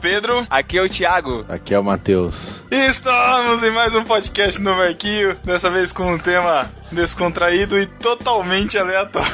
[0.00, 0.46] Pedro.
[0.48, 1.44] Aqui é o Thiago.
[1.48, 2.34] Aqui é o Matheus.
[2.70, 7.86] E estamos em mais um podcast no Marquinho, dessa vez com um tema descontraído e
[7.86, 9.30] totalmente aleatório.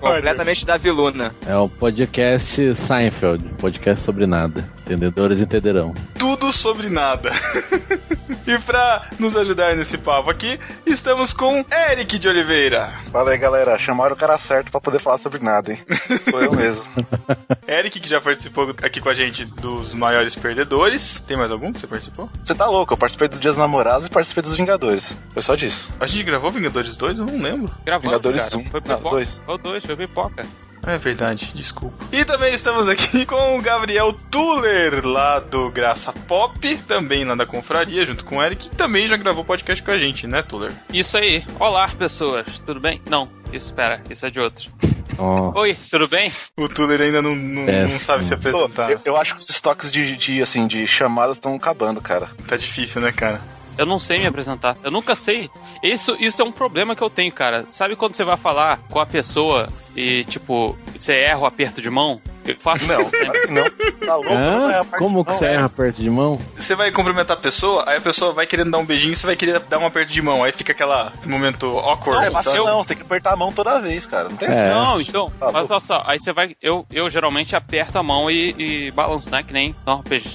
[0.00, 1.34] Completamente da Viluna.
[1.46, 4.64] É o podcast Seinfeld, podcast sobre nada.
[4.86, 5.92] Entendedores entenderão.
[6.18, 7.30] Tudo sobre nada.
[8.46, 13.00] e pra nos ajudar nesse papo aqui, estamos com Eric de Oliveira.
[13.10, 13.78] Fala aí, galera.
[13.78, 15.78] Chamaram o cara certo pra poder falar sobre nada, hein?
[16.28, 16.84] Sou eu mesmo.
[17.66, 21.20] Eric, que já participou aqui com a gente dos maiores perdedores.
[21.20, 22.28] Tem mais algum que você participou?
[22.42, 22.92] Você tá louco?
[22.92, 25.16] Eu participei do Dia dos Namorados e participei dos Vingadores.
[25.30, 25.88] Foi só disso.
[26.00, 27.18] A gente gravou Vingadores 2?
[27.20, 27.72] Eu não lembro.
[27.84, 28.56] Gravamos, Vingadores cara.
[28.62, 28.70] 1.
[28.70, 29.16] Foi Não, pipoca.
[29.16, 29.42] 2.
[29.44, 30.46] Foi o 2, foi pipoca.
[30.86, 31.96] É verdade, desculpa.
[32.12, 37.44] E também estamos aqui com o Gabriel Tuller, lá do Graça Pop, também lá da
[37.44, 40.72] Confraria, junto com o Eric, que também já gravou podcast com a gente, né, Tuller?
[40.92, 41.44] Isso aí.
[41.58, 42.60] Olá, pessoas.
[42.60, 43.02] Tudo bem?
[43.10, 44.00] Não, isso, espera.
[44.08, 44.70] Isso é de outro.
[45.54, 46.30] Oi, tudo bem?
[46.56, 47.92] O Tuller ainda não, não, Péssimo.
[47.92, 48.90] não sabe se apresentar.
[48.90, 52.30] eu, eu acho que os estoques de, de, assim, de chamadas estão acabando, cara.
[52.46, 53.40] Tá difícil, né, cara?
[53.78, 54.76] Eu não sei me apresentar.
[54.82, 55.50] Eu nunca sei.
[55.82, 57.66] Isso, isso é um problema que eu tenho, cara.
[57.70, 61.90] Sabe quando você vai falar com a pessoa e, tipo, você erra o aperto de
[61.90, 62.20] mão?
[62.46, 63.26] Eu faço Não, isso sempre.
[63.26, 64.06] claro que não.
[64.06, 64.34] Tá louco?
[64.34, 65.54] não é Como que você é.
[65.54, 66.40] erra perto de mão?
[66.56, 69.26] Você vai cumprimentar a pessoa, aí a pessoa vai querendo dar um beijinho e você
[69.26, 70.42] vai querer dar um aperto de mão.
[70.44, 72.20] Aí fica aquela momento awkward.
[72.20, 72.82] Não, é fácil não.
[72.82, 74.28] Você tem que apertar a mão toda vez, cara.
[74.28, 74.68] Não tem É.
[74.70, 76.54] Não, então, Tá mas olha só, aí você vai.
[76.62, 79.42] Eu, eu geralmente aperto a mão e, e balanço, né?
[79.42, 79.74] Que nem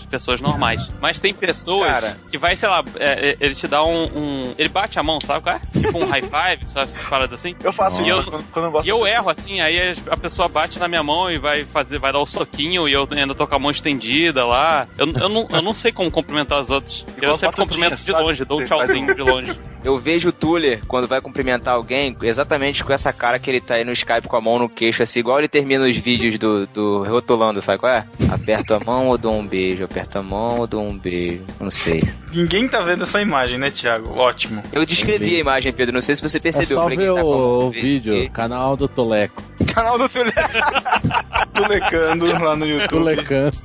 [0.10, 0.82] pessoas normais.
[1.02, 2.18] Mas tem pessoas Cara.
[2.30, 5.20] que vai, sei lá, é, é, ele te dá um, um- Ele bate a mão,
[5.26, 5.60] sabe qual é?
[5.80, 7.56] Tipo um high five, sabe essas paradas assim?
[7.64, 10.18] Eu faço E isso eu- quando, quando eu gosto E eu erro assim, aí a
[10.18, 13.36] pessoa bate na minha mão e vai fazer, vai dar o soquinho e eu ainda
[13.36, 14.88] tô com a mão estendida lá.
[14.98, 17.06] Eu, eu, não, eu não sei como cumprimentar os outros.
[17.16, 19.60] Igual eu sempre cumprimento de longe, dou um tchauzinho um- de longe.
[19.84, 23.76] Eu vejo o Tuller, quando vai cumprimentar alguém, exatamente com essa cara que ele tá
[23.76, 26.68] aí no Skype com a mão no queixo, assim, igual ele termina os vídeos do,
[26.68, 28.06] do Rotulando, sabe qual é?
[28.32, 29.84] Aperto a mão ou dou um beijo?
[29.84, 31.44] Aperto a mão ou dou um beijo?
[31.60, 32.02] Não sei.
[32.34, 34.14] Ninguém tá vendo essa imagem, né, Thiago?
[34.18, 34.62] Ótimo.
[34.72, 36.78] Eu descrevi a imagem, Pedro, não sei se você É percebeu.
[36.78, 38.32] só pra quem ver tá o vídeo, queixo.
[38.32, 39.42] canal do Toleco.
[39.74, 40.34] Canal do Tuller.
[41.54, 42.90] Tulecando lá no YouTube.
[42.90, 43.58] Tolecando.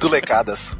[0.00, 0.76] Tulecadas.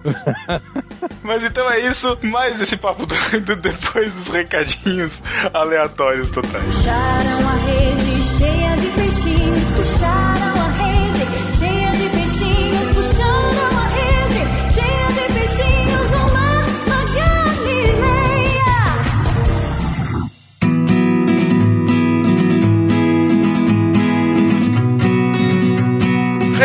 [1.22, 2.19] Mas então é isso.
[2.22, 5.22] Mais esse papo doido depois dos recadinhos
[5.53, 6.65] aleatórios totais.
[6.65, 10.33] Puxaram a rede cheia de peixinhos, puxaram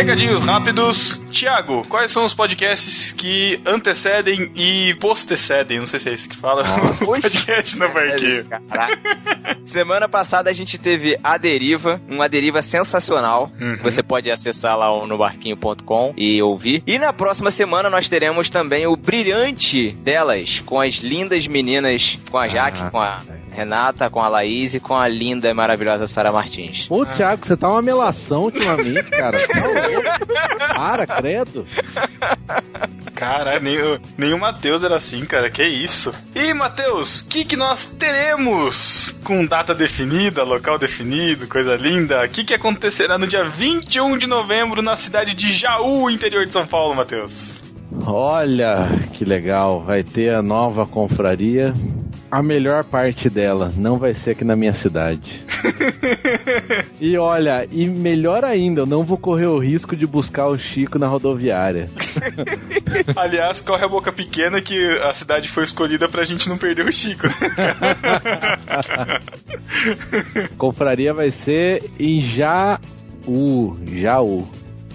[0.09, 1.21] Recadinhos rápidos.
[1.29, 5.77] Tiago, quais são os podcasts que antecedem e postecedem?
[5.77, 6.63] Não sei se é isso que fala.
[6.99, 8.43] o podcast no barquinho.
[9.63, 13.51] Semana passada a gente teve A Deriva, uma deriva sensacional.
[13.61, 13.77] Uhum.
[13.83, 16.81] Você pode acessar lá no barquinho.com e ouvir.
[16.87, 22.39] E na próxima semana nós teremos também o Brilhante delas, com as lindas meninas, com
[22.39, 22.89] a Jaque, Ah.
[22.89, 23.21] com a
[23.59, 26.87] Renata, com a Laís e com a linda e maravilhosa Sara Martins.
[26.89, 29.37] Ô, Thiago, você tá uma melação ultimamente, cara.
[29.45, 30.73] Tá louco.
[30.73, 31.65] Para, credo.
[33.15, 35.49] Cara, nem, o- nem o Matheus era assim, cara.
[35.51, 36.13] Que isso?
[36.33, 42.23] E, Matheus, o que, que nós teremos com data definida, local definido, coisa linda?
[42.23, 46.53] O que, que acontecerá no dia 21 de novembro na cidade de Jaú, interior de
[46.53, 47.61] São Paulo, Matheus?
[48.05, 49.81] Olha, que legal.
[49.81, 51.73] Vai ter a nova confraria.
[52.31, 55.43] A melhor parte dela não vai ser aqui na minha cidade.
[57.01, 60.99] E olha, e melhor ainda, eu não vou correr o risco de buscar o Chico
[60.99, 61.89] na rodoviária.
[63.15, 66.91] Aliás, corre a boca pequena que a cidade foi escolhida pra gente não perder o
[66.91, 67.25] Chico.
[70.57, 73.77] Confraria vai ser em Jaú.
[73.87, 74.45] Jaú.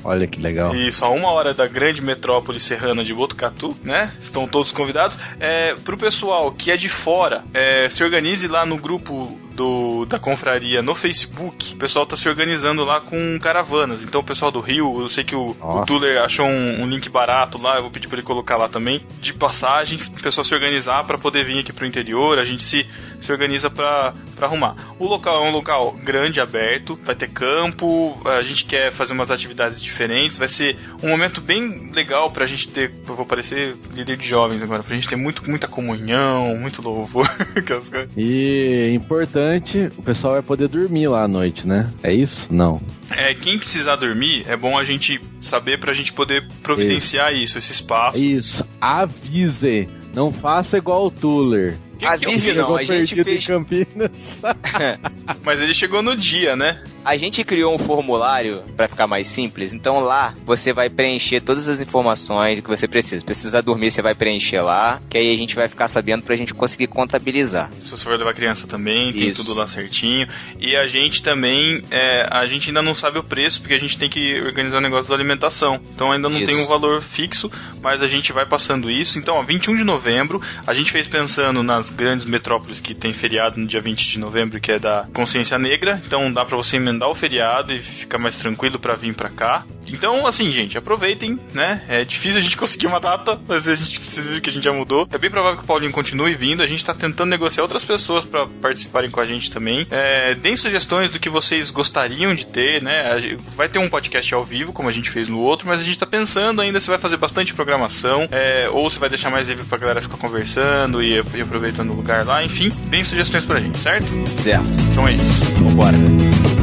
[0.05, 0.75] Olha que legal.
[0.75, 4.12] Isso, a uma hora da grande metrópole serrana de Botucatu, né?
[4.21, 5.19] Estão todos convidados.
[5.41, 10.19] É, pro pessoal que é de fora, é, se organize lá no grupo do, da
[10.19, 11.75] confraria no Facebook.
[11.75, 14.03] O pessoal tá se organizando lá com caravanas.
[14.03, 15.85] Então, o pessoal do Rio, eu sei que o, o.
[15.87, 19.01] Tuller achou um, um link barato lá, eu vou pedir pra ele colocar lá também,
[19.21, 22.39] de passagens, o pessoal se organizar pra poder vir aqui pro interior.
[22.39, 22.87] A gente se,
[23.21, 24.77] se organiza pra pra arrumar.
[24.99, 29.31] O local é um local grande, aberto, vai ter campo, a gente quer fazer umas
[29.31, 34.17] atividades diferentes, vai ser um momento bem legal pra gente ter, eu vou parecer líder
[34.17, 38.11] de jovens agora, pra gente ter muito, muita comunhão, muito louvor, aquelas coisas.
[38.17, 41.91] E importante, o pessoal vai poder dormir lá à noite, né?
[42.03, 42.47] É isso?
[42.51, 42.81] Não.
[43.11, 47.73] É, quem precisar dormir, é bom a gente saber pra gente poder providenciar isso, esse
[47.73, 48.23] espaço.
[48.23, 48.65] Isso.
[48.81, 49.89] Avise.
[50.15, 51.77] Não faça igual o Tuller.
[51.99, 54.43] Que que é o Chegou a gente fez- em Campinas.
[55.44, 56.82] Mas ele chegou no dia, né?
[57.05, 61.69] A gente criou um formulário pra ficar mais simples, então lá você vai preencher todas
[61.69, 63.23] as informações que você precisa.
[63.23, 66.55] Precisa dormir, você vai preencher lá, que aí a gente vai ficar sabendo pra gente
[66.55, 67.71] conseguir contabilizar.
[67.79, 69.45] Se você for levar criança também, tem Isso.
[69.45, 70.27] tudo lá certinho.
[70.59, 73.99] E a gente também, é, a gente ainda não sabe o preço, porque a gente
[73.99, 75.79] tem que organizar o negócio da alimentação.
[75.95, 76.47] Então ainda não Isso.
[76.47, 77.51] tem um valor fixo,
[77.83, 79.19] mas a gente vai passando isso.
[79.19, 83.61] Então, ó, 21 de novembro, a gente fez pensando nas grandes metrópoles que tem feriado
[83.61, 86.03] no dia 20 de novembro, que é da Consciência Negra.
[86.06, 89.64] Então dá pra você emendar o feriado e ficar mais tranquilo pra vir pra cá.
[89.87, 91.82] Então, assim, gente, aproveitem, né?
[91.88, 94.64] É difícil a gente conseguir uma data, mas a gente precisa ver que a gente
[94.64, 95.06] já mudou.
[95.12, 96.62] É bem provável que o Paulinho continue vindo.
[96.62, 99.87] A gente tá tentando negociar outras pessoas pra participarem com a gente também.
[99.91, 103.19] É, deem sugestões do que vocês gostariam de ter, né?
[103.56, 105.99] Vai ter um podcast ao vivo, como a gente fez no outro, mas a gente
[105.99, 109.64] tá pensando ainda se vai fazer bastante programação, é, ou se vai deixar mais livre
[109.64, 112.43] pra galera ficar conversando e, e aproveitando o lugar lá.
[112.44, 114.06] Enfim, deem sugestões pra gente, certo?
[114.29, 114.67] Certo.
[114.91, 115.44] Então é isso.
[115.61, 115.96] Vambora.
[115.96, 116.54] Estamos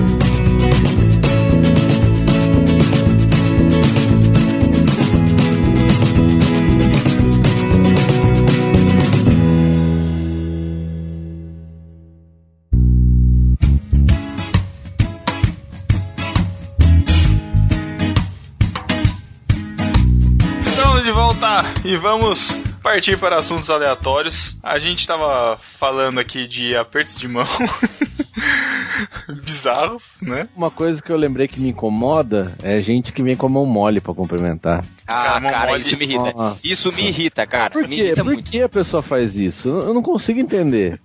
[21.91, 22.51] e vamos
[22.81, 24.57] partir para assuntos aleatórios.
[24.63, 27.45] A gente tava falando aqui de apertos de mão
[29.43, 30.47] bizarros, né?
[30.55, 33.65] Uma coisa que eu lembrei que me incomoda é gente que vem com a mão
[33.65, 34.85] mole pra cumprimentar.
[35.05, 35.81] Ah, Cara, cara, mole.
[35.81, 36.31] isso me irrita.
[36.33, 36.67] Nossa.
[36.67, 37.71] Isso me irrita, cara.
[37.71, 38.01] Por me quê?
[38.05, 38.49] irrita Por muito.
[38.49, 39.67] que a pessoa faz isso?
[39.67, 40.99] Eu não consigo entender.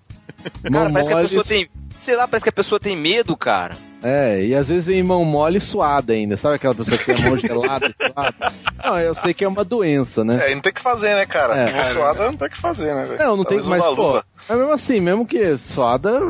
[0.63, 1.69] Cara, Mão parece que a mole, pessoa tem.
[1.97, 3.77] Sei lá, parece que a pessoa tem medo, cara.
[4.03, 6.37] É, e às vezes vem mão mole e suada ainda.
[6.37, 8.53] Sabe aquela pessoa que tem a mão gelada e suada?
[8.85, 10.47] Não, eu sei que é uma doença, né?
[10.47, 11.55] É, e não tem o que fazer, né, cara?
[11.57, 11.73] É.
[11.73, 13.19] Mão suada não tem o que fazer, né, velho?
[13.19, 14.23] Não, não tem Talvez mais, uma pô.
[14.49, 16.21] Mas mesmo assim, mesmo que suada,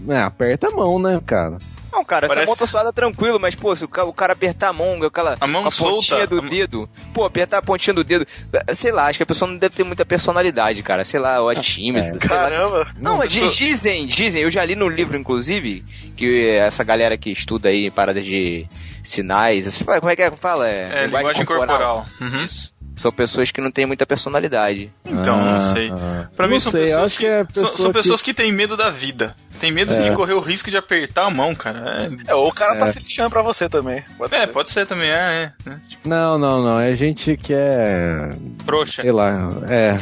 [0.00, 1.58] né, aperta a mão, né, cara?
[1.92, 4.32] Não, cara, Parece- essa mão tá suada tranquilo, mas, pô, se o ca- o cara
[4.32, 7.62] apertar a mão, aquela A mão a pontinha do a mão- dedo, pô, apertar a
[7.62, 8.26] pontinha do dedo,
[8.74, 11.50] sei lá, acho que a pessoa não deve ter muita personalidade, cara, sei lá, ou
[11.50, 12.12] é tímida, é.
[12.12, 12.18] sei lá.
[12.42, 12.92] Caramba!
[12.98, 15.84] Não, mas pessoa- dizem, dizem, eu já li no livro, inclusive,
[16.16, 18.66] que essa galera que estuda aí paradas de
[19.04, 20.68] sinais, assim, como é que é que fala?
[20.70, 22.06] É, linguagem corporal.
[22.20, 22.44] Uhum.
[22.44, 22.74] Isso.
[22.94, 24.90] São pessoas que não têm muita personalidade.
[25.04, 25.90] Então, não sei.
[25.90, 27.92] Ah, Pra mim não são sei, pessoas acho que, que é são, pessoa são que-
[27.98, 28.34] pessoas que...
[28.34, 29.34] têm medo da vida.
[29.58, 30.10] Tem medo É.
[30.10, 32.10] de correr o risco de apertar a mão, cara.
[32.26, 32.92] É, ou o cara tá É.
[32.92, 34.02] se lixando pra você também.
[34.18, 34.46] Pode É, é ser.
[34.48, 35.70] pode ser também, é, é.
[35.70, 35.80] né?
[35.88, 36.78] Tipo, Não, não, não.
[36.80, 38.28] É gente que é.
[38.64, 39.02] Frouxa.
[39.02, 39.48] Sei lá.
[39.70, 39.98] É.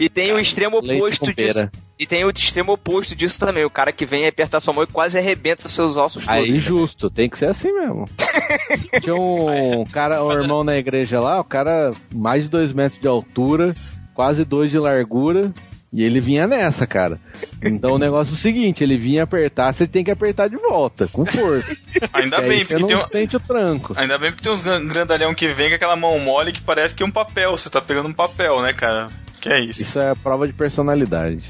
[0.00, 1.68] E tem o extremo Leite oposto disso.
[1.98, 3.64] E tem o extremo oposto disso também.
[3.64, 6.40] O cara que vem e aperta sua mão e quase arrebenta seus ossos todos.
[6.42, 8.08] Aí justo, tem que ser assim mesmo.
[9.00, 13.06] Tinha um cara, um irmão na igreja lá, o cara mais de dois metros de
[13.06, 13.72] altura,
[14.12, 15.52] quase dois de largura,
[15.92, 17.20] e ele vinha nessa, cara.
[17.62, 21.06] Então o negócio é o seguinte, ele vinha apertar, você tem que apertar de volta,
[21.06, 21.76] com força.
[22.12, 23.02] Ainda E bem, você porque não tem um...
[23.02, 23.92] sente o tranco.
[23.96, 26.92] Ainda bem porque tem uns gran- grandalhão que vem com aquela mão mole que parece
[26.92, 27.52] que é um papel.
[27.52, 29.06] Você tá pegando um papel, né, cara?
[29.44, 29.82] Que é isso.
[29.82, 31.44] Isso é prova de personalidade.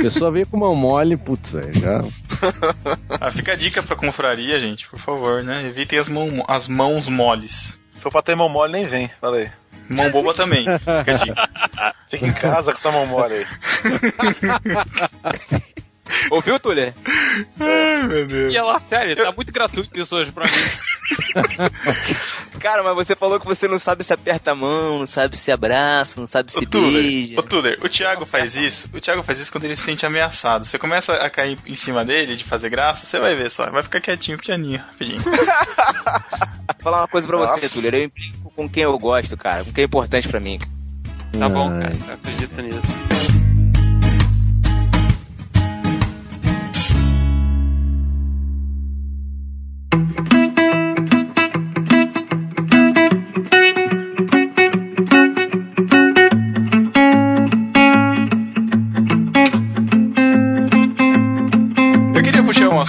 [0.00, 2.02] A pessoa veio com mão mole, putz, velho, já...
[3.20, 5.64] Ah, fica a dica pra confraria, gente, por favor, né?
[5.64, 7.78] Evitem as, mão, as mãos moles.
[7.94, 9.08] Se for pra ter mão mole, nem vem.
[9.20, 9.48] Fala aí.
[9.88, 11.48] Mão boba também, fica a dica.
[12.10, 13.46] Fica em casa com essa mão mole aí.
[16.30, 16.92] Ouviu, Tulê?
[17.60, 18.52] Ai, meu Deus.
[18.52, 20.52] E ela, sério, tá muito gratuito isso hoje pra mim.
[22.60, 25.52] Cara, mas você falou que você não sabe se aperta a mão, não sabe se
[25.52, 27.40] abraça, não sabe se Ô Tuller, beija.
[27.40, 28.88] ô Tuller, o Thiago faz isso.
[28.92, 30.64] O Thiago faz isso quando ele se sente ameaçado.
[30.64, 33.70] Você começa a cair em cima dele, de fazer graça, você vai ver só.
[33.70, 35.20] Vai ficar quietinho, pianinho, rapidinho.
[35.20, 35.34] Vou
[36.82, 37.68] falar uma coisa pra você, Nossa.
[37.74, 37.94] Tuller.
[37.94, 39.64] Eu implico com quem eu gosto, cara.
[39.64, 40.58] Com quem é importante pra mim.
[41.38, 43.45] Tá bom, cara, acredito nisso.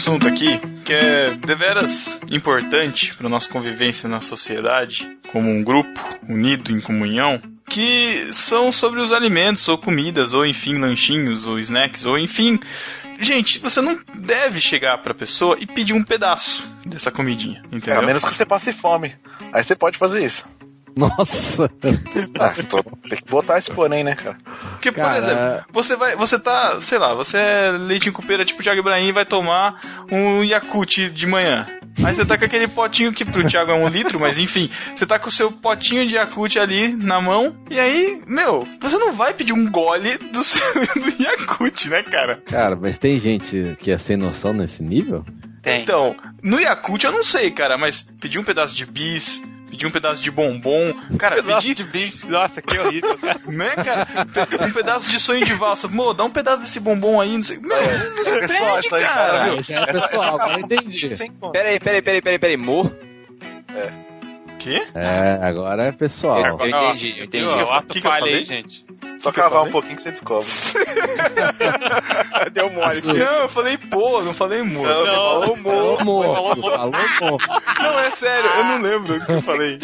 [0.08, 6.00] Assunto aqui que é deveras importante para nossa convivência na sociedade, como um grupo
[6.30, 12.06] unido em comunhão, que são sobre os alimentos ou comidas, ou enfim, lanchinhos ou snacks,
[12.06, 12.58] ou enfim.
[13.20, 18.00] Gente, você não deve chegar pra pessoa e pedir um pedaço dessa comidinha, É, entendeu?
[18.00, 19.14] a menos que você passe fome.
[19.52, 20.46] Aí você pode fazer isso.
[20.98, 21.70] Nossa!
[22.40, 24.38] Ah, pô, tem que botar esse porém, né, cara?
[24.72, 28.46] Porque, por Cara, exemplo, você vai, você tá, sei lá, você é leite em cupeira
[28.46, 31.68] tipo Thiago Ibrahim e vai tomar um Yakult de manhã.
[32.04, 35.06] Aí você tá com aquele potinho que pro Thiago é um litro, mas enfim, você
[35.06, 39.14] tá com o seu potinho de Yakult ali na mão, e aí, meu, você não
[39.14, 40.62] vai pedir um gole do, seu,
[40.96, 42.42] do Yakult, né, cara?
[42.46, 45.26] Cara, mas tem gente que é sem noção nesse nível?
[45.68, 45.82] Tem.
[45.82, 49.92] Então, no Yakult eu não sei, cara, mas pedir um pedaço de bis, pedir um
[49.92, 52.28] pedaço de bombom, cara, pedir de bicho.
[52.30, 53.40] Nossa, que horrível, cara.
[53.48, 54.08] né, cara?
[54.66, 55.88] Um pedaço de sonho de valsa.
[55.88, 57.58] Mô, dá um pedaço desse bombom aí, não sei.
[57.58, 57.70] Meu,
[58.16, 59.40] não se Pessoal, pede, isso aí, cara.
[59.40, 61.16] cara, já é pessoal, agora entendi.
[61.16, 61.52] Sem conta.
[61.52, 62.58] Pera aí, pera aí, pera aí, pera
[64.60, 64.88] Quê?
[64.96, 66.40] É, agora é pessoal.
[66.60, 67.46] Eu entendi, eu entendi.
[67.46, 68.46] Eu O fa- ato que que eu falha aí, falei?
[68.46, 68.86] gente.
[69.20, 70.48] Só cavar um pouquinho que você descobre.
[72.54, 72.98] Deu mole.
[72.98, 73.08] Isso.
[73.08, 74.84] Não, eu falei pô, não falei mo.
[74.84, 75.98] Não, Não, Falou, mo.
[75.98, 76.92] Falou, mo.
[77.82, 79.80] Não, é sério, eu não lembro o que eu falei.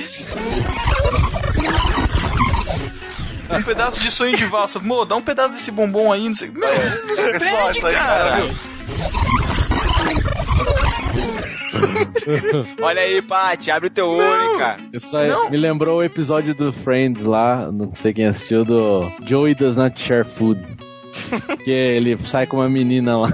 [3.50, 4.80] Um pedaço de sonho de valsa.
[4.80, 6.50] Mô, dá um pedaço desse bombom aí, não sei.
[6.50, 6.62] Meu,
[7.08, 8.30] não se É pede, isso aí, cara.
[8.30, 8.50] cara.
[12.82, 14.78] Olha aí, Paty, abre o teu olho, cara.
[14.96, 15.50] Isso aí Não.
[15.50, 20.00] me lembrou o episódio do Friends lá, não sei quem assistiu, do Joey Does Not
[20.02, 20.62] Share Food.
[21.63, 23.30] que ele sai com uma menina lá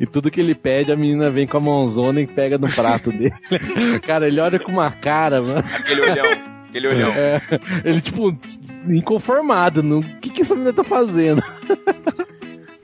[0.00, 3.10] e tudo que ele pede, a menina vem com a mãozona e pega no prato
[3.10, 3.34] dele.
[4.06, 5.58] Cara, ele olha com uma cara, mano.
[5.58, 6.26] Aquele olhão.
[6.68, 7.10] Aquele olhão.
[7.10, 7.42] É,
[7.84, 8.36] ele, tipo,
[8.88, 9.80] inconformado.
[9.80, 11.42] O que, que essa menina tá fazendo?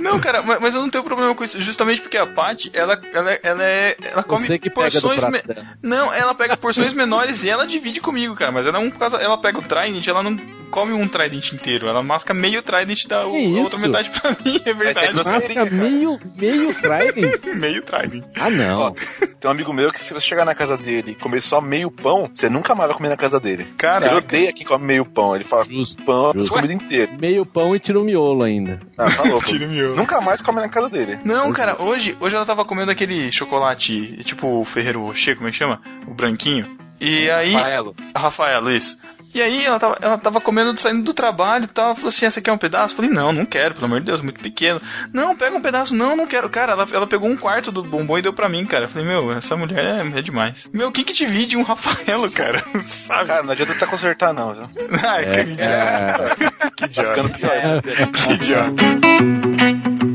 [0.04, 3.00] Não, cara, mas, mas eu não tenho problema com isso, justamente porque a Paty, ela,
[3.12, 5.24] ela, ela, é, ela come Você que pega do porções.
[5.32, 5.42] me-.
[5.82, 8.52] Não, ela pega porções menores e ela divide comigo, cara.
[8.52, 10.36] Mas ela não, por causa- ela pega o Trident, ela não
[10.70, 11.88] come um Trident inteiro.
[11.88, 15.12] Ela masca meio Trident da o- Que a outra metade pra mim, é verdade.
[15.16, 15.70] Mas é Masca cara.
[15.70, 17.44] meio, meio Trident?
[17.56, 18.24] meio Trident.
[18.36, 18.80] Ah, não.
[18.80, 21.60] Ó, Tem um amigo meu que se você chegar na casa dele e comer só
[21.60, 23.62] meio pão, você nunca mais vai comer na casa dele.
[23.62, 24.16] Ele Caraca.
[24.16, 25.34] odeia quem come meio pão.
[25.34, 26.02] Ele fala, Justo.
[26.04, 26.52] pão, Justo.
[26.52, 27.12] comida inteira.
[27.18, 28.80] Meio pão e tira o miolo ainda.
[28.98, 29.44] Ah, tá louco.
[29.54, 29.93] Tira o miolo.
[29.96, 31.18] Nunca mais come na casa dele.
[31.24, 35.50] Não, cara, hoje, hoje ela tava comendo aquele chocolate, tipo o Ferreiro Rocher, como é
[35.50, 35.80] que chama?
[36.06, 36.78] O branquinho.
[37.00, 37.52] E aí.
[37.52, 37.94] Rafaelo.
[38.14, 38.98] A Rafaela, isso.
[39.34, 41.86] E aí ela tava, ela tava comendo, saindo do trabalho e tal.
[41.86, 42.92] Ela falou assim: essa aqui é um pedaço?
[42.94, 44.80] Eu falei, não, não quero, pelo amor de Deus, muito pequeno.
[45.12, 46.48] Não, pega um pedaço, não, não quero.
[46.48, 48.84] Cara, ela, ela pegou um quarto do bombom e deu pra mim, cara.
[48.84, 50.70] Eu falei, meu, essa mulher é, é demais.
[50.72, 52.64] Meu, quem que divide um Rafaelo, cara?
[52.82, 53.26] Sabe?
[53.26, 54.54] Cara, não adianta tentar consertar, não.
[54.54, 54.68] viu?
[55.02, 56.36] Ai, que É, idiota.
[56.76, 57.38] Que Tá ficando idiota.
[57.38, 57.82] pior.
[57.82, 58.12] piada.
[58.12, 60.13] Que idiota.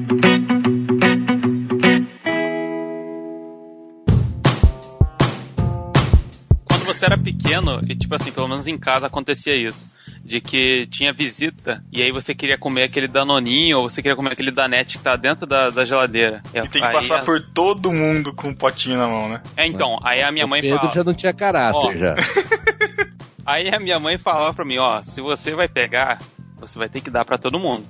[6.99, 9.97] Você era pequeno, e tipo assim, pelo menos em casa acontecia isso.
[10.23, 14.33] De que tinha visita, e aí você queria comer aquele danoninho, ou você queria comer
[14.33, 16.41] aquele danete que tá dentro da, da geladeira.
[16.53, 19.41] E tem que passar a- por todo mundo com um potinho na mão, né?
[19.55, 20.91] É, então, aí a minha o mãe Pedro fala...
[20.93, 21.93] já não tinha caráter, Ó.
[21.93, 22.15] já.
[23.45, 26.19] Aí a minha mãe falava pra mim, ó, se você vai pegar,
[26.57, 27.83] você vai ter que dar pra todo mundo.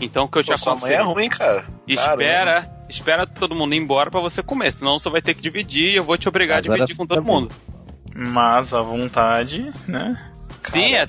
[0.00, 1.66] Então o que eu te Pô, sua mãe é aconselho, ruim, cara.
[1.86, 5.92] espera, espera todo mundo ir embora pra você comer, senão você vai ter que dividir
[5.92, 7.54] e eu vou te obrigar Mas a dividir com todo mundo.
[8.14, 10.16] Mas a vontade, né?
[10.62, 11.06] Sim, é,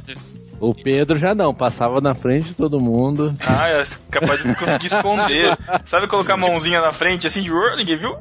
[0.60, 3.30] O Pedro já não, passava na frente de todo mundo.
[3.46, 5.58] Ah, é capaz de conseguir esconder.
[5.86, 8.16] Sabe colocar a mãozinha na frente assim de "Ué, ninguém viu?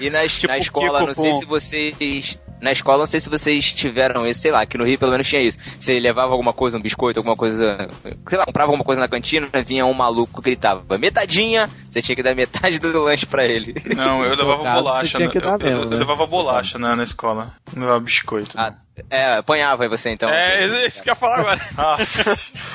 [0.00, 2.38] E na, Tipo na escola, Kiko não sei com- se vocês.
[2.60, 5.28] Na escola, não sei se vocês tiveram isso, sei lá, que no Rio pelo menos
[5.28, 5.58] tinha isso.
[5.78, 7.86] Você levava alguma coisa, um biscoito, alguma coisa.
[8.26, 12.16] Sei lá, comprava alguma coisa na cantina, vinha um maluco que gritava metadinha, você tinha
[12.16, 13.74] que dar metade do lanche pra ele.
[13.94, 15.18] Não, eu levava bolacha.
[15.18, 15.26] né?
[15.34, 15.96] eu, eu- eu né?
[15.96, 17.52] levava bolacha na, na escola.
[17.74, 18.52] Não levava biscoito.
[18.56, 18.72] Ah,
[19.10, 20.28] é, apanhava aí você então.
[20.30, 21.60] é isso que eu ia falar agora.
[21.78, 21.96] Ah,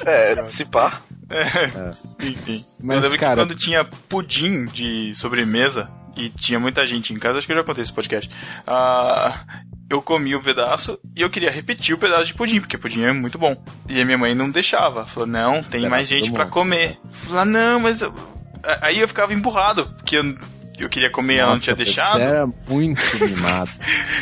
[0.06, 1.00] É, se pá.
[1.30, 2.26] é.
[2.26, 2.64] Enfim.
[2.84, 7.20] Mas, eu lembro cara- que quando tinha pudim de sobremesa e tinha muita gente em
[7.20, 8.30] casa, acho que eu já contei esse podcast.
[8.68, 9.44] ah,
[9.90, 13.12] eu comi o pedaço e eu queria repetir o pedaço de pudim, porque pudim é
[13.12, 13.54] muito bom.
[13.90, 15.06] E a minha mãe não deixava.
[15.06, 16.54] Falou, não, tem Leva mais gente pra mundo.
[16.54, 16.98] comer.
[17.12, 18.02] Falei, ah, não, mas.
[18.02, 18.14] eu-
[18.82, 20.24] Aí eu ficava emburrado, porque eu,
[20.82, 22.18] eu queria comer e ela não Nossa, tinha deixado.
[22.20, 23.70] Você era muito mimado.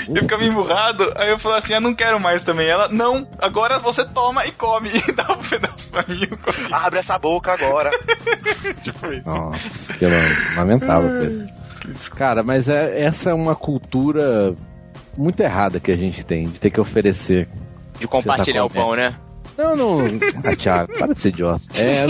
[0.07, 2.67] Eu ficava emburrado, aí eu falei assim, ah, não quero mais também.
[2.67, 4.89] Ela, não, agora você toma e come.
[5.07, 6.37] E dava um pedaço pra mim, eu.
[6.75, 7.89] Abre essa boca agora.
[8.83, 9.27] Tipo isso.
[9.29, 10.05] Nossa, que
[10.55, 11.47] lamentável, Pedro.
[12.15, 14.53] Cara, mas é- essa é uma cultura
[15.17, 17.47] muito errada que a gente tem, de ter que oferecer.
[17.99, 18.85] De compartilhar o comendo.
[18.87, 19.15] pão, né?
[19.59, 19.99] Não, não.
[20.45, 21.61] Ah, Thiago, para de ser idiota.
[21.75, 22.05] É,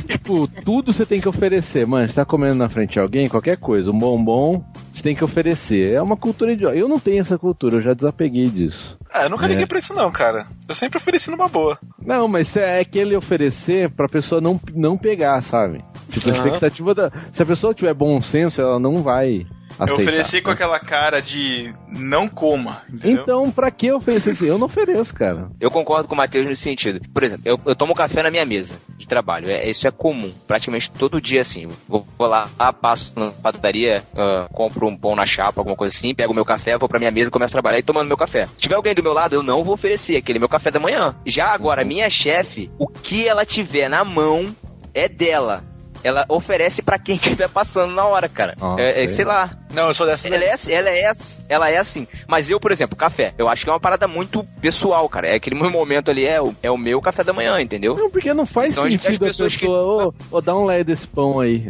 [0.00, 1.86] tipo, tudo você tem que oferecer.
[1.86, 5.22] Mano, você tá comendo na frente de alguém, qualquer coisa, um bombom, você tem que
[5.22, 5.92] oferecer.
[5.92, 6.74] É uma cultura idiota.
[6.74, 8.96] Eu não tenho essa cultura, eu já desapeguei disso.
[9.12, 9.48] Ah, eu nunca É.
[9.48, 10.46] liguei pra isso não, cara.
[10.66, 11.78] Eu sempre ofereci numa boa.
[12.04, 15.84] Não, mas é aquele oferecer pra pessoa não, não pegar, sabe?
[16.08, 17.12] Tipo, a expectativa da.
[17.30, 19.46] Se a pessoa tiver bom senso, ela não vai.
[19.78, 20.02] Eu Aceitar.
[20.02, 23.22] ofereci com aquela cara de não coma, entendeu?
[23.22, 24.44] Então, pra que oferecer isso?
[24.44, 25.50] Eu não ofereço, cara.
[25.60, 27.00] Eu concordo com o Matheus nesse sentido.
[27.12, 29.50] Por exemplo, eu, eu tomo café na minha mesa de trabalho.
[29.50, 31.66] É, isso é comum, praticamente todo dia assim.
[31.88, 36.14] Vou, vou lá, passo na padaria, ah, compro um pão na chapa, alguma coisa assim,
[36.14, 38.46] pego meu café, vou pra minha mesa, começo a trabalhar e tomando meu café.
[38.46, 41.14] Se tiver alguém do meu lado, eu não vou oferecer aquele meu café da manhã.
[41.26, 44.54] Já agora, minha chefe, o que ela tiver na mão
[44.92, 45.73] é dela.
[46.04, 48.54] Ela oferece pra quem estiver passando na hora, cara.
[48.58, 49.08] Nossa, é, é, é.
[49.08, 49.50] sei lá.
[49.72, 50.28] Não, eu sou dessa.
[50.28, 52.06] Ela é, assim- ela, é, assim- ela é assim.
[52.28, 55.26] Mas eu, por exemplo, café, eu acho que é uma parada muito pessoal, cara.
[55.28, 57.94] É aquele momento ali, é o, é o meu café da manhã, entendeu?
[57.94, 60.54] Não, porque não faz São as- as sentido a pessoas que- pessoa, ô, ô, dá
[60.54, 61.66] um lé desse pão aí.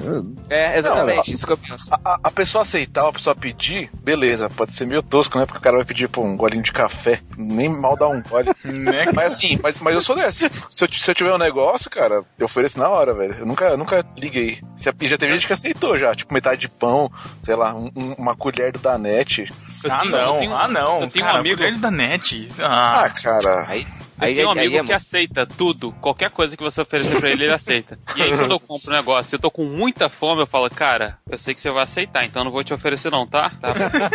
[0.50, 1.92] É, exatamente, isso que eu penso.
[1.94, 5.46] A, a- a pessoa aceitar, a pessoa pedir, beleza, pode ser meio tosco, né?
[5.46, 8.50] Porque o cara vai pedir pô, um golinho de café, nem mal dá um gole.
[8.64, 9.06] Né?
[9.14, 10.48] Mas assim, mas, mas eu sou dessa.
[10.48, 13.36] Se eu, se eu tiver um negócio, cara, eu ofereço na hora, velho.
[13.38, 14.58] Eu nunca, eu nunca liguei.
[14.76, 17.10] Se, e já teve gente que aceitou já, tipo metade de pão,
[17.42, 19.46] sei lá, um- um- uma colher do Danete.
[19.88, 21.00] Ah, não, tenho- ah, não.
[21.02, 22.48] Eu tenho cara, um amigo, mulher da net.
[22.60, 23.64] Ah, Ah, cara.
[23.68, 23.86] Aí, eu
[24.18, 27.30] aí, tenho um aí amigo é que aceita tudo, qualquer coisa que você oferecer pra
[27.30, 27.98] ele, ele aceita.
[28.16, 30.68] E aí quando eu compro um negócio, se eu tô com muita fome, eu falo,
[30.70, 33.50] cara, eu sei que você vai aceitar, então eu não vou te oferecer não, tá?
[33.60, 33.72] Tá.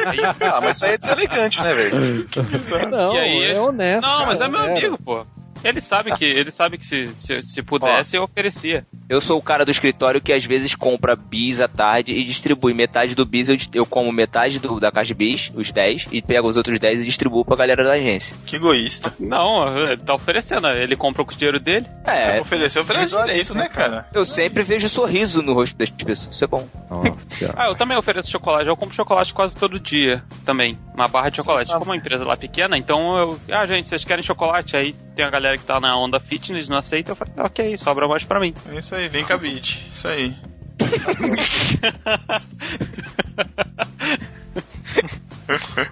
[0.07, 2.27] Aí- Ah, mas isso aí é deselegante, né, velho?
[2.89, 4.01] Não, E aí, é honesto.
[4.01, 5.25] Não, mas é meu amigo, pô.
[5.63, 8.85] Ele sabe que, ele sabe que se, se, se pudesse, eu oferecia.
[9.07, 12.73] Eu sou o cara do escritório que às vezes compra bis à tarde e distribui
[12.73, 16.21] metade do bis, eu, eu como metade do, da caixa de bis, os 10, e
[16.21, 18.35] pego os outros 10 e distribuo pra galera da agência.
[18.45, 19.13] que egoísta.
[19.19, 21.85] Não, ele tá oferecendo, ele compra com o dinheiro dele.
[22.05, 24.07] É, Ofereceu, ofereceu direito, né, cara?
[24.13, 26.67] eu sempre vejo sorriso no rosto das pessoas, isso é bom.
[26.89, 27.53] Cara.
[27.59, 30.77] Ah, eu também ofereço chocolate, eu compro chocolate quase todo dia também.
[30.93, 31.71] Uma barra de chocolate.
[31.71, 33.39] Como uma empresa lá pequena, então eu.
[33.51, 34.75] Ah, gente, vocês querem chocolate?
[34.75, 38.07] Aí tem a galera que tá na onda fitness, não aceita, eu falo, ok, sobra
[38.07, 38.53] mais pra mim.
[38.69, 39.87] É isso aí, vem com a beat.
[39.91, 40.35] Isso aí.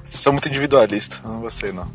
[0.06, 1.20] Vocês são muito individualistas.
[1.24, 1.88] Não gostei, não.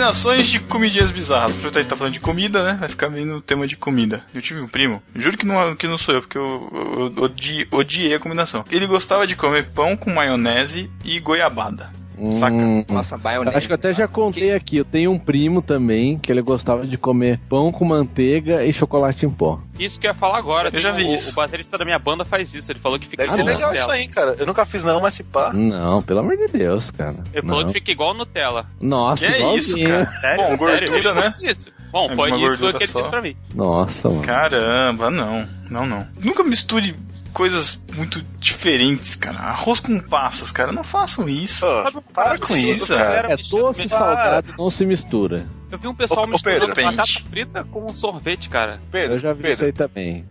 [0.00, 1.52] Combinações de comidinhas bizarras.
[1.56, 2.76] Porque a gente tá falando de comida, né?
[2.80, 4.24] Vai ficar bem no tema de comida.
[4.34, 7.22] Eu tive um primo, juro que não, que não sou eu, porque eu, eu, eu
[7.22, 8.64] odi- odiei a combinação.
[8.70, 11.90] Ele gostava de comer pão com maionese e goiabada.
[12.32, 12.54] Saca?
[12.56, 13.56] Hum, Nossa, eu maionese.
[13.56, 14.76] acho que eu até já contei aqui.
[14.76, 19.24] Eu tenho um primo também que ele gostava de comer pão com manteiga e chocolate
[19.26, 19.58] em pó.
[19.78, 20.70] Isso que eu ia falar agora.
[20.72, 21.32] Eu já vi o, isso.
[21.32, 23.76] O baterista da minha banda faz isso, ele falou que fica Deve ser legal Nutella.
[23.76, 24.36] isso aí, cara.
[24.38, 25.52] Eu nunca fiz não, mas se pá.
[25.52, 27.16] Não, pelo amor de Deus, cara.
[27.32, 27.66] Ele falou Não.
[27.68, 28.66] que fica igual Nutella.
[28.80, 30.20] Nossa, Que é isso, cara?
[30.20, 30.36] Sério?
[30.44, 31.28] Bom, gordura, Sério, ele né?
[31.30, 31.70] disse Isso.
[31.90, 32.98] Bom, É foi uma isso foi o que ele só.
[32.98, 33.36] disse pra mim.
[33.54, 34.22] Nossa, mano.
[34.22, 35.46] Caramba, não.
[35.70, 36.06] Não, não.
[36.22, 36.94] Nunca misture
[37.32, 39.38] coisas muito diferentes, cara.
[39.38, 40.72] Arroz com passas, cara.
[40.72, 41.66] Não façam isso.
[41.66, 43.32] Uma para com isso, cara.
[43.32, 45.46] É doce, salgado, não se mistura.
[45.70, 48.80] Eu vi um pessoal Ô, ô, misturando Pedro, batata frita com sorvete, cara.
[48.90, 50.24] Pedro, Eu já vi Pedro, isso aí também.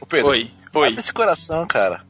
[0.00, 0.88] Ô, Pedro, Oi, oi.
[0.88, 2.02] Abre esse coração, cara.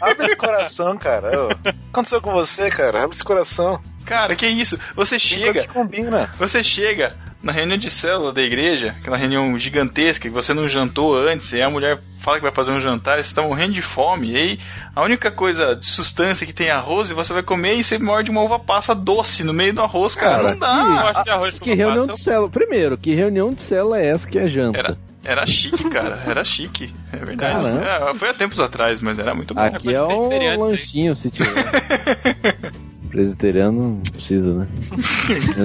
[0.00, 1.44] Abre esse coração, cara.
[1.44, 3.02] Ô, O que aconteceu com você, cara?
[3.02, 3.80] Abre esse coração.
[4.04, 4.78] Cara, que isso?
[4.94, 6.30] Você chega, que combina.
[6.38, 11.16] você chega na reunião de célula da igreja, aquela reunião gigantesca que você não jantou
[11.16, 13.82] antes, e a mulher fala que vai fazer um jantar, e você tá morrendo de
[13.82, 14.58] fome, e aí
[14.94, 17.98] a única coisa de sustância que tem é arroz, e você vai comer e você
[17.98, 20.36] morde uma uva passa doce no meio do arroz, cara.
[20.36, 21.22] Cara, não dá.
[21.24, 22.50] Que arroz Que reunião passa- de célula.
[22.50, 24.78] Primeiro, que reunião de célula é essa que é janta?
[24.78, 26.22] Era, era chique, cara.
[26.26, 26.94] Era chique.
[27.12, 27.78] É verdade.
[27.78, 28.10] Caramba.
[28.10, 29.60] É, foi há tempos atrás, mas era muito bom.
[29.60, 30.56] Aqui é um isso aí.
[30.56, 31.52] lanchinho, se tiver.
[33.10, 34.68] Presbiteriano não precisa, né?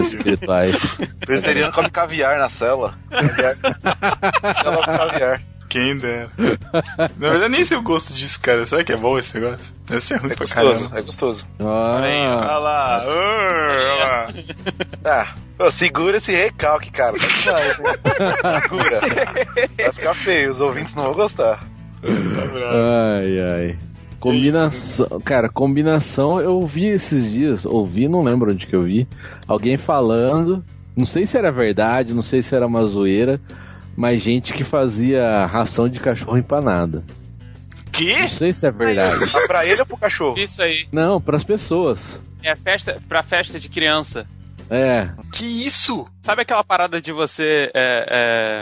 [0.04, 0.98] Espirituais.
[1.20, 2.96] Presbiteriano come caviar na cela.
[3.10, 3.56] Caviar.
[4.64, 5.42] cela com caviar.
[5.72, 6.30] Quem dera.
[7.18, 8.66] Na verdade, nem sei o gosto disso, cara.
[8.66, 9.74] Será que é bom esse negócio?
[9.88, 11.00] Deve ser ruim É pra gostoso, caramba.
[11.00, 11.48] é gostoso.
[11.60, 13.04] Aí, Ah, olha lá.
[13.08, 14.28] olha lá.
[15.06, 17.16] Ah, pô, segura esse recalque, cara.
[17.20, 19.00] Segura.
[19.78, 21.60] Vai ficar feio, os ouvintes não vão gostar.
[22.02, 22.08] Tá
[23.16, 23.78] ai, ai.
[24.20, 29.08] Combinação, cara, combinação eu vi esses dias, ouvi, não lembro onde que eu vi,
[29.48, 30.64] alguém falando,
[30.96, 33.42] não sei se era verdade, não sei se era uma zoeira,
[33.96, 37.04] mas gente que fazia ração de cachorro empanada.
[37.92, 38.22] Que?
[38.22, 39.30] Não sei se é verdade.
[39.34, 40.38] Mas pra ele ou pro cachorro?
[40.40, 40.88] Isso aí.
[40.92, 42.20] Não, pras pessoas.
[42.44, 44.26] É festa, pra festa de criança.
[44.70, 46.08] É, Que isso?
[46.22, 47.72] Sabe aquela parada de você.
[47.74, 48.06] é,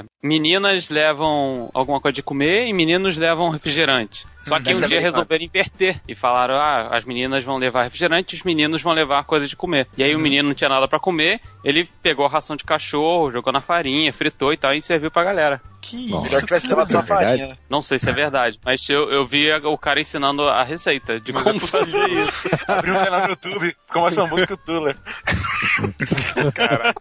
[0.01, 4.25] é, meninas levam alguma coisa de comer e meninos levam refrigerante.
[4.43, 8.35] Só que Mas um dia resolveram inverter e falaram: ah, as meninas vão levar refrigerante
[8.35, 9.87] e os meninos vão levar coisa de comer.
[9.97, 13.31] E aí o menino não tinha nada pra comer, ele pegou a ração de cachorro,
[13.31, 15.61] jogou na farinha, fritou e tal e serviu pra galera.
[15.81, 16.23] Que Nossa.
[16.23, 17.57] Melhor que tivesse levado só É farinha.
[17.69, 21.31] Não sei se é verdade, mas eu, eu vi o cara ensinando a receita de
[21.31, 21.85] Mas como é possível.
[21.85, 22.65] fazer isso.
[22.67, 24.97] Abriu um canal no YouTube, ficou mais famoso que o Tuller.
[26.55, 26.93] Cara,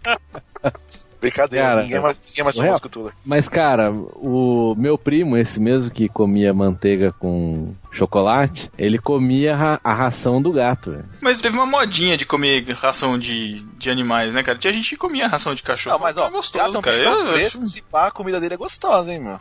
[1.20, 3.12] Brincadeira, Cara, ninguém mais, ninguém mais o famoso real- que o Tuller.
[3.26, 9.80] mas cara, o meu primo, esse mesmo que comia manteiga com chocolate, ele comia ra-
[9.82, 11.04] a ração do gato, velho.
[11.20, 14.58] mas teve uma modinha de comer ração de, de animais, né, cara?
[14.58, 15.96] Tinha gente que comia ração de cachorro.
[15.96, 16.96] Não, mas ó, é gostoso, gato é um cara.
[17.02, 19.40] Eu- fresco, se pá, a comida dele é gostosa, hein, meu.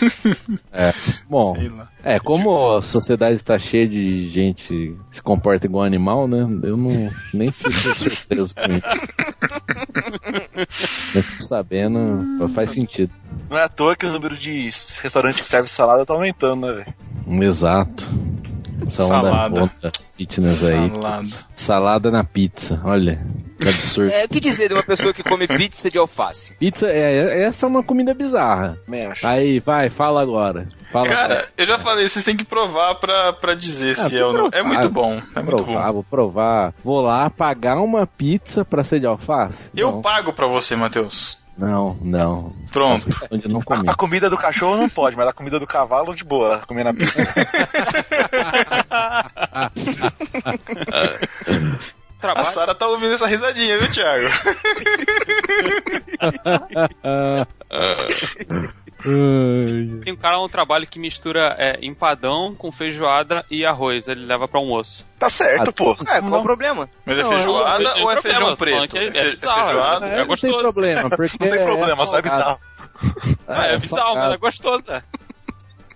[1.28, 1.88] Bom, Sei lá.
[2.02, 6.40] é, como a sociedade está cheia de gente que se comporta igual animal, né?
[6.62, 9.08] Eu não nem fico surpreso com isso.
[11.14, 13.12] Eu fico sabendo, faz sentido.
[13.48, 14.68] Não é à toa que o número de
[15.02, 17.42] restaurante que serve salada tá aumentando, né, velho?
[17.44, 18.08] Exato.
[18.86, 19.62] Essa onda, Salada.
[19.62, 20.90] onda fitness aí.
[20.90, 21.28] Salada.
[21.56, 23.24] Salada na pizza, olha.
[23.64, 24.12] Que absurdo.
[24.12, 26.54] É, o que dizer de uma pessoa que come pizza de alface?
[26.54, 28.78] Pizza, é, essa é uma comida bizarra.
[28.84, 29.26] Também acho.
[29.26, 30.66] Aí, vai, fala agora.
[30.92, 34.24] Fala Cara, eu já falei, vocês têm que provar pra, pra dizer Ah, se é
[34.24, 34.48] ou não.
[34.52, 35.20] É muito bom.
[35.34, 35.92] É muito provar, bom.
[35.92, 36.74] vou provar.
[36.84, 39.64] Vou lá pagar uma pizza pra ser de alface?
[39.74, 41.38] Eu não, pago pra você, Matheus.
[41.58, 42.52] não, não.
[42.70, 43.06] Pronto.
[43.48, 43.88] Não comi.
[43.88, 46.84] A, a comida do cachorro não pode, mas a comida do cavalo de boa, comer
[46.84, 47.14] na pizza.
[52.30, 52.54] A Trabalho.
[52.54, 54.28] Sara tá ouvindo essa risadinha, viu, Thiago?
[60.02, 64.08] Tem um cara no trabalho que mistura é, empadão com feijoada e arroz.
[64.08, 65.06] Ele leva pra almoço.
[65.18, 65.92] Tá certo, pô.
[66.08, 66.88] É, qual o problema?
[67.04, 68.96] Mas é Não, feijoada eu- ou é feijão preto?
[68.96, 70.06] é- É, fe- é é bizarro, feijoada?
[70.06, 70.58] é não tem gostoso.
[70.58, 72.60] problema, porque Não tem problema, é só é bizarro.
[73.46, 74.92] Ah, é, é bizarro, mas é gostoso.
[74.92, 75.02] É.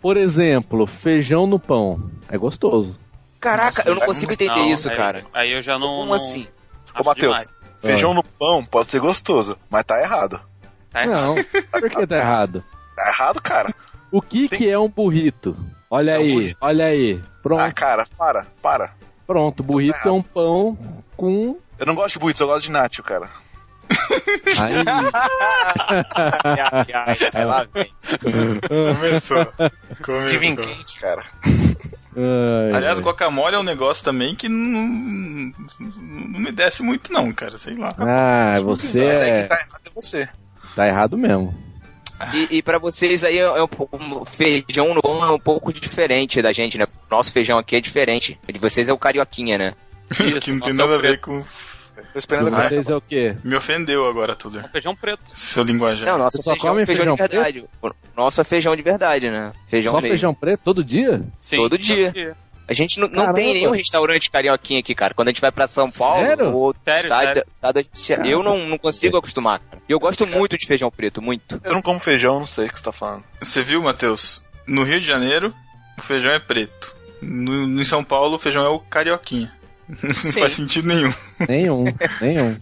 [0.01, 2.11] Por exemplo, feijão no pão.
[2.29, 2.99] É gostoso.
[3.41, 5.25] Caraca, eu não consigo entender Não, isso, aí- cara.
[5.33, 5.89] Aí eu já não.
[5.99, 6.47] Como não- assim?
[6.99, 7.49] Ô, Matheus,
[7.81, 10.41] feijão no pão pode ser gostoso, mas tá errado.
[10.91, 11.21] Tá errado.
[11.23, 11.35] Não,
[11.81, 12.65] por que tá errado?
[12.97, 13.75] Tá errado, cara.
[14.11, 15.57] O que que é um burrito?
[15.91, 16.59] Olha É um aí, burrito.
[16.61, 17.23] olha aí.
[17.43, 18.93] Pronto, Ah, cara, para, para.
[19.27, 19.63] pronto.
[19.63, 20.77] Burrito é um pão
[21.17, 21.57] com...
[21.79, 23.29] Eu não gosto de burrito, eu gosto de nacho, cara.
[24.59, 24.75] Aí,
[27.35, 27.93] Aí lá vem.
[28.95, 29.47] Começou.
[30.27, 30.75] De vinho Começou.
[30.77, 31.23] quente, cara.
[32.17, 33.05] Ai, Aliás, ai.
[33.05, 37.57] guacamole é um negócio também que não, não me desce muito, não, cara.
[37.59, 37.89] Sei lá.
[37.99, 39.33] Ah, você é...
[39.41, 40.29] quem tá errado é você.
[40.75, 41.55] Tá errado mesmo.
[42.35, 46.43] E, e pra vocês aí, é um, pouco- um feijão no é um pouco diferente
[46.43, 46.87] da gente, né?
[47.09, 48.37] Nosso feijão aqui é diferente.
[48.49, 49.75] O de vocês é o carioquinha, né?
[50.41, 51.43] que não tem nada é a ver com.
[52.13, 53.37] Tô esperando E a vocês é o quê?
[53.45, 54.59] Me ofendeu agora tudo.
[54.61, 55.23] É um feijão preto.
[55.35, 56.07] Seu linguajar.
[56.19, 57.65] Não, Você só feijão come feijão, feijão de verdade.
[57.83, 59.53] O Nosso é feijão de verdade, né?
[59.67, 60.09] Feijão Só mesmo.
[60.11, 61.23] feijão preto todo dia?
[61.39, 62.37] Sim, Todo dia.
[62.71, 63.33] A gente não, Caramba.
[63.33, 65.15] tem nenhum restaurante carioquinha aqui, cara.
[65.15, 66.53] Quando a gente vai pra São Paulo, Sério?
[66.55, 67.45] ou Sério, estado, sério.
[67.95, 69.61] estado, eu não, não consigo acostumar.
[69.61, 69.83] cara.
[69.89, 71.59] E eu gosto muito de feijão preto, muito.
[71.65, 73.25] Eu não como feijão, não sei o que você tá falando.
[73.41, 74.45] Você viu, Matheus?
[74.67, 75.55] No Rio de Janeiro,
[75.99, 76.95] o feijão é preto.
[77.23, 79.51] No, no em São Paulo, o feijão é o carioquinha.
[80.03, 81.13] Não faz sentido nenhum.
[81.49, 81.85] Nenhum,
[82.21, 82.57] nenhum.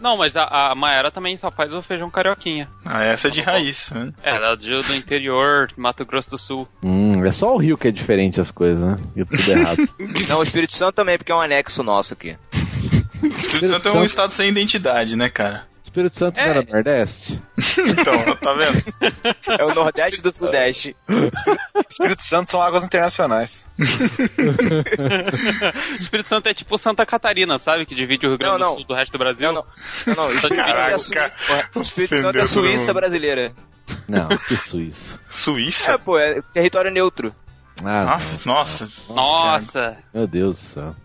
[0.00, 2.68] Não, mas a, a Maera também só faz o feijão carioquinha.
[2.84, 4.12] Ah, essa é de raiz, né?
[4.22, 6.68] É, ela é do, do interior, Mato Grosso do Sul.
[6.84, 8.96] Hum, é só o Rio que é diferente as coisas, né?
[9.16, 9.88] E tudo errado.
[10.28, 12.36] Não, o Espírito Santo também, porque é um anexo nosso aqui.
[13.22, 15.71] O Espírito Santo é um estado sem identidade, né, cara?
[15.92, 16.48] Espírito Santo não É.
[16.48, 17.42] era Nordeste?
[17.78, 18.82] Então, tá vendo?
[19.60, 20.96] É o Nordeste do Sudeste.
[21.88, 23.66] Espírito Santo são águas internacionais.
[26.00, 27.84] Espírito Santo é tipo Santa Catarina, sabe?
[27.84, 28.72] Que divide o Rio Grande Não, não.
[28.74, 29.52] do Sul do resto do Brasil.
[29.52, 29.64] Não,
[30.06, 30.26] não, não, não.
[30.28, 31.68] O Espírito Santo é Caraca, Suíça.
[31.74, 33.52] O Espírito Santo é Suíça brasileira.
[34.08, 35.20] Não, que Suíça.
[35.28, 35.92] Suíça?
[35.92, 37.34] É, pô, é território neutro.
[37.84, 38.88] Ah, Nossa, nossa.
[39.08, 39.98] Nossa.
[40.14, 40.96] meu Deus do céu.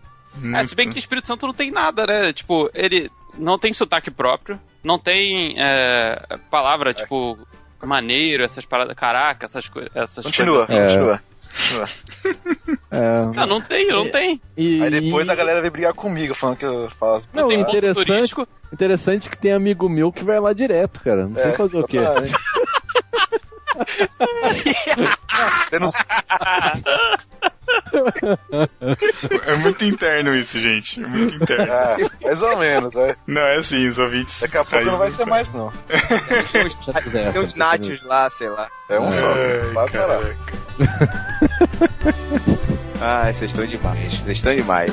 [0.54, 2.32] É, se bem que o Espírito Santo não tem nada, né?
[2.32, 7.38] Tipo, ele não tem sotaque próprio, não tem é, palavra, tipo,
[7.82, 10.92] maneiro, essas paradas, caraca, essas, coi essas Continua, coisas.
[10.92, 10.96] É.
[10.98, 11.20] continua.
[11.56, 11.88] continua.
[12.90, 14.40] É, Ah, não tem, não tem.
[14.56, 17.48] e, Aí depois e- a galera veio brigar comigo, falando que eu falo as Não,
[17.48, 18.46] tem interessante, turístico.
[18.72, 21.26] interessante que tem amigo meu que vai lá direto, cara.
[21.26, 21.98] Não sei É, fazer o quê.
[25.68, 25.88] Você não
[29.46, 31.02] É muito interno isso, gente.
[31.02, 31.72] É muito interno.
[31.72, 33.16] Ah, mais ou menos, vai.
[33.26, 34.40] Não, é assim, os ouvintes.
[34.40, 35.72] Daqui a pouco não vai ser mais, não.
[37.32, 38.68] Tem uns nachos lá, sei lá.
[38.88, 39.30] É um só.
[39.32, 40.20] Ai, Vai parar.
[40.20, 40.36] caraca.
[43.00, 44.16] Ah, vocês estão demais.
[44.18, 44.92] Vocês estão demais.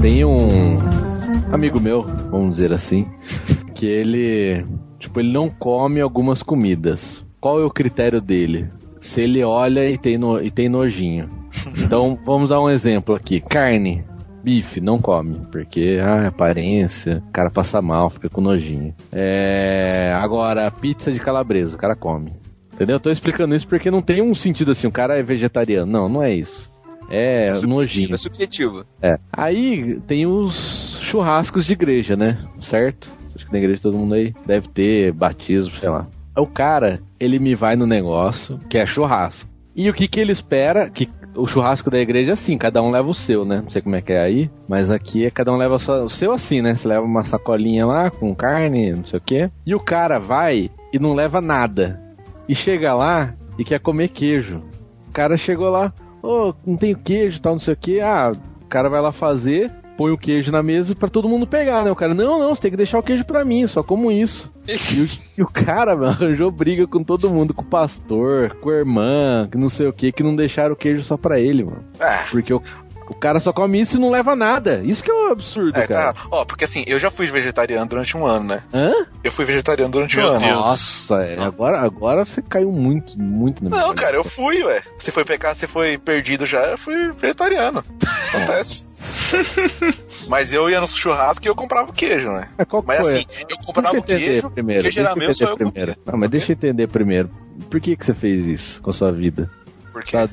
[0.00, 0.78] Tem um
[1.50, 3.06] amigo meu, vamos dizer assim,
[3.74, 4.64] que ele,
[4.98, 7.24] tipo, ele não come algumas comidas.
[7.40, 8.68] Qual é o critério dele?
[9.00, 11.28] Se ele olha e tem, no, e tem nojinho.
[11.82, 13.40] Então, vamos dar um exemplo aqui.
[13.40, 14.04] Carne,
[14.42, 18.94] bife, não come, porque ah, aparência, o cara passa mal, fica com nojinho.
[19.12, 22.32] É, agora, pizza de calabresa, o cara come.
[22.72, 22.96] Entendeu?
[22.96, 25.90] Eu tô explicando isso porque não tem um sentido assim, o cara é vegetariano.
[25.90, 26.70] Não, não é isso.
[27.10, 28.14] É nojinho.
[28.14, 28.84] É subjetivo.
[29.00, 29.18] É.
[29.32, 32.38] Aí tem os churrascos de igreja, né?
[32.60, 33.10] Certo?
[33.34, 36.06] Acho que na igreja todo mundo aí deve ter batismo, sei lá.
[36.36, 39.48] O cara, ele me vai no negócio que é churrasco.
[39.74, 40.88] E o que que ele espera?
[40.88, 43.60] Que o churrasco da igreja é assim, cada um leva o seu, né?
[43.62, 46.32] Não sei como é que é aí, mas aqui é cada um leva o seu
[46.32, 46.74] assim, né?
[46.74, 49.50] Você leva uma sacolinha lá com carne, não sei o quê.
[49.66, 52.00] E o cara vai e não leva nada.
[52.48, 54.62] E chega lá e quer comer queijo.
[55.08, 55.92] O cara chegou lá,
[56.26, 58.00] ô, não tem queijo, tal, não sei o quê.
[58.02, 61.84] Ah, o cara vai lá fazer, põe o queijo na mesa pra todo mundo pegar,
[61.84, 61.90] né?
[61.90, 64.50] O cara, não, não, você tem que deixar o queijo pra mim, só como isso.
[64.68, 65.08] E o,
[65.38, 69.48] e o cara, mano, arranjou briga com todo mundo, com o pastor, com a irmã,
[69.50, 71.84] que não sei o que, que não deixaram o queijo só pra ele, mano.
[72.00, 72.60] Ah, Porque o,
[73.12, 74.82] o cara só come isso e não leva nada.
[74.84, 76.12] Isso que é um absurdo, é, cara.
[76.14, 76.22] tá.
[76.30, 78.62] Ó, porque assim, eu já fui vegetariano durante um ano, né?
[78.72, 78.92] Hã?
[79.22, 80.40] Eu fui vegetariano durante Meu um ano.
[80.40, 80.54] Deus.
[80.54, 84.82] Nossa, é, agora, agora você caiu muito, muito na Não, cara, eu fui, ué.
[84.98, 87.84] Você foi pecado, você foi perdido já, eu fui vegetariano.
[88.32, 88.96] Acontece.
[90.28, 92.48] Mas eu ia no churrasco e eu comprava o queijo, né?
[92.58, 93.12] Mas qual Mas foi?
[93.14, 94.82] assim, eu comprava Deixa entender queijo, primeiro.
[94.82, 95.92] queijo era meu, só eu primeiro.
[95.94, 95.98] comia.
[96.06, 97.30] Não, mas deixa eu entender primeiro.
[97.70, 99.50] Por que, que você fez isso com a sua vida?
[99.92, 100.28] Porque, Tá,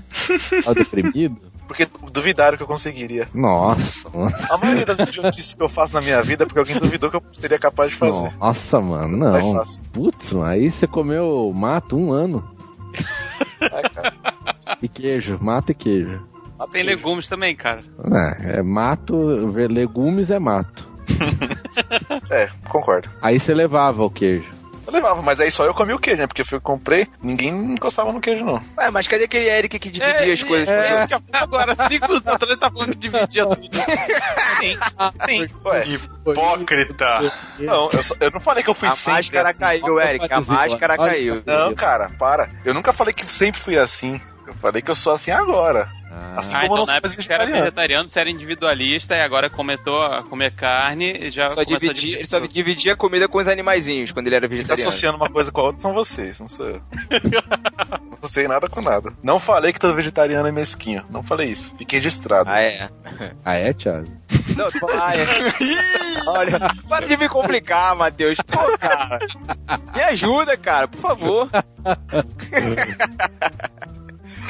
[0.64, 1.38] tá deprimido?
[1.74, 3.28] Porque duvidaram que eu conseguiria.
[3.34, 4.32] Nossa, mano.
[4.48, 7.16] A maioria das idiotices que eu faço na minha vida é porque alguém duvidou que
[7.18, 8.32] eu seria capaz de fazer.
[8.40, 9.54] Nossa, mano, Mas não.
[9.56, 9.84] faço.
[9.92, 12.48] Putz, mano, aí você comeu mato um ano.
[13.60, 14.14] É, cara.
[14.82, 16.22] E queijo, mato e queijo.
[16.72, 17.84] Tem legumes também, cara.
[18.40, 20.88] É, é mato, ver- legumes é mato.
[22.30, 23.10] É, concordo.
[23.20, 24.48] Aí você levava o queijo.
[24.86, 26.28] Eu levava, mas aí só eu comi o queijo, né?
[26.28, 28.62] Porque eu comprei, ninguém encostava no queijo, não.
[28.78, 30.68] Ué, mas cadê aquele Eric que dividia as coisas?
[30.70, 33.78] É, agora, cinco minutos atrás, ele tá falando que dividia tudo.
[34.60, 34.78] Sim,
[35.26, 35.48] sim.
[35.66, 37.32] Ué, Hipócrita.
[37.60, 39.60] não, eu, só- eu não falei que eu fui A sempre máscara assim.
[39.60, 40.34] caiu, Eric.
[40.34, 41.44] A máscara caiu.
[41.46, 42.50] Não, cara, para.
[42.66, 44.20] Eu nunca falei que sempre fui assim.
[44.46, 45.90] Eu falei que eu sou assim agora.
[46.12, 48.08] Ah, Assim Ah, como eu então não na sou época você era vegetariano.
[48.08, 51.94] você era individualista e agora começou a comer carne e já Só começou a dividia,
[51.94, 54.88] dividir ele só dividia comida com os animaizinhos quando ele era Quem tá vegetariano.
[54.90, 56.82] associando uma coisa com a outra são vocês, não sou eu.
[58.12, 59.12] não associei nada com nada.
[59.24, 61.04] Não falei que todo vegetariano é mesquinho.
[61.10, 61.74] Não falei isso.
[61.78, 62.48] Fiquei registrado.
[62.50, 62.90] Ah, é.
[63.44, 64.08] ah, é, Thiago?
[64.56, 65.26] Não, tu fala, ah, é.
[66.30, 68.38] Olha, para de me complicar, Matheus.
[68.46, 69.18] Pô, cara.
[69.96, 71.50] Me ajuda, cara, por favor.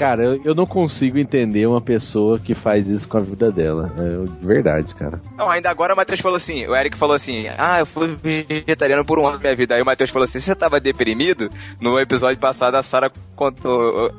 [0.04, 3.90] Cara, eu, eu não consigo entender uma pessoa que faz isso com a vida dela.
[3.98, 5.22] É, de verdade, cara.
[5.38, 9.06] Não, ainda agora o Matheus falou assim, o Eric falou assim, ah, eu fui vegetariano
[9.06, 9.76] por um ano da minha vida.
[9.76, 11.50] Aí o Matheus falou assim, você tava deprimido?
[11.80, 14.12] No episódio passado a Sara contou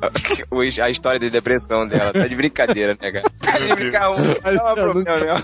[0.81, 2.11] a história de depressão dela.
[2.11, 3.29] Tá de brincadeira, né, cara?
[3.39, 5.35] Tá de brincadeira, não é problema, não.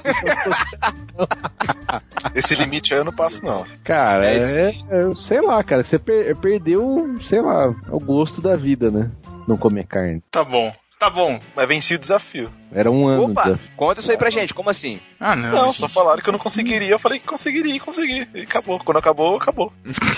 [2.34, 3.64] Esse limite aí eu não passo, não.
[3.84, 8.56] Cara, É é, é- sei lá, cara, você per- perdeu, sei lá, o gosto da
[8.56, 9.12] vida, né?
[9.48, 10.22] Não comer carne.
[10.32, 10.74] Tá bom.
[11.00, 11.40] Tá bom.
[11.56, 12.54] Mas venci o desafio.
[12.72, 13.32] Era um ano.
[13.32, 15.00] Opa, conta isso aí pra gente, como assim?
[15.20, 15.50] Ah, não.
[15.50, 15.80] Não, gente.
[15.80, 16.90] só falaram que eu não conseguiria.
[16.90, 18.28] Eu falei que conseguiria e consegui.
[18.36, 18.78] E acabou.
[18.78, 19.74] Quando acabou, acabou.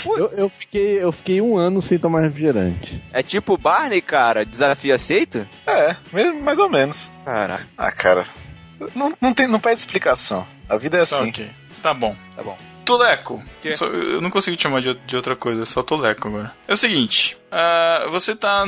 [0.06, 3.02] Eu, eu fiquei, eu fiquei um ano sem tomar refrigerante.
[3.14, 5.48] É tipo Barney, cara, desafio aceito?
[5.66, 7.10] É, mesmo- mais ou menos.
[7.24, 7.66] Caraca.
[7.78, 8.26] Ah, cara.
[8.94, 10.46] Não, não, tem, não pede explicação.
[10.68, 11.30] A vida é Tá assim.
[11.30, 11.50] ok.
[11.82, 12.14] Tá bom.
[12.36, 12.58] Tá bom.
[12.84, 13.42] Tuleco.
[13.62, 13.72] Quê?
[13.72, 16.52] Só- eu não consigo te chamar de, de outra coisa, só Tuleco agora.
[16.68, 18.66] É o seguinte, ah, você tá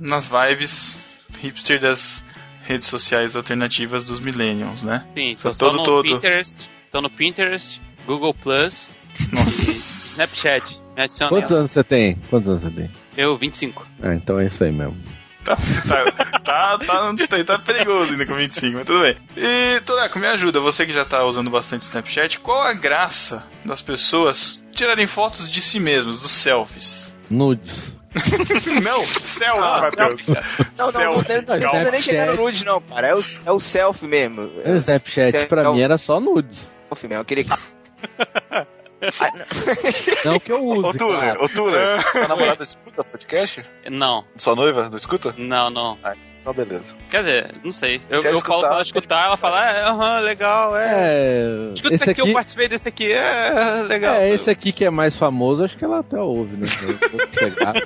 [0.00, 2.24] nas vibes hipster das
[2.64, 5.06] redes sociais alternativas dos millennials, né?
[5.14, 6.02] Sim, tô, Todo, no todo.
[6.04, 8.90] Pinterest, tô no Pinterest, Google Plus,
[9.32, 9.70] Nossa.
[10.10, 10.80] Snapchat.
[10.96, 12.16] Me adiciona Quantos anos você tem?
[12.28, 12.90] Quantos anos você tem?
[13.16, 13.86] Eu, 25.
[14.02, 14.96] Ah, então é isso aí mesmo.
[15.44, 19.16] tá, tá, tá, tá, tá perigoso ainda com 25, mas tudo bem.
[19.36, 23.80] E, Tuleco, me ajuda, você que já tá usando bastante Snapchat, qual a graça das
[23.80, 27.16] pessoas tirarem fotos de si mesmos, dos selfies?
[27.30, 27.94] Nudes.
[28.82, 30.28] não, selfie, Ah, Matheus.
[30.28, 31.46] Não, não, não, não, não Selfie.
[31.46, 33.08] precisa nem chegar no nude, não, cara.
[33.08, 34.42] É o, é o selfie mesmo.
[34.64, 36.72] O Snapchat pra é o mim era só nudes.
[36.88, 37.46] selfie mesmo, aquele.
[39.02, 39.30] Ah,
[40.24, 40.32] não.
[40.32, 40.88] Não que eu use.
[40.90, 43.64] Ô, Tuller, ô, Tuller, sua namorada escuta podcast?
[43.90, 45.34] Não, Sua noiva não escuta?
[45.38, 45.98] não, não.
[46.40, 46.96] Então, beleza.
[47.10, 48.00] Quer dizer, não sei.
[48.08, 50.90] Eu, eu falo escutar, pra ela escutar, ela fala, é, aham, legal, é.
[50.90, 51.72] É.
[51.74, 54.14] Escuta esse aqui, eu participei desse aqui, é legal.
[54.14, 56.66] É, esse aqui que é mais famoso, acho que ela até ouve, né?
[56.82, 57.74] Eu vou pegar.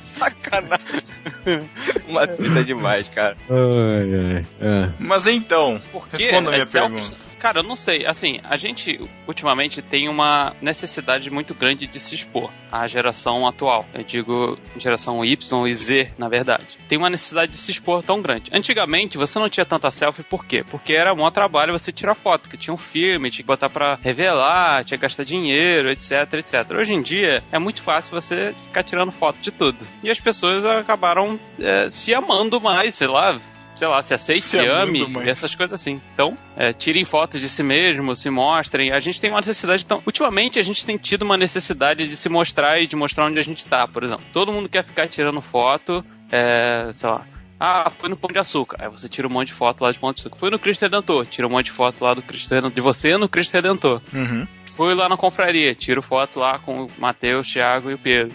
[0.00, 1.02] Sacanagem.
[2.08, 3.36] Uma treta demais, cara.
[3.48, 4.46] Ai, ai.
[4.60, 4.90] É.
[4.98, 6.24] Mas então, Por quê?
[6.24, 7.14] responda a minha É selfies?
[7.44, 8.06] Cara, eu não sei.
[8.06, 13.84] Assim, a gente ultimamente tem uma necessidade muito grande de se expor à geração atual.
[13.92, 16.78] Eu digo geração Y e Z, na verdade.
[16.88, 18.50] Tem uma necessidade de se expor tão grande.
[18.50, 20.64] Antigamente você não tinha tanta selfie, por quê?
[20.70, 23.96] Porque era mó trabalho você tirar foto, porque tinha um filme, tinha que botar pra
[23.96, 26.70] revelar, tinha que gastar dinheiro, etc, etc.
[26.80, 29.86] Hoje em dia é muito fácil você ficar tirando foto de tudo.
[30.02, 33.38] E as pessoas acabaram é, se amando mais, sei lá,
[33.74, 36.00] sei lá, se aceite, Se amando ame, e essas coisas assim.
[36.12, 38.92] Então, é, tirem fotos de si mesmo, se mostrem.
[38.92, 42.28] A gente tem uma necessidade, então, ultimamente a gente tem tido uma necessidade de se
[42.28, 44.24] mostrar e de mostrar onde a gente tá, por exemplo.
[44.32, 47.26] Todo mundo quer ficar tirando foto, é, sei lá.
[47.58, 48.76] Ah, fui no Pão de Açúcar.
[48.80, 50.36] Aí você tira um monte de foto lá de Pão de Açúcar.
[50.36, 51.24] Fui no Cristo Redentor.
[51.26, 52.74] Tira um monte de foto lá do Cristo Redentor.
[52.74, 54.02] De você no Cristo Redentor.
[54.12, 54.46] Uhum.
[54.76, 55.74] Fui lá na confraria.
[55.74, 58.34] Tiro foto lá com o Matheus, Thiago e o Pedro.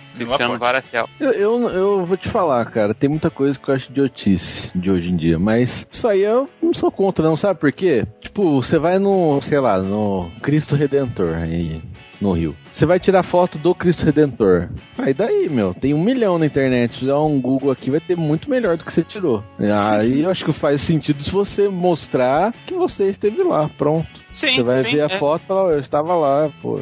[0.58, 1.20] Várias selfies.
[1.20, 4.90] Eu, eu, eu vou te falar, cara, tem muita coisa que eu acho idiotice de
[4.90, 8.06] hoje em dia, mas isso aí eu não sou contra, não, sabe por quê?
[8.22, 11.82] Tipo, você vai no, sei lá, no Cristo Redentor aí
[12.20, 12.56] no Rio.
[12.72, 14.70] Você vai tirar foto do Cristo Redentor.
[14.98, 16.94] Aí daí, meu, tem um milhão na internet.
[16.94, 19.44] Se fizer um Google aqui, vai ter muito melhor do que você tirou.
[19.60, 23.70] Aí eu acho que faz sentido se você mostrar que você esteve lá.
[23.78, 24.10] Pronto.
[24.30, 25.18] Sim, você vai sim, ver a é.
[25.18, 26.80] foto e falar, eu estava lá, pô.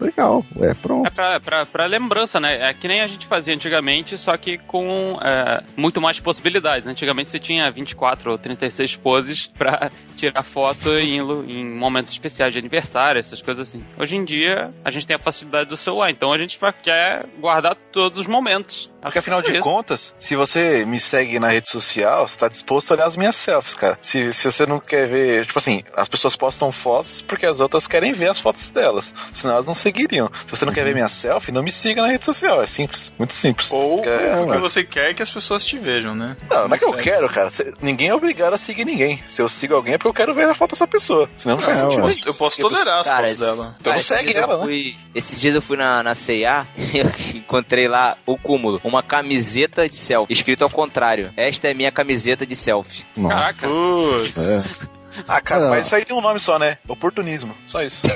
[0.00, 1.06] Legal, é pronto.
[1.06, 2.70] É pra, pra, pra lembrança, né?
[2.70, 6.86] É que nem a gente fazia antigamente, só que com é, muito mais possibilidades.
[6.88, 12.58] Antigamente você tinha 24 ou 36 poses pra tirar foto em, em momentos especiais de
[12.58, 13.84] aniversário, essas coisas assim.
[13.98, 17.76] Hoje em dia, a gente tem a facilidade do celular, então a gente quer guardar
[17.92, 18.90] todos os momentos.
[19.04, 22.94] Porque afinal de contas, se você me segue na rede social, você tá disposto a
[22.94, 23.98] olhar as minhas selfies, cara.
[24.00, 27.86] Se, se você não quer ver, tipo assim, as pessoas postam fotos porque as outras
[27.86, 29.14] querem ver as fotos delas.
[29.32, 30.30] Senão elas não seguiriam.
[30.46, 32.62] Se você não quer ver minha selfie, não me siga na rede social.
[32.62, 33.70] É simples, muito simples.
[33.72, 34.58] Ou É, porque ué.
[34.60, 36.36] você quer que as pessoas te vejam, né?
[36.50, 37.48] Não, não é que eu quero, cara.
[37.80, 39.22] Ninguém é obrigado a seguir ninguém.
[39.26, 41.28] Se eu sigo alguém é porque eu quero ver a foto dessa pessoa.
[41.36, 42.00] Senão não faz É, sentido.
[42.00, 43.76] Eu posso, eu posso tolerar as Cara, fotos dela.
[43.80, 44.64] Então cara, segue ela, né?
[44.64, 48.80] fui- Esses dias eu fui na, na C&A e eu encontrei lá o cúmulo.
[48.84, 51.32] Uma camiseta de selfie, escrito ao contrário.
[51.36, 53.04] Esta é minha camiseta de selfie.
[53.16, 54.82] Nossa, Caraca, Putz.
[54.82, 54.88] é.
[55.28, 55.70] Ah, cara, Ah.
[55.70, 56.76] mas isso aí tem um nome só, né?
[56.88, 57.54] Oportunismo.
[57.66, 58.02] Só isso.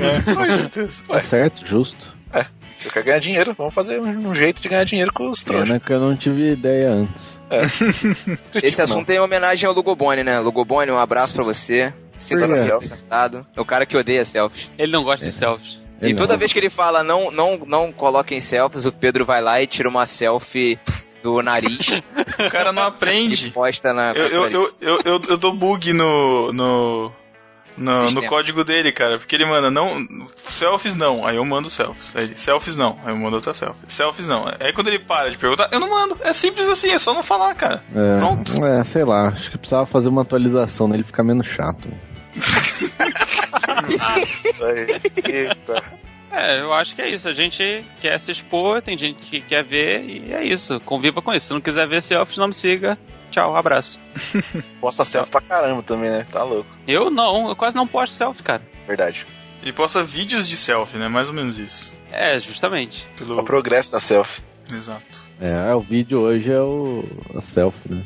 [0.00, 1.06] É.
[1.06, 2.12] Tá certo, justo.
[2.84, 3.54] Eu quero ganhar dinheiro.
[3.56, 5.68] Vamos fazer um, um jeito de ganhar dinheiro com os trouxas.
[5.68, 7.38] Pena que eu não tive ideia antes.
[8.54, 10.40] Esse Tipo, assunto é em homenagem ao Lugobone, né?
[10.40, 11.92] Lugobone, um abraço pra você.
[12.18, 12.62] Sinta Por quê?
[12.62, 13.46] se representado.
[13.56, 14.70] É o cara que odeia selfies.
[14.78, 15.78] ele não gosta de selfies.
[16.02, 16.38] E Ele toda não.
[16.38, 19.88] vez que ele fala não, não, não coloquem selfies, o Pedro vai lá e tira
[19.88, 20.78] uma selfie
[21.22, 22.02] do nariz
[22.44, 23.50] O cara não aprende.
[23.50, 24.10] posta na.
[24.12, 26.52] Eu, eu, eu, eu, eu, eu dou bug no.
[26.52, 27.12] no...
[27.74, 30.06] No, no código dele, cara, porque ele manda não.
[30.46, 32.14] Selfies não, aí eu mando selfies.
[32.14, 33.80] Aí ele, selfies não, aí eu mando outra selfie.
[33.88, 34.46] Selfies não.
[34.60, 36.18] Aí quando ele para de perguntar, eu não mando.
[36.20, 37.82] É simples assim, é só não falar, cara.
[37.94, 38.62] É, Pronto.
[38.66, 41.88] É, sei lá, acho que precisava fazer uma atualização nele ficar menos chato.
[45.24, 46.02] Eita.
[46.30, 47.28] É, eu acho que é isso.
[47.28, 50.80] A gente quer se expor, tem gente que quer ver e é isso.
[50.80, 51.48] Conviva com isso.
[51.48, 52.98] Se não quiser ver selfies, não me siga.
[53.30, 54.00] Tchau, abraço.
[54.80, 56.26] Posta selfie pra caramba também, né?
[56.30, 56.68] Tá louco.
[56.86, 58.62] Eu não, eu quase não posto selfie, cara.
[58.86, 59.26] Verdade.
[59.62, 61.08] Ele posta vídeos de selfie, né?
[61.08, 61.92] Mais ou menos isso.
[62.10, 63.06] É, justamente.
[63.14, 63.44] O Pelo...
[63.44, 64.42] progresso da selfie.
[64.70, 65.20] Exato.
[65.40, 68.02] É, o vídeo hoje é o a selfie, né?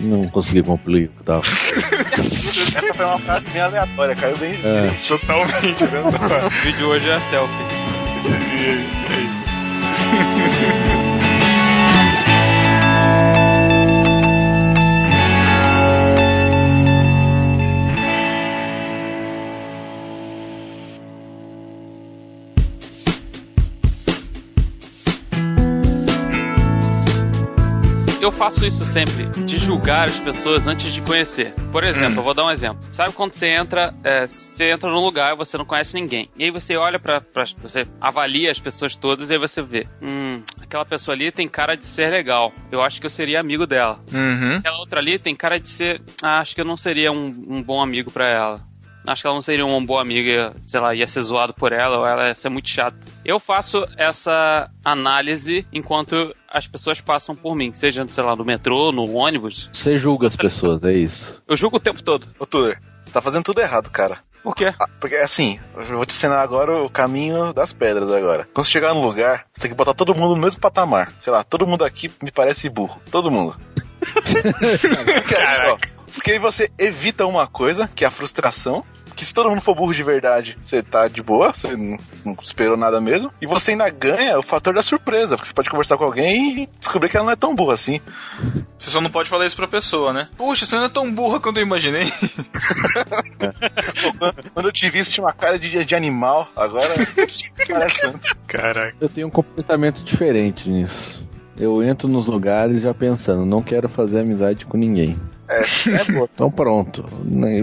[0.00, 1.42] Não consegui concluir o que tava.
[2.18, 4.52] Essa foi uma frase bem aleatória, caiu bem.
[4.52, 4.90] É.
[5.06, 6.00] Totalmente, né?
[6.00, 7.54] O vídeo hoje é selfie.
[9.10, 9.48] é isso.
[28.28, 31.54] Eu faço isso sempre, de julgar as pessoas antes de conhecer.
[31.72, 32.18] Por exemplo, Hum.
[32.18, 32.78] eu vou dar um exemplo.
[32.92, 36.28] Sabe quando você entra, é, você entra num lugar e você não conhece ninguém.
[36.36, 39.86] E aí você olha pra, pra- você avalia as pessoas todas e aí você vê,
[40.02, 42.52] hum, aquela pessoa ali tem cara de ser legal.
[42.70, 43.98] Eu acho que eu seria amigo dela.
[44.12, 44.56] Uhum.
[44.58, 47.62] Aquela outra ali tem cara de ser, ah, acho que eu não seria um, um
[47.62, 48.60] bom amigo pra ela.
[49.08, 51.98] Acho que ela não seria uma boa amiga, sei lá, ia ser zoado por ela
[51.98, 52.98] ou ela ia ser muito chata.
[53.24, 56.14] Eu faço essa análise enquanto
[56.46, 59.70] as pessoas passam por mim, seja, sei lá, no metrô, no ônibus.
[59.72, 61.42] Você julga as pessoas, é isso.
[61.48, 62.28] Eu julgo o tempo todo.
[62.38, 64.18] Ô, Tuller, você tá fazendo tudo errado, cara.
[64.42, 64.72] Por quê?
[64.78, 68.46] Ah, porque assim, eu vou te ensinar agora o caminho das pedras agora.
[68.52, 71.12] Quando você chegar no lugar, você tem que botar todo mundo no mesmo patamar.
[71.18, 73.00] Sei lá, todo mundo aqui me parece burro.
[73.10, 73.58] Todo mundo.
[75.38, 78.84] aí, ó, porque aí você evita uma coisa, que é a frustração.
[79.14, 82.36] Que se todo mundo for burro de verdade, você tá de boa, você não, não
[82.40, 83.32] esperou nada mesmo.
[83.42, 86.68] E você ainda ganha o fator da surpresa, porque você pode conversar com alguém e
[86.78, 87.98] descobrir que ela não é tão burra assim.
[88.78, 90.28] Você só não pode falar isso pra pessoa, né?
[90.36, 92.12] Puxa, você não é tão burra quanto eu imaginei.
[94.54, 96.86] Quando eu te vi, você tinha uma cara de, de animal, agora.
[98.46, 98.96] Caraca.
[99.00, 101.26] Eu tenho um comportamento diferente nisso.
[101.56, 105.18] Eu entro nos lugares já pensando, não quero fazer amizade com ninguém.
[105.48, 106.28] É, é boa.
[106.34, 107.04] Então pronto.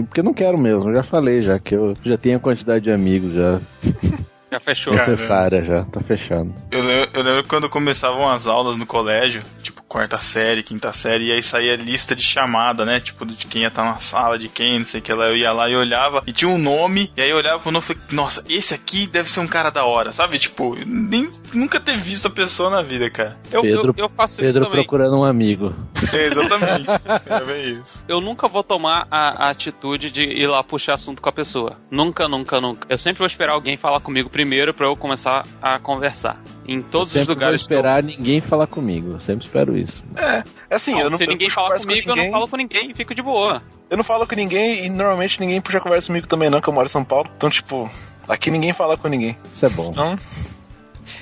[0.06, 2.90] Porque eu não quero mesmo, já falei já que eu já tenho a quantidade de
[2.90, 3.60] amigos já
[4.50, 4.92] Já fechou.
[4.92, 6.54] Cara, necessária já, tá fechando.
[6.70, 11.32] Eu, eu lembro quando começavam as aulas no colégio, tipo, quarta série, quinta série, e
[11.32, 13.00] aí saía a lista de chamada, né?
[13.00, 15.26] Tipo, de quem ia estar na sala, de quem, não sei o que lá.
[15.26, 17.84] Eu ia lá e olhava, e tinha um nome, e aí eu olhava pro nome
[17.84, 20.38] e falei, nossa, esse aqui deve ser um cara da hora, sabe?
[20.38, 23.36] Tipo, nem, nunca ter visto a pessoa na vida, cara.
[23.52, 24.82] Eu, Pedro- eu, eu faço isso Pedro também.
[24.82, 25.74] procurando um amigo.
[26.12, 26.86] É, exatamente.
[27.26, 28.04] é bem isso.
[28.08, 31.78] Eu nunca vou tomar a, a atitude de ir lá puxar assunto com a pessoa.
[31.90, 32.86] Nunca, nunca, nunca.
[32.90, 36.40] Eu sempre vou esperar alguém falar comigo primeiro pra eu começar a conversar.
[36.68, 37.60] Em todos eu os sempre lugares.
[37.60, 39.12] vou esperar ninguém falar comigo.
[39.12, 40.02] Eu sempre espero isso.
[40.16, 40.42] É
[40.74, 42.30] assim, Não, eu não se eu ninguém falar conversa com comigo, eu ninguém.
[42.30, 43.62] não falo com ninguém e fico de boa.
[43.88, 46.72] Eu não falo com ninguém e normalmente ninguém puxa conversa comigo também não, que eu
[46.72, 47.30] moro em São Paulo.
[47.36, 47.88] Então, tipo,
[48.28, 49.36] aqui ninguém fala com ninguém.
[49.52, 49.90] Isso é bom.
[49.90, 50.16] Então,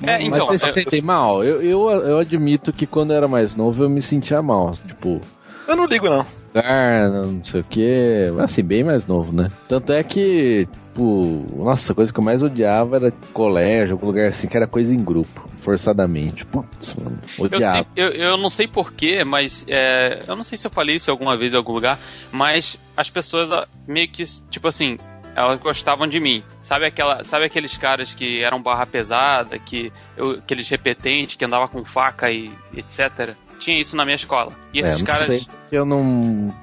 [0.03, 1.45] É, então, Mas vocês se eu- sentem mal?
[1.45, 4.75] Eu, eu, eu admito que quando eu era mais novo eu me sentia mal.
[4.89, 5.21] Tipo,
[5.67, 6.25] eu não ligo não.
[6.55, 8.23] lugar, não sei o que.
[8.43, 9.49] Assim, bem mais novo, né?
[9.69, 14.29] Tanto é que, tipo, nossa, a coisa que eu mais odiava era colégio, algum lugar
[14.29, 16.45] assim, que era coisa em grupo, forçadamente.
[16.47, 17.87] Putz, mano, Eu, odiava.
[17.95, 21.11] sei- eu, eu não sei porquê, mas é, eu não sei se eu falei isso
[21.11, 21.99] alguma vez em algum lugar,
[22.33, 24.97] mas as pessoas ah, meio que, tipo assim,
[25.35, 26.43] elas gostavam de mim.
[26.63, 31.69] Sabe, aquela, sabe aqueles caras que eram barra pesada, que eu, aqueles repetentes que andavam
[31.69, 33.35] com faca e etc.
[33.65, 34.53] Tinha isso na minha escola.
[34.75, 35.27] E É, esses não caras.
[35.27, 36.05] sei, porque eu não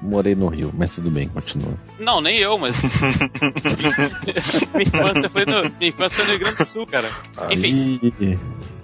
[0.00, 1.74] morei no Rio, mas tudo bem, continua.
[1.98, 2.80] Não, nem eu, mas.
[4.72, 7.10] minha, infância foi no, minha infância foi no Rio Grande do Sul, cara.
[7.50, 8.38] Enfim.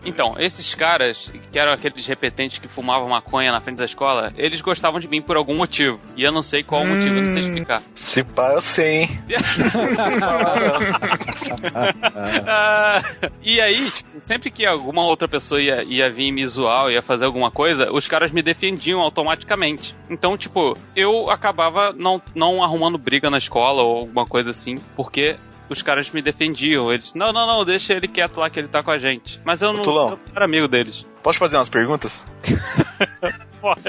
[0.05, 4.61] Então, esses caras, que eram aqueles repetentes que fumavam maconha na frente da escola, eles
[4.61, 6.01] gostavam de mim por algum motivo.
[6.17, 7.83] E eu não sei qual o motivo, eu não sei explicar.
[7.95, 9.09] Se pá, eu sei, hein?
[12.47, 13.03] Ah,
[13.43, 17.25] e aí, tipo, sempre que alguma outra pessoa ia, ia vir me zoar, ia fazer
[17.25, 19.95] alguma coisa, os caras me defendiam automaticamente.
[20.11, 25.39] Então, tipo, eu acabava não, não arrumando briga na escola ou alguma coisa assim, porque
[25.71, 26.93] os caras me defendiam.
[26.93, 29.41] Eles, não, não, não, deixa ele quieto lá que ele tá com a gente.
[29.45, 30.11] Mas eu não, Tulão.
[30.11, 31.07] eu não era amigo deles.
[31.23, 32.25] Posso fazer umas perguntas?
[33.61, 33.81] Pode.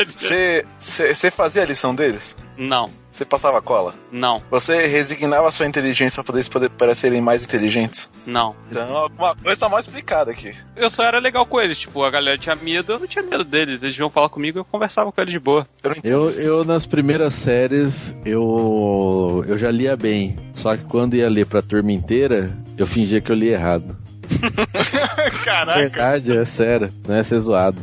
[0.77, 2.35] Você fazia a lição deles?
[2.57, 3.93] Não, Você passava cola?
[4.11, 8.09] não, Você resignava a sua inteligência pra poder, poder parecerem mais inteligentes?
[8.27, 8.53] não.
[8.69, 10.51] Então, alguma coisa tá mal explicada aqui.
[10.75, 13.45] Eu só era legal com eles, tipo, a galera tinha medo, eu não tinha medo
[13.45, 13.81] deles.
[13.81, 15.65] Eles vinham falar comigo e eu conversava com eles de boa.
[15.81, 20.37] Eu Eu, eu, nas primeiras séries, eu, eu já lia bem.
[20.53, 23.95] Só que quando ia ler pra turma inteira, eu fingia que eu lia errado.
[25.43, 25.79] Caraca.
[25.79, 26.89] Verdade, é sério.
[27.07, 27.77] Não é ser zoado.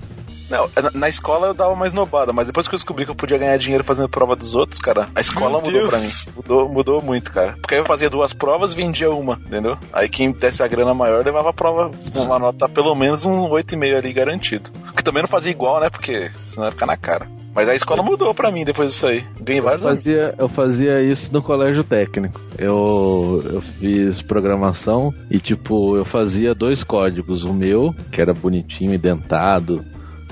[0.51, 3.15] Não, na, na escola eu dava uma esnobada, mas depois que eu descobri que eu
[3.17, 5.89] podia ganhar dinheiro fazendo prova dos outros, cara, a escola Meu mudou Deus.
[5.89, 6.11] pra mim.
[6.37, 7.53] Mudou, mudou muito, cara.
[7.61, 9.77] Porque aí eu fazia duas provas vendia uma, entendeu?
[9.93, 13.49] Aí quem desse a grana maior levava a prova com uma nota pelo menos um
[13.49, 14.71] 8,5 ali garantido.
[14.97, 15.91] Que também não fazia igual, né?
[15.91, 17.27] Porque senão ia ficar na cara.
[17.55, 19.25] Mas a escola mudou pra mim depois disso aí.
[19.41, 20.05] Ganhei Eu vários amigos.
[20.05, 22.39] fazia, eu fazia isso no colégio técnico.
[22.59, 27.45] Eu, eu fiz programação e, tipo, eu fazia dois códigos.
[27.45, 29.83] O meu, que era bonitinho, identado,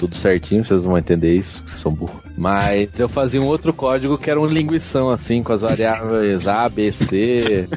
[0.05, 2.21] tudo certinho, vocês não vão entender isso, vocês são burros.
[2.37, 6.69] Mas eu fazia um outro código que era um linguição, assim, com as variáveis A,
[6.69, 7.69] B, C.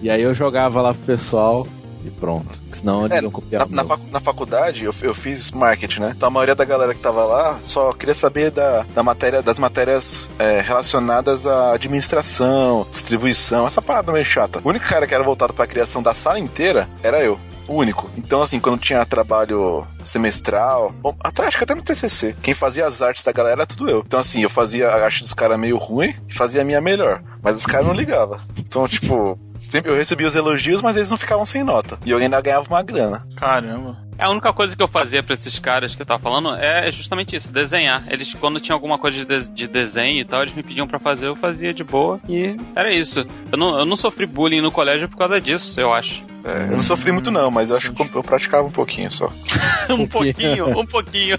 [0.00, 1.66] e aí eu jogava lá pro pessoal
[2.02, 2.58] e pronto.
[2.72, 6.12] Senão eles É, copiar Na, na na faculdade eu, eu fiz marketing, né?
[6.16, 9.58] Então a maioria da galera que tava lá só queria saber da, da matéria, das
[9.58, 14.60] matérias é, relacionadas à administração, distribuição, essa parada meio chata.
[14.64, 17.38] O único cara que era voltado pra criação da sala inteira era eu.
[17.68, 18.10] Único.
[18.16, 22.86] Então, assim, quando tinha trabalho semestral, bom, até acho que até no TCC, quem fazia
[22.86, 24.02] as artes da galera era tudo eu.
[24.06, 27.22] Então, assim, eu fazia a arte dos caras meio ruim e fazia a minha melhor.
[27.42, 28.40] Mas os caras não ligavam.
[28.56, 29.38] Então, tipo,
[29.68, 31.98] sempre eu recebia os elogios, mas eles não ficavam sem nota.
[32.04, 33.26] E eu ainda ganhava uma grana.
[33.36, 33.96] Caramba.
[34.16, 37.34] A única coisa que eu fazia pra esses caras que eu tava falando é justamente
[37.34, 38.04] isso, desenhar.
[38.08, 41.00] Eles, quando tinha alguma coisa de, de- de desenho e tal, eles me pediam pra
[41.00, 42.20] fazer, eu fazia de boa.
[42.28, 43.26] E era isso.
[43.50, 46.22] Eu não, eu não sofri bullying no colégio por causa disso, eu acho.
[46.44, 49.32] É, eu não sofri muito não, mas eu acho que eu praticava um pouquinho só.
[49.90, 51.36] um pouquinho, um pouquinho.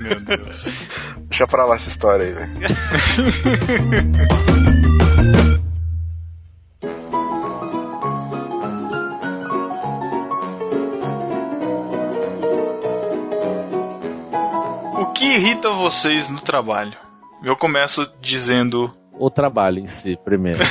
[0.00, 0.86] Meu Deus.
[1.28, 2.50] Deixa pra lá essa história aí, velho.
[15.24, 16.92] que irrita vocês no trabalho?
[17.42, 18.94] Eu começo dizendo.
[19.12, 20.58] O trabalho em si, primeiro.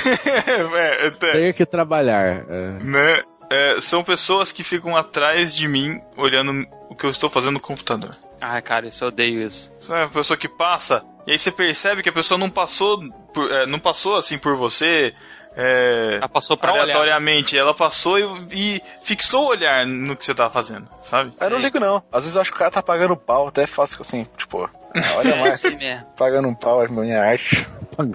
[0.77, 2.45] é, é, Ter que trabalhar.
[2.49, 2.69] é.
[2.83, 3.23] né?
[3.51, 7.59] É, são pessoas que ficam atrás de mim olhando o que eu estou fazendo no
[7.59, 8.15] computador.
[8.41, 9.71] Ah, cara, isso eu odeio isso.
[9.79, 12.99] Sabe, a pessoa que passa, e aí você percebe que a pessoa não passou,
[13.33, 15.13] por- é, não passou assim por você.
[15.55, 16.83] É, Ela passou pra olhar.
[16.83, 21.33] aleatoriamente, ela passou e, e fixou o olhar no que você tava fazendo, sabe?
[21.39, 22.03] Eu não ligo não.
[22.11, 24.69] Às vezes eu acho que o cara tá pagando pau, até fácil assim, tipo,
[25.17, 25.61] olha mais.
[25.83, 26.05] Né?
[26.15, 27.67] pagando um pau é minha arte.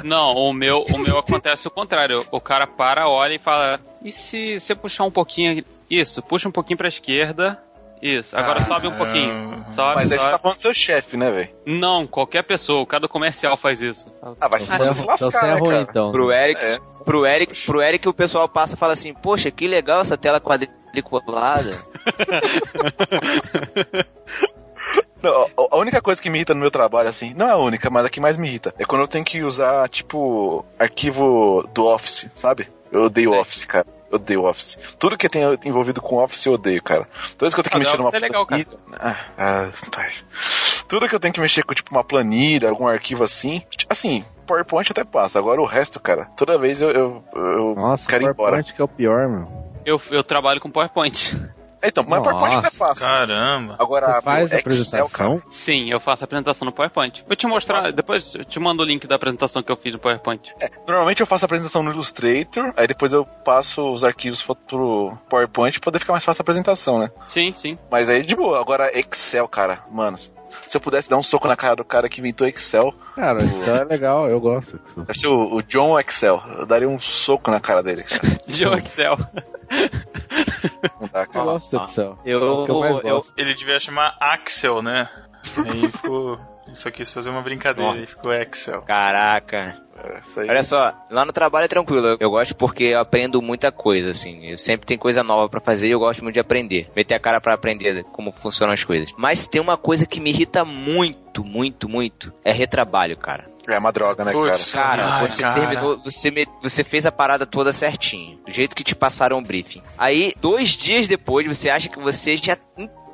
[0.04, 2.24] Não, o meu, o meu acontece o contrário.
[2.30, 5.64] O cara para, olha e fala: e se você puxar um pouquinho.
[5.90, 7.58] Isso, puxa um pouquinho pra esquerda
[8.00, 9.64] Isso, agora sobe um pouquinho.
[9.72, 11.48] Sobe, Mas aí você tá falando do seu chefe, né, velho?
[11.66, 14.06] Não, qualquer pessoa, cada comercial faz isso.
[14.40, 15.86] Ah, vai se, Então se lascar, né, ruim, cara?
[15.90, 16.12] então.
[16.12, 16.78] Pro Eric, É.
[17.04, 20.40] pro Eric, pro Eric o pessoal passa e fala assim, poxa, que legal essa tela
[20.40, 21.70] quadriculada.
[25.20, 27.56] Não, a- a única coisa que me irrita no meu trabalho, assim, não é a
[27.56, 31.68] única, mas a que mais me irrita, é quando eu tenho que usar, tipo, arquivo
[31.74, 32.68] do Office, sabe?
[32.92, 33.38] Eu odeio Sei.
[33.40, 33.86] Office, cara.
[34.10, 34.78] Eu odeio Office.
[34.98, 37.04] Tudo que tem envolvido com Office eu odeio, cara.
[37.36, 38.64] Toda vez que eu tenho que Ah, mexer numa é legal, cara.
[38.64, 40.06] planilha- Ah, ah, tá.
[40.88, 44.24] Tudo que eu tenho que mexer com, tipo, uma planilha, algum arquivo assim, tipo, assim,
[44.46, 45.38] PowerPoint até passa.
[45.38, 48.52] Agora o resto, cara, toda vez eu, eu, eu Nossa, quero ir embora.
[48.52, 49.68] PowerPoint que é o pior, meu.
[49.84, 51.36] Eu, eu trabalho com PowerPoint.
[51.82, 53.06] Então, mas PowerPoint até Nossa, passa.
[53.06, 53.76] Caramba.
[53.78, 55.42] Agora, faz a Excel, cara, apresentação?
[55.50, 57.24] Sim, eu faço a apresentação no PowerPoint.
[57.26, 60.00] Vou te mostrar, depois eu te mando o link da apresentação que eu fiz no
[60.00, 60.52] PowerPoint.
[60.86, 65.78] Normalmente eu faço a apresentação no Illustrator, aí depois eu passo os arquivos pro PowerPoint
[65.78, 67.10] pra poder ficar mais fácil a apresentação, né?
[67.24, 67.78] Sim, sim.
[67.90, 68.60] Mas aí de boa.
[68.60, 70.18] Agora, Excel, cara, mano.
[70.68, 73.70] Se eu pudesse dar um soco na cara do cara que inventou Excel, Cara, isso
[73.70, 74.78] é legal, eu gosto.
[74.96, 76.42] deve ser o, o John Excel.
[76.58, 78.38] Eu daria um soco na cara dele, cara.
[78.46, 79.16] Joe Excel.
[81.00, 82.18] Não dá, Eu gosto do Excel.
[82.22, 83.32] Eu, É eu mais eu, gosto.
[83.36, 85.08] Ele devia chamar Axel, né?
[85.56, 86.38] Aí ficou.
[86.74, 88.82] Só quis fazer uma brincadeira e ficou Excel.
[88.82, 89.87] Caraca.
[90.04, 90.48] É, isso aí.
[90.48, 92.16] Olha só, lá no trabalho é tranquilo.
[92.20, 94.46] Eu gosto porque eu aprendo muita coisa, assim.
[94.50, 96.88] Eu sempre tem coisa nova pra fazer e eu gosto muito de aprender.
[96.94, 99.12] Meter a cara pra aprender como funcionam as coisas.
[99.16, 102.32] Mas tem uma coisa que me irrita muito, muito, muito.
[102.44, 103.44] É retrabalho, cara.
[103.66, 104.44] É uma droga, né, cara?
[104.46, 104.72] Putz.
[104.72, 105.54] Cara, Ai, você cara.
[105.60, 109.42] terminou, você, me- você fez a parada toda certinho, do jeito que te passaram o
[109.42, 109.82] briefing.
[109.98, 112.56] Aí, dois dias depois, você acha que você já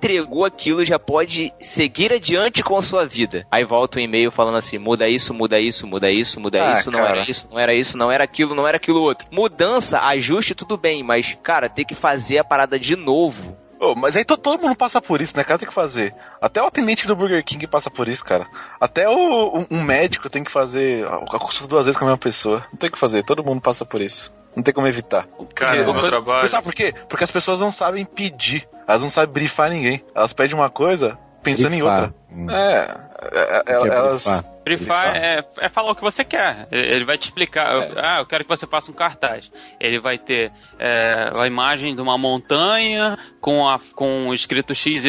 [0.04, 3.46] entregou aquilo, já pode seguir adiante com a sua vida.
[3.50, 6.90] Aí volta um e-mail falando assim, muda isso, muda isso, muda isso, muda Ah, isso,
[6.90, 7.20] não cara.
[7.20, 9.26] era isso, não era isso, não era aquilo, não era aquilo outro.
[9.30, 13.56] Mudança, ajuste, tudo bem, mas, cara, ter que fazer a parada de novo.
[13.84, 15.58] Ô, mas aí to- todo mundo passa por isso, né, cara?
[15.58, 16.14] Tem que fazer.
[16.40, 18.46] Até o atendente do Burger King passa por isso, cara.
[18.80, 22.18] Até o, um, um médico tem que fazer a consulta duas vezes com a mesma
[22.18, 22.64] pessoa.
[22.72, 24.32] Não tem o que fazer, todo mundo passa por isso.
[24.56, 25.26] Não tem como evitar.
[25.54, 26.48] Cara, no meu Porque- trabalho.
[26.48, 26.94] Sabe por quê?
[27.08, 28.68] Porque as pessoas não sabem pedir.
[28.86, 30.02] Elas não sabem brifar ninguém.
[30.14, 32.02] Elas pedem uma coisa pensando em Brifar.
[32.04, 32.14] outra.
[32.32, 32.46] Hum.
[32.50, 32.96] É,
[33.32, 34.24] é, é, é elas.
[34.24, 34.44] brifar?
[34.64, 36.66] Brifar é, é falar o que você quer.
[36.72, 37.74] Ele vai te explicar.
[37.74, 39.50] eu- Ah, eu quero que você faça um cartaz.
[39.78, 45.06] Ele vai ter é, a imagem de uma montanha com, a, com o escrito XYZ,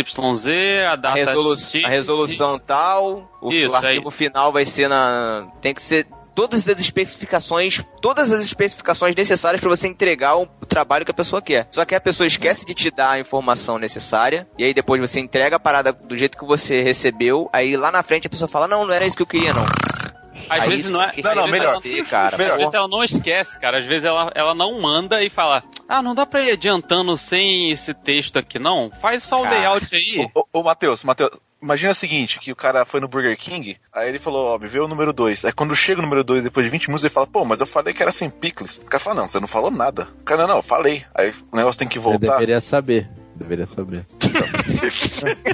[0.87, 4.65] a A, data resolu- X, a resolução tal, o, Isso, o arquivo é final vai
[4.65, 5.47] ser na.
[5.61, 6.05] Tem que ser
[6.35, 11.41] todas as especificações, todas as especificações necessárias para você entregar o trabalho que a pessoa
[11.41, 11.67] quer.
[11.71, 15.19] Só que a pessoa esquece de te dar a informação necessária, e aí depois você
[15.19, 18.67] entrega a parada do jeito que você recebeu, aí lá na frente a pessoa fala,
[18.67, 19.65] não, não era isso que eu queria, não.
[20.49, 21.09] Às Aí vezes não é.
[21.23, 22.09] Não, não, fazer, melhor.
[22.09, 22.37] cara.
[22.37, 22.51] Melhor.
[22.53, 23.77] Às vezes ela não esquece, cara.
[23.79, 27.71] Às vezes ela, ela não manda e fala: Ah, não dá pra ir adiantando sem
[27.71, 28.91] esse texto aqui, não?
[29.01, 29.55] Faz só o Cara.
[29.55, 30.29] layout aí.
[30.35, 31.31] Ô, ô, ô Matheus, Matheus,
[31.65, 34.67] imagina o seguinte, que o cara foi no Burger King, aí ele falou, ó, me
[34.67, 35.45] vê o número 2.
[35.45, 37.65] Aí quando chega o número 2, depois de 20 minutos, ele fala, pô, mas eu
[37.65, 38.77] falei que era sem picles.
[38.77, 40.07] O cara fala, não, você não falou nada.
[40.21, 41.03] O cara, não, não, eu falei.
[41.13, 42.33] Aí o negócio tem que Eu voltar.
[42.33, 43.09] deveria saber.
[43.35, 44.05] Deveria saber.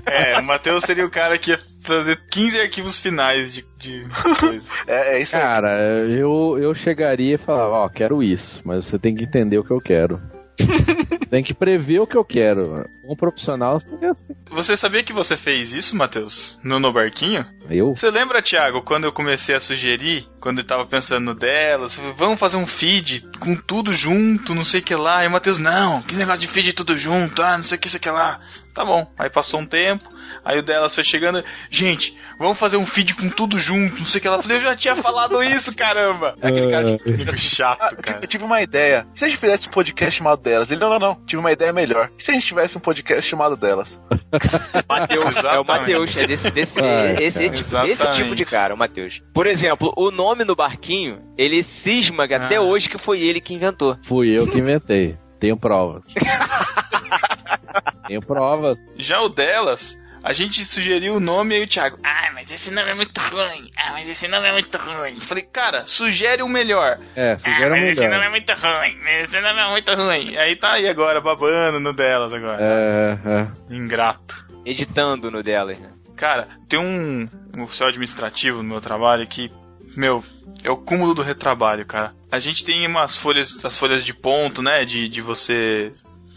[0.06, 4.06] É, o Matheus seria o cara que ia fazer 15 arquivos finais de, de
[4.40, 4.70] coisa.
[4.86, 5.42] É, é isso aí.
[5.42, 9.64] Cara, eu, eu chegaria e falava, ó, quero isso, mas você tem que entender o
[9.64, 10.22] que eu quero.
[11.30, 12.86] tem que prever o que eu quero.
[13.06, 14.34] Um profissional seria assim.
[14.50, 16.60] Você sabia que você fez isso, Matheus?
[16.64, 17.46] No, no barquinho?
[17.70, 17.96] Eu?
[17.96, 22.40] Você lembra, Thiago, quando eu comecei a sugerir, quando eu tava pensando no delas, vamos
[22.40, 26.02] fazer um feed com tudo junto, não sei o que lá, e o Matheus, não,
[26.02, 28.40] que negócio de feed tudo junto, ah, não sei o que, isso que lá.
[28.74, 30.10] Tá bom, aí passou um tempo,
[30.44, 34.20] aí o delas foi chegando, gente, vamos fazer um feed com tudo junto, não sei
[34.20, 34.28] o que.
[34.28, 36.36] Eu falei, eu já tinha falado isso, caramba.
[36.42, 38.20] É aquele cara que Ah, fica assim, chato, "Ah, eu tive- cara.
[38.24, 39.08] eu tive uma ideia.
[39.16, 40.72] E se a gente fizesse um podcast chamado delas?
[40.72, 42.10] Ele, não, não, não, tive uma ideia melhor.
[42.18, 44.02] E se a gente tivesse um podcast chamado delas?
[44.88, 45.66] Matheus, é o.
[45.66, 47.92] Matheus, é desse, desse, Ai, esse, tipo, Exatamente.
[47.92, 49.22] esse tipo de cara, o Matheus.
[49.34, 52.62] Por exemplo, o nome no barquinho, ele cisma que até Ah.
[52.62, 53.98] hoje que foi ele que inventou.
[54.04, 55.18] Fui eu que inventei.
[55.40, 56.04] Tenho provas.
[58.08, 58.78] Tenho provas.
[58.98, 62.72] Já o delas, a gente sugeriu o nome e aí o Thiago, ah, mas esse
[62.72, 65.20] nome é muito ruim, ah, mas esse nome é muito ruim.
[65.22, 66.98] Falei, cara, sugere o melhor.
[67.16, 68.32] É, Ah, sugere mas esse nome é melhor.
[68.32, 70.38] muito ruim, mas esse nome é muito ruim.
[70.38, 72.58] Aí tá aí agora, babando no delas agora.
[72.62, 73.76] É, é.
[73.76, 74.46] Ingrato.
[74.66, 75.90] Editando no delas, né?
[76.16, 79.52] Cara, tem um, um oficial administrativo no meu trabalho que,
[79.98, 80.24] meu,
[80.64, 82.14] é o cúmulo do retrabalho, cara.
[82.32, 85.92] A gente tem umas folhas, as folhas de ponto, né, de, de você...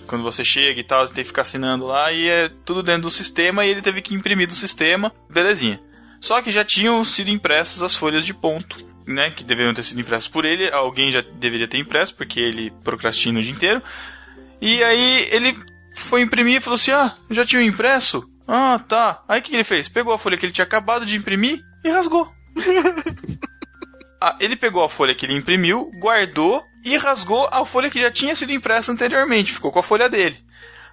[0.06, 3.02] Quando você chega e tal, você tem que ficar assinando lá e é tudo dentro
[3.02, 5.80] do sistema e ele teve que imprimir do sistema, belezinha.
[6.20, 10.00] Só que já tinham sido impressas as folhas de ponto, né, que deveriam ter sido
[10.00, 13.82] impressas por ele, alguém já deveria ter impresso, porque ele procrastina o dia inteiro.
[14.60, 15.56] E aí ele
[15.94, 18.24] foi imprimir e falou assim: Ah, já tinha impresso?
[18.46, 19.22] Ah, tá.
[19.28, 19.88] Aí o que ele fez?
[19.88, 22.32] Pegou a folha que ele tinha acabado de imprimir e rasgou.
[24.26, 28.10] Ah, ele pegou a folha que ele imprimiu, guardou e rasgou a folha que já
[28.10, 29.52] tinha sido impressa anteriormente.
[29.52, 30.36] Ficou com a folha dele.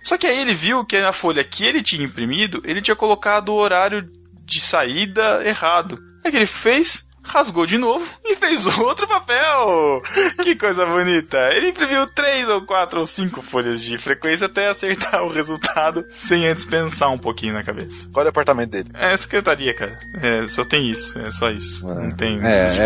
[0.04, 3.50] Só que aí ele viu que na folha que ele tinha imprimido, ele tinha colocado
[3.50, 4.10] o horário
[4.46, 5.98] de saída errado.
[6.24, 7.10] Aí o que ele fez?
[7.24, 10.02] Rasgou de novo e fez outro papel.
[10.42, 11.38] Que coisa bonita.
[11.54, 16.48] Ele imprimiu três ou quatro ou cinco folhas de frequência até acertar o resultado sem
[16.48, 18.10] antes pensar um pouquinho na cabeça.
[18.12, 18.90] Qual é o departamento dele?
[18.96, 20.00] É secretaria, cara.
[20.20, 21.20] É, só tem isso.
[21.20, 21.88] É só isso.
[21.88, 21.94] É.
[21.94, 22.86] Não tem É, muitas é-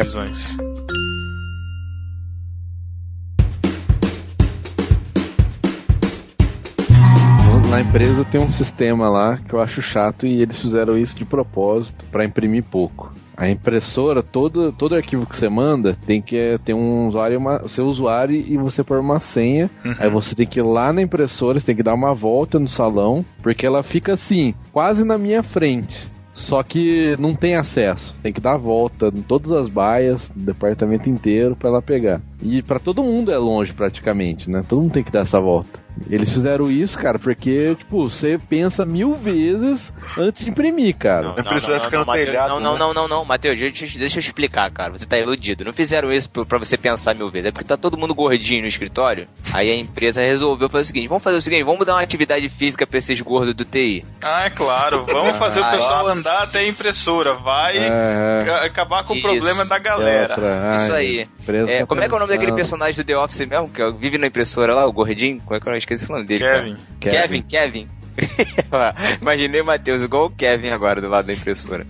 [7.76, 11.26] Na empresa tem um sistema lá que eu acho chato e eles fizeram isso de
[11.26, 13.14] propósito para imprimir pouco.
[13.36, 17.86] A impressora, todo, todo arquivo que você manda tem que ter um usuário, uma, seu
[17.86, 19.70] usuário e você pôr uma senha.
[19.84, 19.94] Uhum.
[20.00, 22.70] Aí você tem que ir lá na impressora, você tem que dar uma volta no
[22.70, 26.10] salão, porque ela fica assim, quase na minha frente.
[26.34, 28.16] Só que não tem acesso.
[28.24, 32.22] Tem que dar a volta em todas as baias, do departamento inteiro, para ela pegar.
[32.42, 34.62] E para todo mundo é longe praticamente, né?
[34.66, 35.85] Todo mundo tem que dar essa volta.
[36.10, 41.34] Eles fizeram isso, cara, porque, tipo, você pensa mil vezes antes de imprimir, cara.
[41.38, 42.80] A impressora fica no Mateus, telhado, Não, não, né?
[42.80, 44.92] não, não, não, Matheus, deixa, deixa eu explicar, cara.
[44.92, 45.64] Você tá iludido.
[45.64, 47.48] Não fizeram isso pra você pensar mil vezes.
[47.48, 49.28] É porque tá todo mundo gordinho no escritório.
[49.54, 52.48] Aí a empresa resolveu fazer o seguinte: vamos fazer o seguinte, vamos dar uma atividade
[52.50, 54.04] física pra esses gordos do TI.
[54.24, 55.06] Ah, é claro.
[55.06, 56.20] Vamos fazer o Ah, pessoal nossa.
[56.20, 57.34] andar até a impressora.
[57.36, 59.26] Vai É, a- acabar com o Isso.
[59.28, 60.34] problema da galera.
[60.36, 61.28] outra, Isso aí.
[61.48, 63.70] É, tá como é que é o nome daquele personagem do The Office mesmo?
[63.70, 65.40] Que vive na impressora lá, o gordinho?
[65.42, 66.40] Como é que eu não esqueci o nome dele?
[66.44, 66.62] cara?
[66.64, 66.76] Kevin.
[67.00, 67.88] Kevin, Kevin.
[69.22, 71.86] Imaginei o Matheus igual o Kevin agora do lado da impressora.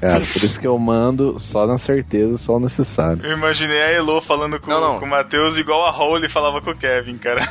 [0.00, 3.24] Cara, por isso que eu mando só na certeza, só o necessário.
[3.24, 4.98] Eu imaginei a Elo falando com, Não, não.
[4.98, 7.42] com o Matheus igual a Holly falava com o Kevin, cara.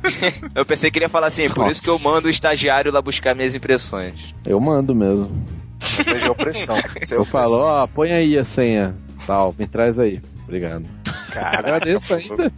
[0.54, 3.02] Eu pensei que ele ia falar assim, por isso que eu mando o estagiário lá
[3.02, 4.34] buscar minhas impressões.
[4.46, 5.30] Eu mando mesmo.
[6.14, 6.76] Aí é opressão.
[6.76, 7.24] É Eu opressão.
[7.24, 8.94] falo, ó, põe aí a senha.
[9.26, 10.20] Tal, me traz aí.
[10.44, 10.84] Obrigado.
[11.36, 12.52] Agradeço ainda.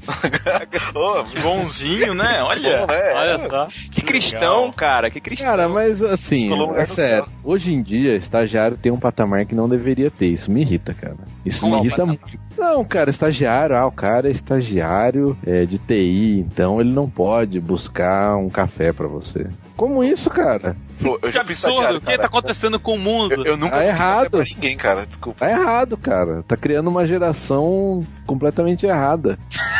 [0.94, 2.40] Ô, Bonzinho, né?
[2.42, 2.86] Olha.
[2.86, 3.66] bom, é, Olha só.
[3.90, 5.50] Que cristão, cara, que cristão.
[5.50, 7.26] Cara, mas assim, é sério.
[7.44, 10.26] Hoje em dia, estagiário tem um patamar que não deveria ter.
[10.28, 11.16] Isso me irrita, cara.
[11.44, 12.22] Isso Como me o irrita muito.
[12.56, 17.58] Não, cara, estagiário, ah, o cara é estagiário é, de TI, então ele não pode
[17.58, 19.46] buscar um café pra você.
[19.76, 20.76] Como isso, cara?
[21.02, 21.96] Pô, Que absurdo.
[21.96, 22.18] O que cara.
[22.18, 23.34] tá acontecendo com o mundo?
[23.34, 24.30] Eu, eu nunca Tá errado.
[24.30, 25.04] pra ninguém, cara.
[25.06, 25.40] Desculpa.
[25.40, 26.42] Tá errado, cara.
[26.42, 29.38] Tá criando uma geração completamente errada.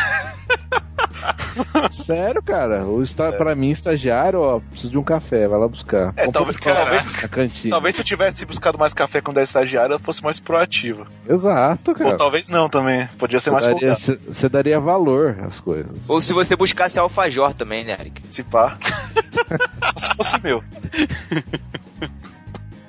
[1.91, 2.83] Sério, cara.
[2.85, 6.13] O está, Pra mim, estagiário, ó, preciso de um café, vai lá buscar.
[6.17, 7.69] É, talvez, talvez, na cantina.
[7.71, 11.05] talvez se eu tivesse buscado mais café quando era estagiário, eu fosse mais proativo.
[11.29, 12.09] Exato, cara.
[12.11, 13.07] Ou talvez não também.
[13.17, 14.23] Podia ser mais Você daria, folgado.
[14.25, 16.09] cê- cê daria valor às coisas.
[16.09, 18.21] Ou se você buscasse alfajor também, né, Eric?
[18.29, 18.75] Se pá.
[19.93, 20.63] Ou se fosse meu.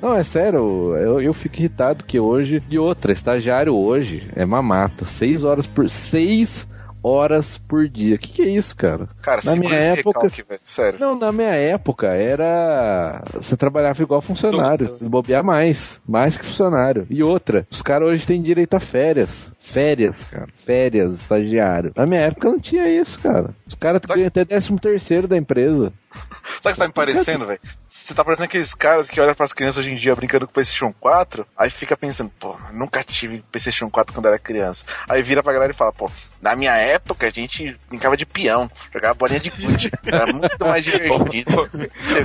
[0.04, 2.62] Não, é sério, eu, eu fico irritado que hoje.
[2.68, 5.06] E outra, estagiário hoje é mamata.
[5.06, 5.88] Seis horas por.
[5.88, 6.68] Seis
[7.02, 8.16] horas por dia.
[8.18, 9.08] Que que é isso, cara?
[9.22, 10.60] Cara, Na minha época- recalque, velho.
[10.64, 10.98] Sério.
[11.00, 13.22] Não, na minha época era.
[13.34, 16.00] Você trabalhava igual funcionário, se bobear mais.
[16.06, 17.06] Mais que funcionário.
[17.10, 19.50] E outra, os caras hoje têm direito a férias.
[19.60, 20.48] Férias, cara.
[20.66, 21.92] Férias, estagiário.
[21.96, 23.50] Na minha época não tinha isso, cara.
[23.66, 25.92] Os caras Tá- ganham até 13 terceiro da empresa.
[26.44, 27.60] Sabe o que você tá me parecendo, velho?
[27.86, 30.54] Você tá parecendo aqueles caras que olham pras crianças hoje em dia brincando com o
[30.54, 34.84] PlayStation 4, aí fica pensando, pô, nunca tive PlayStation 4 quando era criança.
[35.08, 36.10] Aí vira pra galera e fala, pô,
[36.40, 39.90] na minha época a gente brincava de peão, jogava bolinha de gude.
[40.06, 41.70] Era muito mais divertido.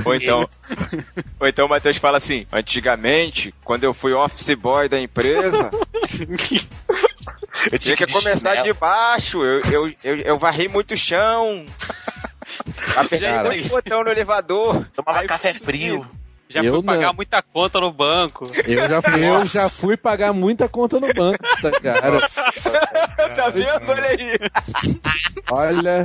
[0.06, 0.50] Ou então,
[1.40, 5.72] ou então o Matheus fala assim: antigamente, quando eu fui office boy da empresa,
[7.72, 11.66] eu tinha que começar de baixo, eu, eu, eu, eu varri muito chão.
[12.96, 13.50] Apertei Cara.
[13.50, 14.86] muito botão no elevador.
[14.96, 16.06] Tomava café frio.
[16.52, 17.14] Já Eu fui pagar não.
[17.14, 18.48] muita conta no banco.
[18.66, 22.18] Eu já, fui, eu já fui pagar muita conta no banco, tá, cara.
[23.36, 23.92] tá vendo?
[23.92, 24.40] Olha aí.
[25.52, 26.04] Olha,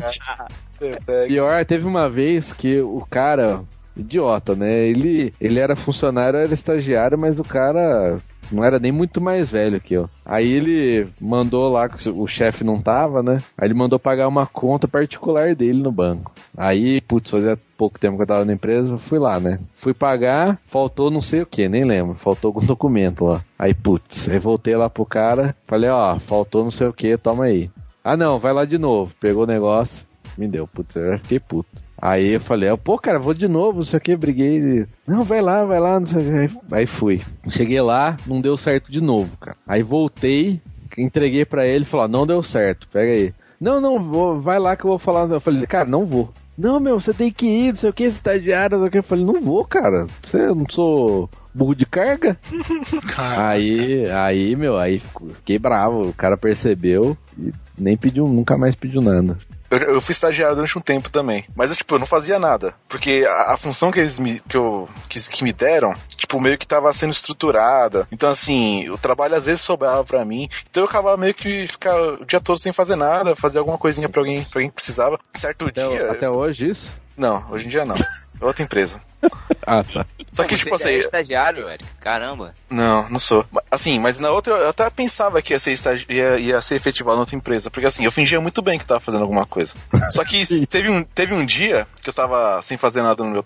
[1.27, 3.63] pior, teve uma vez que o cara,
[3.97, 4.89] idiota, né?
[4.89, 8.17] Ele, ele era funcionário, era estagiário, mas o cara
[8.51, 10.09] não era nem muito mais velho que eu.
[10.25, 13.39] Aí ele mandou lá, o chefe não tava, né?
[13.57, 16.33] Aí ele mandou pagar uma conta particular dele no banco.
[16.57, 19.57] Aí, putz, fazia pouco tempo que eu tava na empresa, fui lá, né?
[19.77, 22.15] Fui pagar, faltou não sei o que, nem lembro.
[22.15, 23.43] Faltou algum documento lá.
[23.59, 27.45] Aí, putz, aí voltei lá pro cara, falei, ó, faltou não sei o que, toma
[27.45, 27.71] aí.
[28.03, 29.13] Ah não, vai lá de novo.
[29.19, 30.05] Pegou o negócio,
[30.37, 31.83] me deu, putz, eu fiquei puto.
[32.05, 34.85] Aí eu falei, pô, cara, vou de novo, não sei o que, briguei.
[35.07, 36.59] Não, vai lá, vai lá, não sei o que.
[36.71, 37.23] Aí fui.
[37.49, 39.57] Cheguei lá, não deu certo de novo, cara.
[39.67, 40.61] Aí voltei,
[40.99, 43.33] entreguei pra ele, falou, não deu certo, pega aí.
[43.59, 45.31] Não, não, vou, vai lá que eu vou falar.
[45.31, 46.31] Eu falei, cara, não vou.
[46.59, 48.99] Não, meu, você tem que ir, não sei o que, estagiário, não sei o que.
[48.99, 50.05] Eu falei, não vou, cara.
[50.23, 52.37] Você não sou burro de carga?
[53.17, 55.01] aí, aí, meu, aí
[55.37, 56.11] fiquei bravo.
[56.11, 59.39] O cara percebeu e nem pediu, nunca mais pediu nada.
[59.75, 61.45] Eu, eu fui estagiário durante um tempo também.
[61.55, 62.75] Mas, tipo, eu não fazia nada.
[62.89, 66.59] Porque a, a função que eles me, que, eu, que, que me deram, tipo, meio
[66.59, 68.07] que tava sendo estruturada.
[68.11, 70.49] Então, assim, o trabalho às vezes sobrava pra mim.
[70.71, 74.09] Então eu acabava meio que ficar o dia todo sem fazer nada, fazer alguma coisinha
[74.09, 75.19] pra alguém, pra alguém que precisava.
[75.35, 76.11] Certo Até, dia.
[76.11, 76.91] até hoje isso?
[77.17, 77.95] Não, hoje em dia não.
[78.45, 79.01] É outra empresa.
[79.67, 80.05] Ah, tá.
[80.31, 80.99] Só que, Você tipo é assim.
[80.99, 81.87] estagiário, Eric.
[81.99, 82.53] Caramba.
[82.69, 83.47] Não, não sou.
[83.71, 86.05] Assim, mas na outra eu até pensava que ia ser, estagi...
[86.11, 87.71] ia, ia ser efetivado na outra empresa.
[87.71, 89.73] Porque assim, eu fingia muito bem que tava fazendo alguma coisa.
[90.11, 93.45] Só que teve um, teve um dia que eu tava sem fazer nada no meu-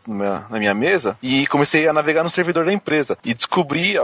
[0.50, 3.16] na minha mesa e comecei a navegar no servidor da empresa.
[3.24, 3.94] E descobri,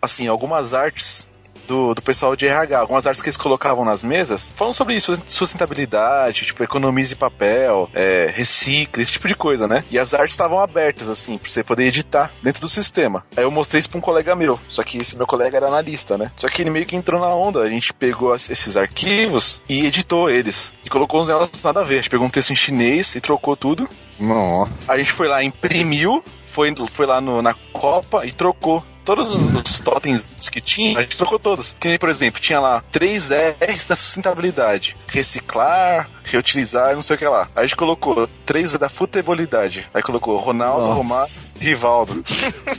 [0.00, 1.26] assim, algumas artes.
[1.66, 5.18] Do, do pessoal de RH, algumas artes que eles colocavam nas mesas, falando sobre isso,
[5.26, 9.84] sustentabilidade, tipo, economize papel, é, recicle, esse tipo de coisa, né?
[9.90, 13.24] E as artes estavam abertas, assim, pra você poder editar dentro do sistema.
[13.36, 16.16] Aí eu mostrei isso pra um colega meu, só que esse meu colega era analista,
[16.16, 16.30] né?
[16.36, 20.30] Só que ele meio que entrou na onda, a gente pegou esses arquivos e editou
[20.30, 20.72] eles.
[20.84, 21.94] E colocou uns negócios nada a ver.
[21.94, 23.88] A gente pegou um texto em chinês e trocou tudo.
[24.20, 24.72] Nossa.
[24.92, 28.84] A gente foi lá, imprimiu, foi, foi lá no- na Copa e trocou.
[29.06, 31.76] Todos os totens que tinha, a gente trocou todos.
[31.78, 37.18] Que nem, por exemplo, tinha lá três R's da sustentabilidade: reciclar, reutilizar, não sei o
[37.20, 37.48] que lá.
[37.54, 39.88] Aí a gente colocou três da futebolicidade.
[39.94, 40.94] Aí colocou Ronaldo, Nossa.
[40.94, 42.24] Romário, Rivaldo.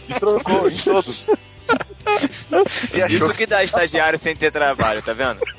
[0.10, 1.30] E trocou em todos.
[2.94, 5.40] E achou Isso que dá estagiário sem ter trabalho, tá vendo?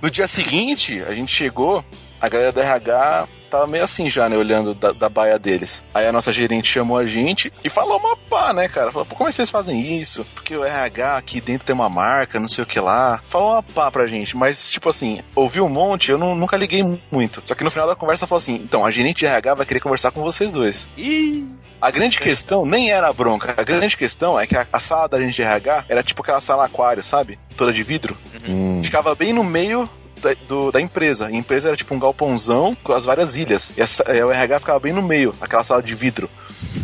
[0.00, 1.82] No dia seguinte, a gente chegou,
[2.20, 5.84] a galera da RH tava meio assim já, né, olhando da, da baia deles.
[5.94, 8.90] Aí a nossa gerente chamou a gente e falou uma pá, né, cara?
[8.92, 10.24] Falou, pô, como é que vocês fazem isso?
[10.34, 13.20] Porque o RH aqui dentro tem uma marca, não sei o que lá.
[13.28, 16.82] Falou uma pá pra gente, mas tipo assim, ouvi um monte, eu não- nunca liguei
[17.10, 17.42] muito.
[17.44, 19.80] Só que no final da conversa falou assim, então, a gerente de RH vai querer
[19.80, 20.88] conversar com vocês dois.
[20.96, 21.46] Ih,
[21.80, 25.06] A grande questão nem era a bronca, a grande questão é que a, a sala
[25.08, 27.38] da gente de RH era tipo aquela sala aquário, sabe?
[27.58, 28.16] Toda de vidro
[28.48, 28.80] Hum.
[28.82, 29.88] ficava bem no meio
[30.24, 31.30] da, do- da empresa.
[31.30, 33.72] E a empresa era tipo um galpãozão com as várias ilhas.
[33.76, 36.28] E essa- é, o RH ficava bem no meio, aquela sala de vidro.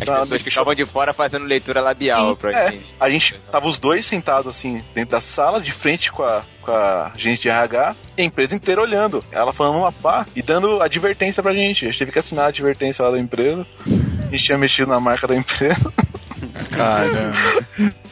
[0.01, 2.77] as Ah, pessoas ficavam de fora fazendo leitura labial Sim, pra é.
[2.99, 6.71] A gente tava os dois sentados assim dentro da sala, de frente com a, com
[6.71, 9.23] a gente de RH, e a empresa inteira olhando.
[9.31, 11.85] Ela falando uma pá e dando advertência pra gente.
[11.85, 13.65] A gente teve que assinar a advertência lá da empresa.
[14.27, 15.91] A gente tinha mexido na marca da empresa.
[16.71, 17.35] Caramba.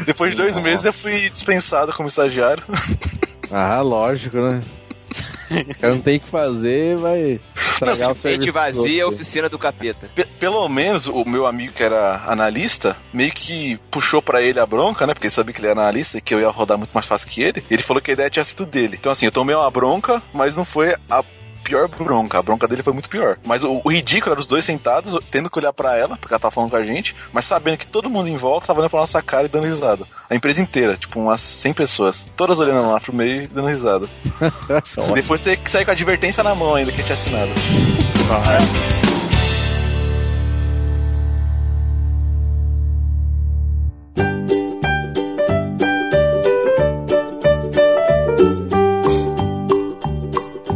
[0.05, 2.63] Depois de dois meses eu fui dispensado como estagiário.
[3.51, 4.59] Ah, lógico, né?
[5.79, 8.29] Cara não tem o que fazer, vai estragar o serviço.
[8.29, 9.21] Gente dos vazia, outros.
[9.21, 10.09] oficina do capeta.
[10.13, 14.65] Pe- pelo menos o meu amigo que era analista meio que puxou pra ele a
[14.65, 15.13] bronca, né?
[15.13, 17.27] Porque ele sabia que ele era analista e que eu ia rodar muito mais fácil
[17.29, 17.63] que ele.
[17.69, 18.97] Ele falou que a ideia tinha sido dele.
[18.99, 21.23] Então, assim, eu tomei uma bronca, mas não foi a
[21.69, 22.39] pior bronca.
[22.39, 23.37] A bronca dele foi muito pior.
[23.45, 26.39] Mas o, o ridículo era os dois sentados, tendo que olhar pra ela, porque ela
[26.39, 28.99] tava falando com a gente, mas sabendo que todo mundo em volta tava olhando pra
[28.99, 30.03] nossa cara e dando risada.
[30.29, 32.27] A empresa inteira, tipo, umas 100 pessoas.
[32.35, 34.07] Todas olhando lá pro meio e dando risada.
[35.09, 37.51] E depois ter que sair com a advertência na mão ainda que tinha assinado.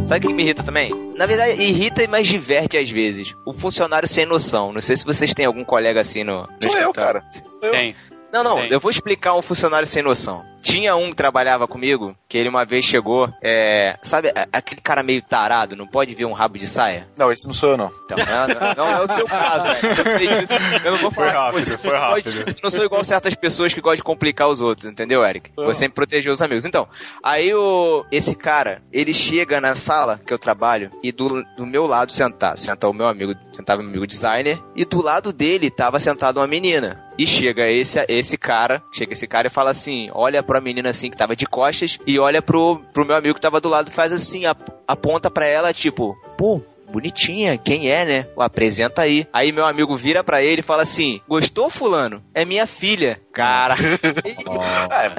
[0.04, 0.90] Sabe o que me irrita também?
[1.16, 3.34] Na verdade, irrita, mas diverte às vezes.
[3.44, 4.72] O funcionário sem noção.
[4.72, 7.24] Não sei se vocês têm algum colega assim no, no Sou eu, cara.
[7.30, 7.70] Sou eu.
[7.70, 7.96] Tem.
[8.32, 8.72] Não, não, Tem.
[8.72, 10.44] eu vou explicar um funcionário sem noção.
[10.64, 15.20] Tinha um que trabalhava comigo, que ele uma vez chegou, é, sabe, aquele cara meio
[15.22, 17.06] tarado, não pode ver um rabo de saia?
[17.18, 17.90] Não, esse não sou eu, não.
[18.06, 19.94] Então, não, não, não é o seu caso, velho.
[19.98, 20.52] Eu sei disso.
[20.84, 21.76] Eu não vou Foi falar rápido, você.
[21.76, 22.48] foi não pode- rápido.
[22.48, 25.50] Eu não sou igual certas pessoas que gostam de complicar os outros, entendeu, Eric?
[25.54, 26.64] Vou sempre proteger os amigos.
[26.64, 26.88] Então,
[27.22, 31.86] aí o, esse cara, ele chega na sala que eu trabalho e do, do meu
[31.86, 35.70] lado sentar, senta o meu amigo, sentava o meu amigo designer e do lado dele
[35.70, 37.04] tava sentado uma menina.
[37.16, 41.10] E chega esse, esse cara, chega esse cara e fala assim, olha pra menina assim
[41.10, 43.92] que tava de costas e olha pro, pro meu amigo que tava do lado e
[43.94, 46.60] faz assim, ap- aponta pra ela tipo, pô,
[46.92, 48.26] bonitinha, quem é, né?
[48.36, 49.26] O apresenta aí.
[49.32, 52.22] Aí meu amigo vira pra ele e fala assim: Gostou, fulano?
[52.32, 53.20] É minha filha.
[53.32, 53.74] Cara.
[54.90, 55.14] É,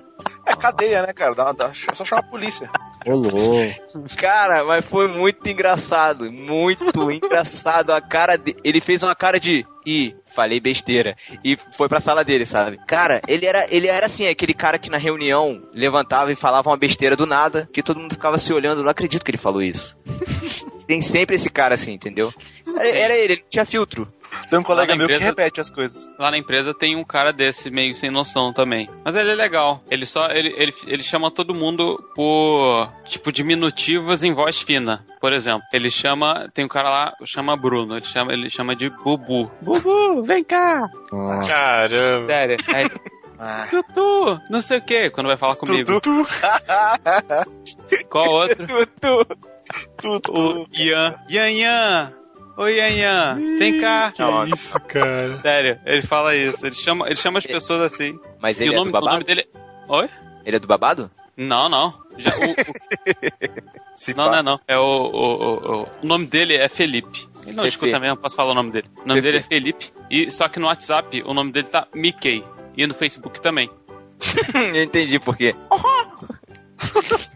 [0.46, 1.34] é cadeia, né, cara?
[1.36, 2.70] Dá, dá, é só chamar a polícia.
[3.06, 4.16] Ô, louco.
[4.18, 6.32] Cara, mas foi muito engraçado.
[6.32, 7.91] Muito engraçado.
[7.91, 8.56] A cara de...
[8.64, 9.66] Ele fez uma cara de.
[9.86, 11.16] Ih, falei besteira.
[11.43, 12.80] E foi pra sala dele, sabe?
[12.88, 16.78] Cara, ele era, ele era assim, aquele cara que na reunião levantava e falava uma
[16.78, 18.84] besteira do nada, que todo mundo ficava se olhando.
[18.84, 19.96] Não acredito que ele falou isso.
[20.88, 22.34] Tem sempre esse cara assim, entendeu?
[22.76, 24.12] Era, era ele, ele não tinha filtro.
[24.50, 26.10] Tem um colega meu que empresa- repete as coisas.
[26.20, 28.88] Lá na empresa tem um cara desse, meio sem noção também.
[29.04, 29.82] Mas ele é legal.
[29.89, 30.28] Ele só.
[30.28, 32.91] Ele, ele, ele chama todo mundo por.
[33.06, 35.06] Tipo, diminutivos em voz fina.
[35.20, 36.50] Por exemplo, ele chama.
[36.54, 37.96] Tem um cara lá, chama Bruno.
[37.98, 39.50] Ele chama, ele chama de Bubu.
[39.62, 40.88] Bubu, vem cá!
[41.12, 41.48] Nossa.
[41.48, 42.28] Caramba.
[42.28, 42.58] Sério.
[42.68, 42.89] Aí,
[43.38, 46.00] Ah, Tutu, não sei o que, quando vai falar comigo.
[46.00, 46.26] Tutu.
[48.10, 48.66] Qual outro?
[49.98, 50.32] tudo.
[50.32, 51.16] O Ian.
[51.30, 52.14] Ian, Ian!
[52.58, 53.58] Oi, Ian, Ian!
[53.58, 54.12] Vem cá!
[54.14, 55.38] Que isso, cara.
[55.38, 56.66] Sério, ele fala isso.
[56.66, 58.18] Ele chama, ele chama as pessoas assim.
[58.39, 59.26] Mas e ele o é nome, do o nome babado?
[59.26, 59.47] dele.
[59.89, 60.10] Oi?
[60.45, 61.12] Ele é do babado?
[61.36, 61.93] Não, não.
[62.18, 62.56] Já, o- o-
[63.95, 64.32] Se não, pá.
[64.32, 64.60] não é não.
[64.70, 67.28] É o, o, o, o- nome dele é Felipe.
[67.45, 67.76] Ele não Fefe.
[67.76, 68.88] escuta mesmo, posso falar o nome dele.
[69.03, 69.91] O nome dele é Felipe.
[70.10, 72.41] E, só que no WhatsApp o nome dele tá Mickey.
[72.78, 73.70] E no Facebook também.
[74.74, 75.53] Eu entendi por quê.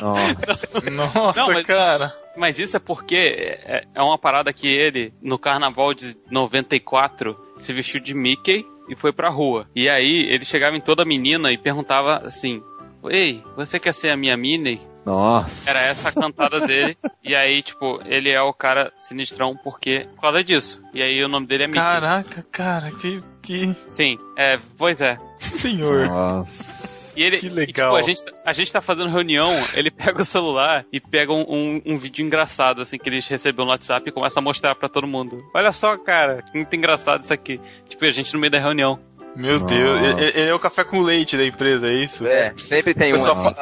[0.00, 0.90] Nossa.
[0.90, 2.14] Nossa, Não, mas- cara.
[2.36, 7.72] Mas isso é porque é, é uma parada que ele, no carnaval de 94, se
[7.72, 9.66] vestiu de Mickey e foi pra rua.
[9.74, 12.62] E aí ele chegava em toda menina e perguntava assim:
[13.08, 14.80] Ei, você quer ser a minha Minnie?
[15.04, 15.70] Nossa.
[15.70, 16.96] Era essa a cantada dele.
[17.24, 20.06] E aí, tipo, ele é o cara sinistrão porque.
[20.14, 20.82] Por causa disso.
[20.94, 21.80] E aí o nome dele é Mickey.
[21.80, 25.18] Caraca, cara, que, que Sim, é, pois é.
[25.38, 26.06] senhor.
[26.06, 26.79] Nossa.
[27.20, 27.92] E ele, Que e, legal.
[27.92, 31.42] tipo, a, gente, a gente tá fazendo reunião, ele pega o celular e pega um,
[31.42, 34.88] um, um vídeo engraçado, assim, que ele recebeu no WhatsApp e começa a mostrar pra
[34.88, 35.38] todo mundo.
[35.54, 37.60] Olha só, cara, que muito engraçado isso aqui.
[37.86, 38.98] Tipo, a gente no meio da reunião.
[39.36, 39.74] Meu Nossa.
[39.74, 42.26] Deus, ele, ele é o café com leite da empresa, é isso?
[42.26, 42.52] É.
[42.56, 43.54] Sempre tem um fala-.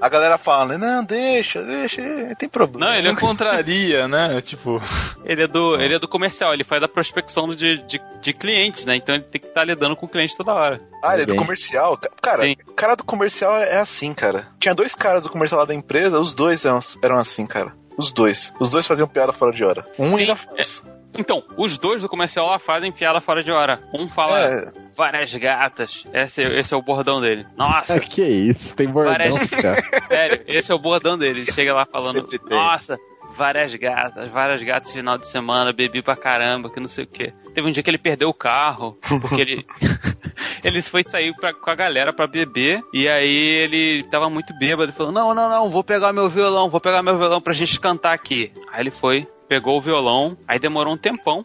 [0.00, 0.78] A galera fala?
[0.78, 2.86] Não, deixa, deixa, é, tem problema.
[2.86, 4.40] Não, ele é, contraria, né?
[4.40, 4.80] Tipo,
[5.24, 8.86] ele é, do, ele é do comercial, ele faz a prospecção de, de, de clientes,
[8.86, 8.96] né?
[8.96, 10.80] Então ele tem que estar lidando com o cliente toda hora.
[11.02, 11.96] Ah, ele é do comercial?
[11.96, 12.56] Ca- Cara, Sim.
[12.66, 14.46] o cara do comercial é assim, cara.
[14.60, 17.72] Tinha dois caras do comercial lá da empresa, os dois eram, eram assim, cara.
[17.96, 18.54] Os dois.
[18.60, 19.84] Os dois faziam piada fora de hora.
[19.98, 20.84] Um Sim, ainda faz.
[21.16, 23.80] Então, os dois do comercial lá fazem piada fora de hora.
[23.94, 26.04] Um fala É, várias gatas.
[26.12, 27.46] Esse, esse é o bordão dele.
[27.56, 28.76] Nossa, que isso?
[28.76, 29.82] Tem bordão, Parece- cara.
[30.04, 31.40] Sério, esse é o bordão dele.
[31.40, 32.96] Ele chega lá falando, nossa,
[33.36, 37.32] várias gatas, várias gatas final de semana, bebi pra caramba, que não sei o que.
[37.54, 39.66] Teve um dia que ele perdeu o carro, porque ele.
[40.62, 43.34] ele foi sair pra, com a galera pra beber, e aí
[43.64, 44.84] ele tava muito bêbado.
[44.84, 47.80] Ele falou: Não, não, não, vou pegar meu violão, vou pegar meu violão pra gente
[47.80, 48.52] cantar aqui.
[48.72, 51.44] Aí ele foi, pegou o violão, aí demorou um tempão.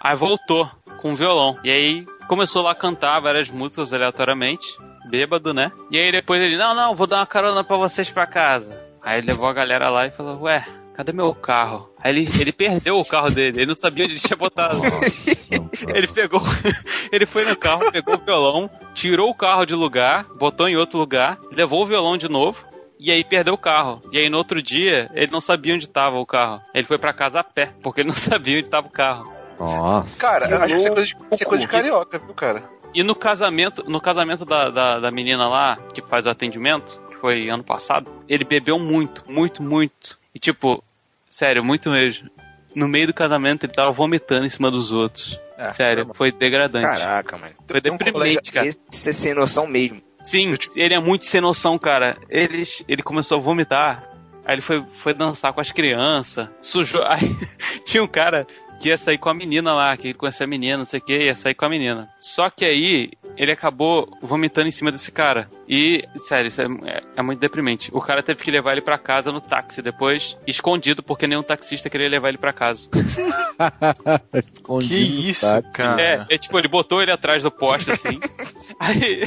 [0.00, 0.68] Aí voltou
[1.00, 1.58] com o violão.
[1.64, 4.76] E aí começou lá a cantar várias músicas aleatoriamente,
[5.08, 5.72] bêbado, né?
[5.90, 8.78] E aí depois ele, não, não, vou dar uma carona pra vocês pra casa.
[9.02, 10.64] Aí ele levou a galera lá e falou, ué,
[10.94, 11.90] cadê meu carro?
[11.98, 14.80] Aí ele, ele perdeu o carro dele, ele não sabia onde ele tinha botado.
[15.88, 16.40] Ele pegou,
[17.10, 20.98] ele foi no carro, pegou o violão, tirou o carro de lugar, botou em outro
[20.98, 22.64] lugar, levou o violão de novo.
[23.02, 24.00] E aí perdeu o carro.
[24.12, 26.62] E aí no outro dia, ele não sabia onde estava o carro.
[26.72, 29.32] Ele foi pra casa a pé, porque ele não sabia onde estava o carro.
[29.58, 30.18] Nossa.
[30.20, 32.62] cara, eu acho que isso é coisa de, isso é coisa de carioca, viu, cara?
[32.94, 37.16] E no casamento, no casamento da, da, da menina lá, que faz o atendimento, que
[37.16, 40.16] foi ano passado, ele bebeu muito, muito, muito.
[40.32, 40.82] E tipo,
[41.28, 42.30] sério, muito mesmo.
[42.72, 45.38] No meio do casamento ele tava vomitando em cima dos outros.
[45.58, 46.86] É, sério, foi degradante.
[46.86, 47.54] Caraca, mano.
[47.66, 48.68] foi tem um deprimente, cara.
[48.68, 50.00] Esse é sem noção mesmo.
[50.22, 52.16] Sim, ele é muito sem noção, cara.
[52.30, 54.08] Ele, ele começou a vomitar.
[54.44, 56.48] Aí ele foi, foi dançar com as crianças.
[56.60, 57.02] Sujou.
[57.06, 57.36] Aí
[57.84, 58.46] tinha um cara
[58.80, 61.02] que ia sair com a menina lá, que ele conhecia a menina, não sei o
[61.02, 62.08] que, ia sair com a menina.
[62.18, 65.48] Só que aí ele acabou vomitando em cima desse cara.
[65.68, 67.90] E, sério, isso é, é- é muito deprimente.
[67.94, 71.88] O cara teve que levar ele pra casa no táxi depois, escondido, porque nenhum taxista
[71.88, 72.88] queria levar ele pra casa.
[74.32, 75.62] que Escondido, isso, tá?
[75.62, 76.02] cara.
[76.02, 78.18] É, é tipo, ele botou ele atrás do poste, assim.
[78.78, 79.22] aí,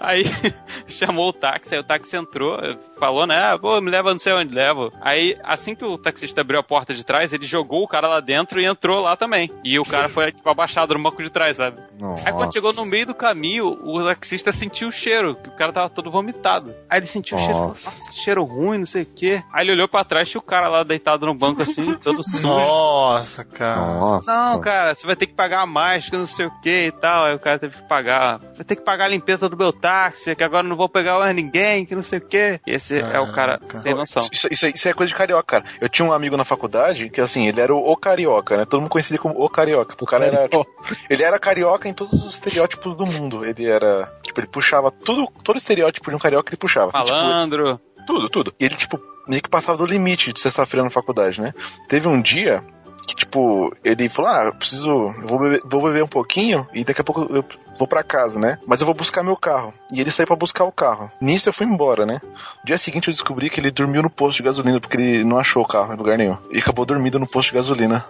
[0.00, 0.24] aí
[0.88, 2.58] chamou o táxi, aí o táxi entrou,
[2.98, 3.36] falou, né?
[3.52, 4.92] Ah, pô, me leva não sei onde levo.
[5.00, 8.20] Aí, assim que o taxista abriu a porta de trás, ele jogou o cara lá
[8.20, 9.50] dentro e entrou lá também.
[9.64, 11.78] E o cara foi, tipo, abaixado no banco de trás, sabe?
[12.24, 12.52] Aí quando Nossa.
[12.52, 16.10] chegou no meio do caminho, o taxista sentiu o cheiro, que o cara tava todo
[16.10, 16.74] vomitado.
[16.88, 17.90] Aí ele sentiu o cheiro, falou, Nossa.
[17.90, 19.42] nossa, que cheiro ruim, não sei o quê.
[19.52, 22.46] Aí ele olhou pra trás, tinha o cara lá deitado no banco assim, todo sujo.
[22.46, 23.86] Nossa, cara.
[23.98, 24.32] Nossa.
[24.32, 27.24] Não, cara, você vai ter que pagar mais, que não sei o que e tal.
[27.24, 28.38] Aí o cara teve que pagar.
[28.38, 31.18] Vai ter que pagar a limpeza do meu táxi, que agora eu não vou pegar
[31.18, 32.60] mais ninguém, que não sei o que.
[32.66, 33.78] Esse é o cara Caraca.
[33.78, 34.22] sem noção.
[34.32, 35.64] Isso, isso, isso é coisa de carioca, cara.
[35.80, 38.64] Eu tinha um amigo na faculdade que, assim, ele era o, o carioca, né?
[38.68, 39.94] Todo mundo conhecia ele como o carioca.
[40.00, 40.48] O cara era.
[40.48, 40.66] tipo,
[41.08, 43.44] ele era carioca em todos os estereótipos do mundo.
[43.44, 44.12] Ele era.
[44.22, 46.92] Tipo, ele puxava tudo, todo estereótipo de um carioca ele puxava.
[46.94, 47.80] E, tipo, Malandro.
[48.06, 48.54] tudo, tudo.
[48.58, 51.52] E ele, tipo, meio que passava do limite de sexta-feira na faculdade, né?
[51.88, 52.64] Teve um dia
[53.08, 54.90] que, tipo, ele falou: Ah, eu preciso.
[54.90, 57.42] Eu vou beber, vou beber um pouquinho e daqui a pouco eu
[57.78, 58.58] vou pra casa, né?
[58.66, 59.72] Mas eu vou buscar meu carro.
[59.90, 61.10] E ele saiu pra buscar o carro.
[61.18, 62.20] Nisso eu fui embora, né?
[62.22, 65.38] No dia seguinte eu descobri que ele dormiu no posto de gasolina porque ele não
[65.38, 66.36] achou o carro em lugar nenhum.
[66.50, 68.04] E acabou dormindo no posto de gasolina.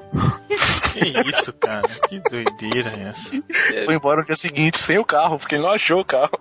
[0.92, 1.86] Que isso, cara?
[2.08, 3.40] Que doideira é essa?
[3.86, 6.36] Foi embora no dia seguinte sem o carro, porque ele não achou o carro.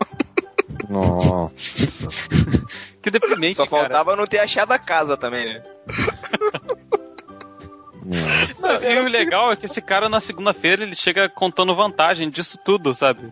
[0.89, 1.53] Nossa.
[3.01, 3.83] Que deprimente, Só cara.
[3.83, 5.63] faltava não ter achado a casa também, né?
[8.59, 12.57] Não, E o legal é que esse cara na segunda-feira ele chega contando vantagem disso
[12.63, 13.31] tudo, sabe?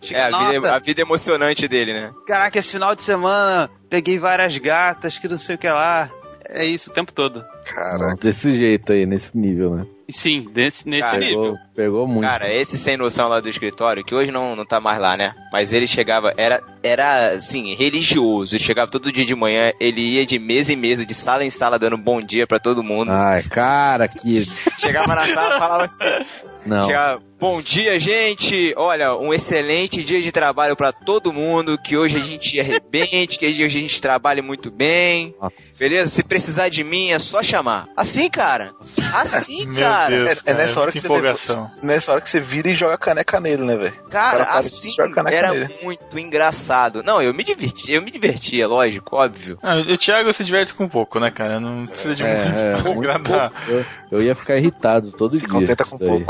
[0.00, 2.10] Chega, É, a vida, "Nossa, a vida emocionante dele, né?
[2.26, 6.10] Caraca, esse final de semana peguei várias gatas que não sei o que lá.
[6.54, 7.42] É isso o tempo todo.
[7.64, 8.16] Caraca.
[8.16, 9.86] Desse jeito aí, nesse nível, né?
[10.12, 11.42] E sim, desse, nesse Cara, nível.
[11.42, 12.20] Pegou, pegou muito.
[12.20, 15.34] Cara, esse sem noção lá do escritório, que hoje não, não tá mais lá, né?
[15.50, 18.54] Mas ele chegava, era, era assim, religioso.
[18.54, 21.50] Ele chegava todo dia de manhã, ele ia de mesa em mesa, de sala em
[21.50, 23.10] sala, dando bom dia pra todo mundo.
[23.10, 24.44] Ai, cara, que.
[24.78, 26.26] Chegava na sala falava assim:
[26.64, 26.84] Não.
[26.84, 28.72] chegava, Bom dia, gente!
[28.76, 31.76] Olha, um excelente dia de trabalho pra todo mundo.
[31.76, 35.34] Que hoje a gente arrebente, que hoje a gente trabalhe muito bem.
[35.40, 35.52] Nossa.
[35.76, 36.08] Beleza?
[36.08, 37.88] Se precisar de mim, é só chamar.
[37.96, 38.70] Assim, cara.
[39.12, 40.16] Assim, Meu cara.
[40.24, 41.58] Deus, É, é nessa hora que que você.
[41.82, 43.94] Nessa hora que você vira e joga a caneca nele, né, velho?
[44.08, 44.94] Cara, cara assim
[45.32, 45.74] era nele.
[45.82, 47.02] muito engraçado.
[47.02, 49.58] Não, eu me divertia, eu me divertia, lógico, óbvio.
[49.64, 51.58] Ah, o Thiago se diverte com pouco, né, cara?
[51.58, 53.50] Não precisa de É, muito é, pra muito agradar.
[53.50, 53.70] pouco.
[53.72, 55.50] Eu, eu ia ficar irritado todo Se dia.
[55.50, 56.24] contenta com aí.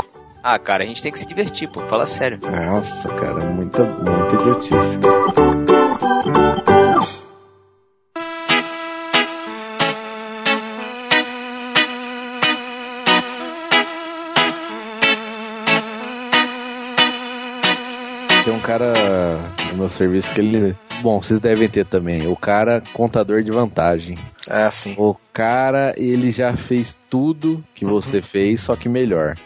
[0.45, 2.37] Ah, cara, a gente tem que se divertir, pô, fala sério.
[2.41, 4.99] Nossa, cara, muita, muita idiotice.
[18.43, 18.93] Tem um cara
[19.71, 20.75] no meu serviço que ele.
[21.01, 22.27] Bom, vocês devem ter também.
[22.27, 24.17] O cara, contador de vantagem.
[24.49, 24.93] É assim.
[24.97, 29.37] O cara, ele já fez tudo que você fez, só que melhor.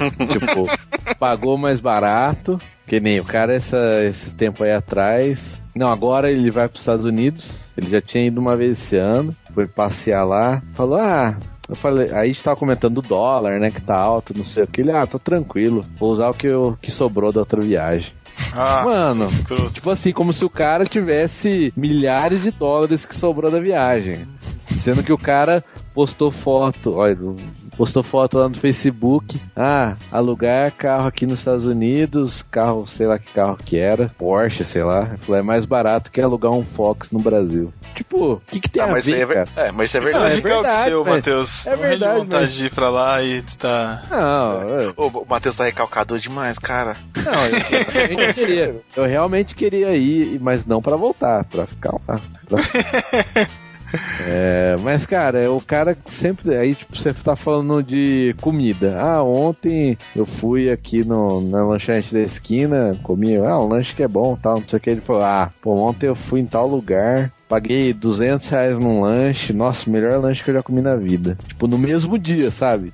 [0.28, 5.62] tipo, pagou mais barato, que nem o cara essa, esse tempo aí atrás.
[5.74, 7.60] Não, agora ele vai para os Estados Unidos.
[7.76, 10.62] Ele já tinha ido uma vez esse ano, foi passear lá.
[10.74, 11.36] Falou, ah,
[11.68, 14.64] eu falei, aí a gente tava comentando o dólar, né, que tá alto, não sei
[14.64, 14.80] o que.
[14.80, 18.12] Ele, ah, tô tranquilo, vou usar o que, eu, que sobrou da outra viagem.
[18.56, 19.70] Ah, Mano, escroto.
[19.70, 24.26] Tipo assim, como se o cara tivesse milhares de dólares que sobrou da viagem.
[24.64, 25.62] Sendo que o cara
[25.94, 27.16] postou foto, olha,
[27.80, 29.40] postou foto lá no Facebook.
[29.56, 34.66] Ah, alugar carro aqui nos Estados Unidos, carro, sei lá que carro que era, Porsche,
[34.66, 35.08] sei lá.
[35.08, 37.72] Ele Falou, é mais barato que alugar um Fox no Brasil.
[37.94, 39.48] Tipo, o que, que tem Ah, a mas ver, é, cara?
[39.56, 40.42] é, mas isso é Isso Não, é é verdade.
[40.44, 41.66] legal que verdade, seu, Matheus.
[41.66, 44.02] é verdade, vontade mas- de ir pra lá e tá.
[44.10, 46.96] Não, eu- Ô, o Matheus tá recalcador demais, cara.
[47.16, 51.92] não, eu, eu realmente queria, eu realmente queria ir, mas não pra voltar, pra ficar
[52.06, 52.20] lá.
[52.46, 52.60] Pra-
[54.20, 56.56] É, mas cara, o cara sempre.
[56.56, 59.00] Aí, tipo, você tá falando de comida.
[59.00, 64.02] Ah, ontem eu fui aqui no, na lanchonete da esquina, comi, ah, um lanche que
[64.02, 64.90] é bom tal, não sei o que.
[64.90, 67.32] Ele falou, ah, pô, ontem eu fui em tal lugar.
[67.48, 69.52] Paguei 200 reais num lanche.
[69.52, 71.36] Nossa, melhor lanche que eu já comi na vida.
[71.48, 72.92] Tipo, no mesmo dia, sabe?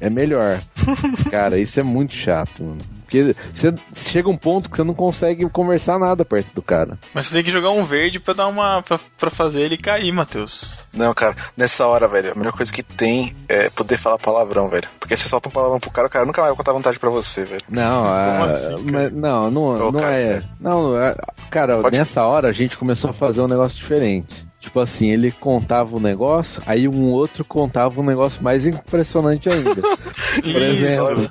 [0.00, 0.60] É melhor.
[1.30, 2.95] Cara, isso é muito chato, mano.
[3.06, 6.98] Porque você chega um ponto que você não consegue conversar nada perto do cara.
[7.14, 8.82] Mas você tem que jogar um verde pra dar uma.
[8.82, 10.72] pra, pra fazer ele cair, Matheus.
[10.92, 14.88] Não, cara, nessa hora, velho, a melhor coisa que tem é poder falar palavrão, velho.
[14.98, 17.10] Porque você solta um palavrão pro cara, o cara nunca mais vai contar vantagem pra
[17.10, 17.62] você, velho.
[17.68, 20.22] Não, ah, assim, mas, não, não, Ô, não cara, é.
[20.32, 20.48] sério.
[20.60, 21.14] Não, é-
[21.50, 24.45] cara, Pode- nessa hora a gente começou a fazer um negócio diferente.
[24.60, 29.82] Tipo assim, ele contava o negócio, aí um outro contava um negócio mais impressionante ainda.
[30.42, 31.30] Por exemplo,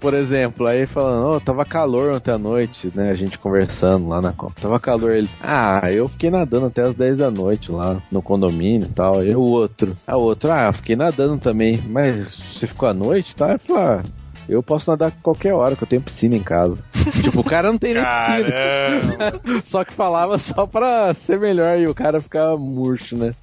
[0.00, 3.10] por exemplo, aí falando, oh, tava calor ontem à noite, né?
[3.10, 4.54] A gente conversando lá na Copa.
[4.60, 5.28] Tava calor ele.
[5.40, 9.22] Ah, eu fiquei nadando até as 10 da noite lá no condomínio e tal.
[9.22, 9.96] E o outro.
[10.08, 11.82] O outro, ah, eu fiquei nadando também.
[11.86, 13.52] Mas você ficou à noite, tá?
[13.52, 14.02] Eu falei, ah,
[14.48, 16.78] eu posso nadar qualquer hora, que eu tenho piscina em casa.
[17.22, 19.60] tipo, o cara não tem nem piscina.
[19.64, 23.34] Só que falava só pra ser melhor e o cara ficava murcho, né?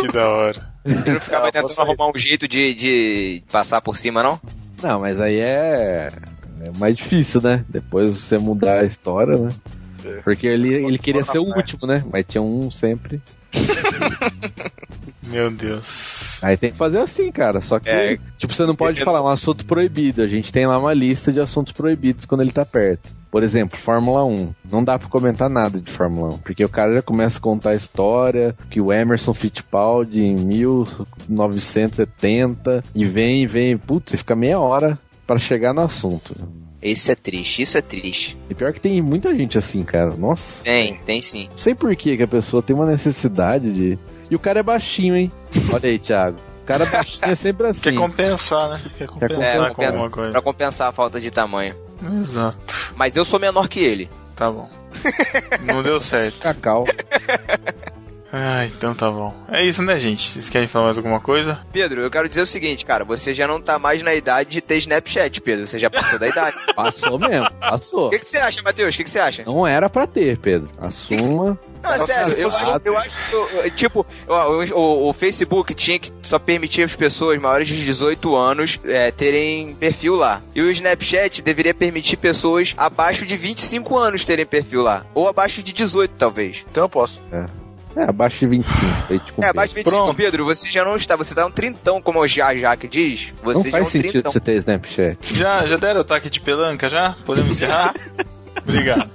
[0.00, 0.74] que da hora.
[0.84, 4.40] Ele não ficava Ah, tentando arrumar um jeito de, de passar por cima, não?
[4.82, 6.08] Não, mas aí é,
[6.60, 7.64] é mais difícil, né?
[7.68, 9.48] Depois você mudar a história, né?
[10.04, 10.20] É.
[10.20, 12.04] Porque ele, ele queria ser o último, né?
[12.12, 13.22] Mas tinha um sempre.
[15.28, 16.42] Meu Deus.
[16.44, 17.60] Aí tem que fazer assim, cara.
[17.62, 18.16] Só que, É.
[18.38, 20.22] tipo, você não pode Eu- falar um assunto proibido.
[20.22, 23.10] A gente tem lá uma lista de assuntos proibidos quando ele tá perto.
[23.30, 24.54] Por exemplo, Fórmula 1.
[24.70, 26.38] Não dá pra comentar nada de Fórmula 1.
[26.38, 30.36] Porque o cara já começa a contar a história que o Emerson Fittipaldi em
[31.28, 33.76] 1970 e vem e vem.
[33.76, 36.34] Putz, você fica meia hora pra chegar no assunto.
[36.84, 38.36] Isso é triste, isso é triste.
[38.50, 40.14] E pior que tem muita gente assim, cara.
[40.14, 40.62] Nossa.
[40.62, 41.48] Tem, tem sim.
[41.50, 43.98] Não sei por que que a pessoa tem uma necessidade de.
[44.30, 45.32] E o cara é baixinho, hein?
[45.72, 46.36] Olha aí, Thiago.
[46.66, 47.90] cara baixinho é sempre assim.
[47.90, 48.80] Quer compensar, né?
[48.98, 50.32] Quer compensar É, com compensa- alguma coisa.
[50.32, 51.74] pra compensar a falta de tamanho.
[52.20, 52.58] Exato.
[52.96, 54.10] Mas eu sou menor que ele.
[54.36, 54.68] Tá bom.
[55.64, 56.38] Não deu certo.
[56.38, 56.84] Cacau.
[58.36, 59.32] Ah, então tá bom.
[59.48, 60.28] É isso, né, gente?
[60.28, 61.60] Vocês querem falar mais alguma coisa?
[61.72, 64.60] Pedro, eu quero dizer o seguinte, cara, você já não tá mais na idade de
[64.60, 65.64] ter Snapchat, Pedro.
[65.68, 66.56] Você já passou da idade.
[66.74, 68.06] Passou mesmo, passou.
[68.08, 68.92] O que, que você acha, Matheus?
[68.92, 69.44] O que, que você acha?
[69.44, 70.68] Não era pra ter, Pedro.
[70.76, 71.56] Assuma.
[71.80, 73.10] Não, é Só se sério, eu, eu, eu acho
[73.62, 78.34] que, tipo, o, o- o Facebook tinha que só permitir as pessoas maiores de 18
[78.34, 80.40] anos é, terem perfil lá.
[80.54, 85.06] E o Snapchat deveria permitir pessoas abaixo de 25 anos terem perfil lá.
[85.14, 86.64] Ou abaixo de 18, talvez.
[86.70, 87.22] Então eu posso.
[87.30, 87.44] É,
[88.02, 88.84] abaixo de 25.
[89.08, 90.16] Leite com É, abaixo de 25, Pronto.
[90.16, 93.32] Pedro, você já não está, você tá um trintão, como o Já Já que diz.
[93.42, 94.32] Não Você já é faz um sentido trintão.
[94.32, 95.34] você ter Snapchat.
[95.34, 97.14] Já, já deram o ataque de pelanca já?
[97.24, 97.94] Podemos encerrar?
[98.62, 99.10] Obrigado.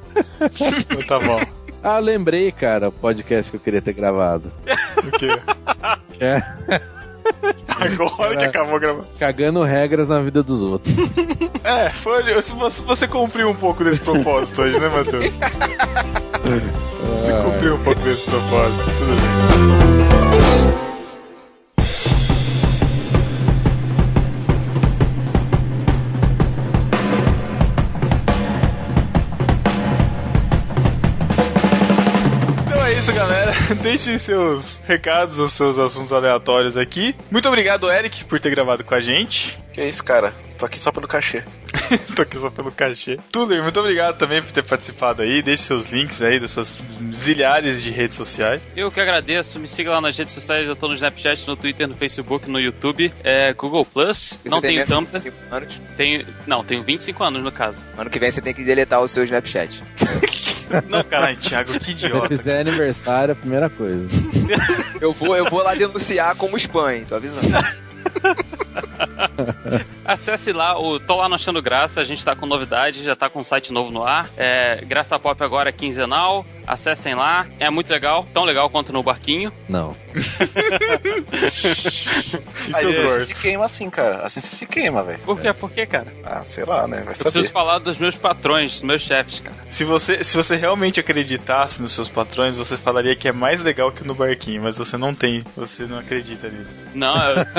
[0.80, 1.42] Então tá bom.
[1.82, 4.52] Ah, lembrei, cara, o podcast que eu queria ter gravado.
[5.00, 5.28] O quê?
[6.20, 6.82] É,
[7.68, 9.10] Agora que acabou a gravação.
[9.18, 10.94] cagando regras na vida dos outros.
[11.62, 15.26] É, foi, se você, você cumpriu um pouco desse propósito hoje, né, Matheus?
[16.40, 18.84] Você cumpriu um pouco desse propósito.
[18.98, 20.09] Tudo bem.
[33.82, 37.16] Deixem seus recados, os seus assuntos aleatórios aqui.
[37.30, 39.60] Muito obrigado, Eric, por ter gravado com a gente.
[39.72, 40.34] Que isso, cara?
[40.60, 41.42] Tô aqui só pelo cachê.
[42.14, 43.18] Tô aqui só pelo cachê.
[43.32, 45.42] Tuller, muito obrigado também por ter participado aí.
[45.42, 46.82] Deixe seus links aí das suas
[47.14, 48.62] zilhares de redes sociais.
[48.76, 51.88] Eu que agradeço, me siga lá nas redes sociais, eu tô no Snapchat, no Twitter,
[51.88, 55.74] no Facebook, no YouTube, é Google Plus, não tem tenho Tumblr, 25 anos.
[55.96, 57.82] tenho, não, tenho 25 anos no caso.
[57.98, 59.82] Ano que vem você tem que deletar o seu Snapchat.
[60.88, 62.28] Não, caralho, Thiago, que Se você idiota.
[62.28, 64.06] fizer aniversário, a primeira coisa.
[65.02, 67.06] Eu vou, eu vou lá denunciar como spam, hein?
[67.08, 67.48] Tô avisando.
[70.06, 73.30] Acesse lá, o Tô Lá no Achando Graça, a gente tá com novidade, já tá
[73.30, 74.30] com um site novo no ar.
[74.36, 79.04] É, Graça Pop agora é quinzenal, acessem lá, é muito legal, tão legal quanto no
[79.04, 79.52] barquinho.
[79.68, 79.96] Não.
[80.16, 80.20] E
[82.76, 83.28] Aí você gordos?
[83.28, 84.26] se queima assim, cara.
[84.26, 85.20] Assim você se queima, velho.
[85.20, 85.54] Por quê?
[85.54, 86.12] Por quê, cara?
[86.24, 86.98] Ah, sei lá, né?
[86.98, 87.50] Vai Eu preciso saber.
[87.50, 89.56] falar dos meus patrões, dos meus chefes, cara.
[89.70, 93.92] Se você, se você realmente acreditasse nos seus patrões, você falaria que é mais legal
[93.92, 96.78] que no barquinho, mas você não tem, você não acredita nisso.
[96.96, 97.14] Não,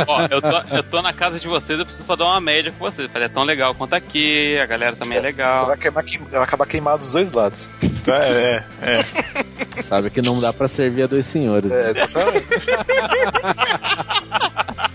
[0.08, 2.78] ó, eu tô, eu tô na casa de vocês, eu preciso dar uma média com
[2.78, 3.10] vocês.
[3.10, 5.66] Falei, é tão legal quanto aqui, a galera também é legal.
[5.66, 7.68] Vai, queimar, queim- vai acabar queimado dos dois lados.
[8.04, 9.82] Tá, é, é.
[9.82, 11.70] Sabe que não dá pra servir a dois senhores.
[11.70, 12.48] É, exatamente.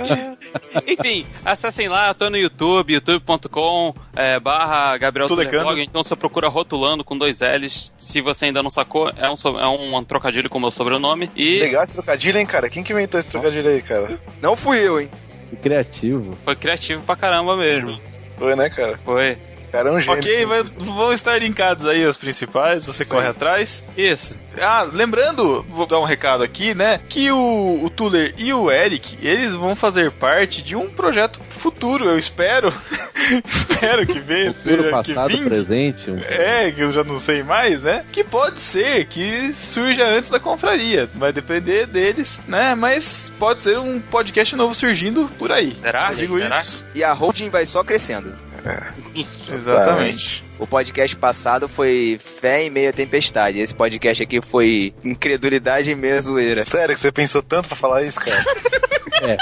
[0.86, 5.64] Enfim, acessem lá, eu tô no YouTube, youtube.com é, barra Gabriel Tulecano.
[5.64, 5.82] Tulecano.
[5.82, 7.92] Então você procura Rotulando com dois L's.
[7.98, 11.30] Se você ainda não sacou, é um, é um trocadilho com o meu sobrenome.
[11.36, 12.68] E Legal esse trocadilho, hein, cara?
[12.68, 14.18] Quem que inventou esse trocadilho aí, cara?
[14.40, 15.10] Não fui eu, hein?
[15.50, 16.36] Que criativo.
[16.44, 18.00] foi criativo pra caramba mesmo.
[18.38, 18.96] Foi, né, cara?
[18.98, 19.36] Foi.
[19.72, 20.18] Cara, é um gênio.
[20.20, 23.84] Ok, vai- vão estar linkados aí os principais, você corre atrás.
[23.96, 24.36] Isso.
[24.60, 27.00] Ah, lembrando, vou dar um recado aqui, né?
[27.08, 32.04] Que o, o Tuller e o Eric, eles vão fazer parte de um projeto futuro,
[32.06, 32.72] eu espero.
[33.44, 34.52] espero que venha.
[34.52, 35.44] Futuro, seja que passado, vingue.
[35.48, 36.10] presente.
[36.10, 38.04] um- É, que eu já não sei mais, né?
[38.12, 41.08] Que pode ser que surja antes da confraria.
[41.14, 42.74] Vai depender deles, né?
[42.74, 45.76] Mas pode ser um podcast novo surgindo por aí.
[45.80, 46.10] Será?
[46.10, 46.58] Eu digo Será?
[46.58, 46.84] isso.
[46.94, 48.34] E a holding vai só crescendo.
[49.52, 50.44] Exatamente.
[50.58, 53.58] O podcast passado foi Fé em Meio à Tempestade.
[53.60, 56.64] Esse podcast aqui foi Incredulidade em Meio à Zoeira.
[56.64, 58.44] Sério que você pensou tanto pra falar isso, cara?
[59.22, 59.36] É,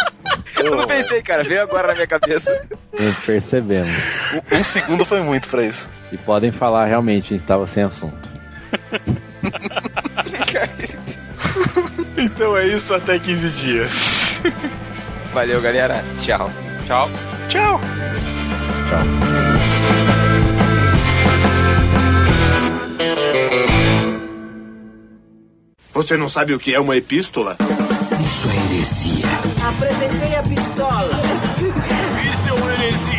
[0.57, 1.45] Eu não pensei, cara.
[1.45, 2.67] Veio agora na minha cabeça.
[3.25, 3.93] percebemos.
[4.51, 5.89] Um, um segundo foi muito pra isso.
[6.11, 8.29] E podem falar, realmente, a gente tava sem assunto.
[12.17, 13.93] Então é isso, até 15 dias.
[15.33, 16.03] Valeu, galera.
[16.21, 16.51] Tchau.
[16.87, 17.11] Tchau.
[17.49, 17.81] Tchau.
[25.93, 27.57] Você não sabe o que é uma epístola?
[29.69, 31.21] Apresentei a pistola.
[31.59, 33.19] Isso é uma heresia!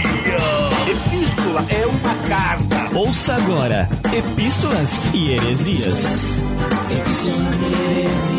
[0.89, 2.97] Epístola é uma carta.
[2.97, 6.45] Ouça agora Epístolas e Heresias.
[6.89, 8.38] Epístolas e Heresias.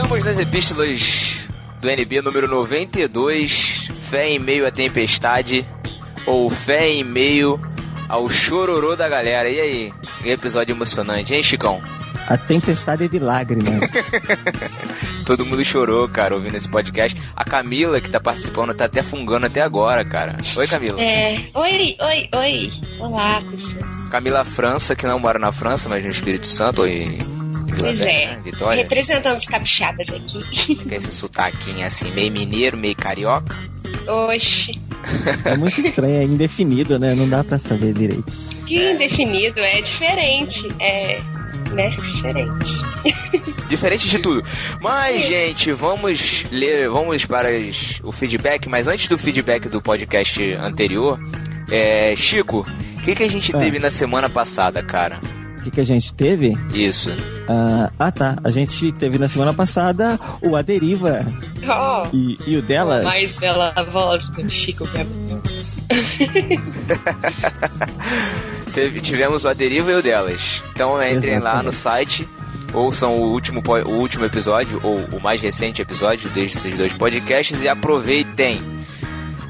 [0.00, 1.40] Estamos nas epístolas
[1.80, 5.66] do NB número 92, Fé em Meio à Tempestade,
[6.24, 7.58] ou Fé em Meio
[8.08, 9.50] ao Chororô da Galera.
[9.50, 9.92] E aí?
[10.22, 11.80] Que episódio emocionante, hein, Chicão?
[12.28, 13.90] A tempestade de lágrimas.
[15.26, 17.20] Todo mundo chorou, cara, ouvindo esse podcast.
[17.34, 20.36] A Camila, que tá participando, tá até fungando até agora, cara.
[20.56, 21.02] Oi, Camila.
[21.02, 21.40] É.
[21.52, 22.70] Oi, oi, oi.
[23.00, 23.82] Olá, pessoal.
[24.12, 27.18] Camila França, que não mora na França, mas no Espírito Santo e.
[27.80, 28.26] Pois é.
[28.26, 28.40] né?
[28.44, 28.82] Vitória.
[28.82, 30.74] Representando os capixabas aqui.
[30.76, 33.56] Com esse sotaquinho assim, meio mineiro, meio carioca.
[34.06, 34.78] Oxi.
[35.44, 37.14] É muito estranho, é indefinido, né?
[37.14, 38.24] Não dá pra saber direito.
[38.66, 40.68] Que indefinido, é diferente.
[40.80, 41.20] É.
[41.72, 41.90] Né?
[41.90, 42.80] Diferente.
[43.68, 44.42] Diferente de tudo.
[44.80, 47.48] Mas, gente, vamos ler, vamos para
[48.02, 51.18] o feedback, mas antes do feedback do podcast anterior,
[51.70, 53.58] é, Chico, o que, que a gente Ah.
[53.58, 55.20] teve na semana passada, cara?
[55.68, 56.54] Que, que a gente teve?
[56.72, 57.10] Isso.
[57.48, 58.36] Ah, ah, tá.
[58.42, 61.26] A gente teve na semana passada o A Deriva.
[61.62, 63.02] Oh, E, e o dela.
[63.02, 65.42] mais bela voz do Chico Gabriel.
[68.74, 70.62] Teve, tivemos o A Deriva e o delas.
[70.72, 72.28] Então entrem lá no site,
[72.72, 77.68] ouçam o último, o último episódio, ou o mais recente episódio desses dois podcasts e
[77.68, 78.60] aproveitem.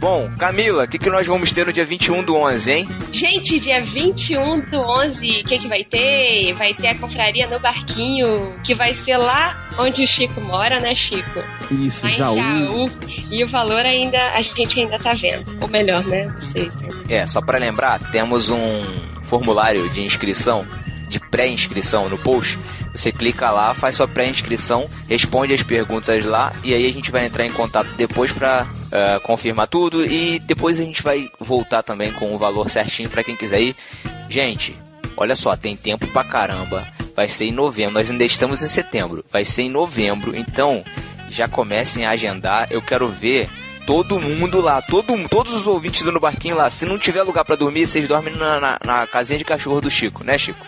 [0.01, 2.89] Bom, Camila, o que, que nós vamos ter no dia 21 do 11, hein?
[3.13, 6.53] Gente, dia 21 do 11, o que, que vai ter?
[6.55, 10.95] Vai ter a confraria no barquinho, que vai ser lá onde o Chico mora, né,
[10.95, 11.43] Chico?
[11.71, 12.37] Isso, Lá Jaú.
[12.37, 12.91] Jaú.
[13.31, 15.45] E o valor ainda, a gente ainda tá vendo.
[15.61, 16.33] Ou melhor, né?
[16.39, 16.73] Vocês.
[17.09, 18.81] É, só para lembrar, temos um
[19.25, 20.65] formulário de inscrição,
[21.09, 22.59] de pré-inscrição no post.
[22.95, 27.27] Você clica lá, faz sua pré-inscrição, responde as perguntas lá e aí a gente vai
[27.27, 28.67] entrar em contato depois para
[29.23, 33.37] confirmar tudo e depois a gente vai voltar também com o valor certinho para quem
[33.37, 33.77] quiser ir.
[34.29, 34.77] Gente,
[35.17, 36.85] olha só, tem tempo pra caramba.
[37.15, 39.25] Vai ser em novembro, nós ainda estamos em setembro.
[39.33, 40.85] Vai ser em novembro, então
[41.31, 42.69] já comecem a agendar.
[42.71, 43.49] Eu quero ver
[43.87, 46.71] todo mundo lá, todo, todos os ouvintes do No Barquinho lá.
[46.71, 49.91] Se não tiver lugar pra dormir, vocês dormem na, na- na casinha de cachorro do
[49.91, 50.65] Chico, né, Chico?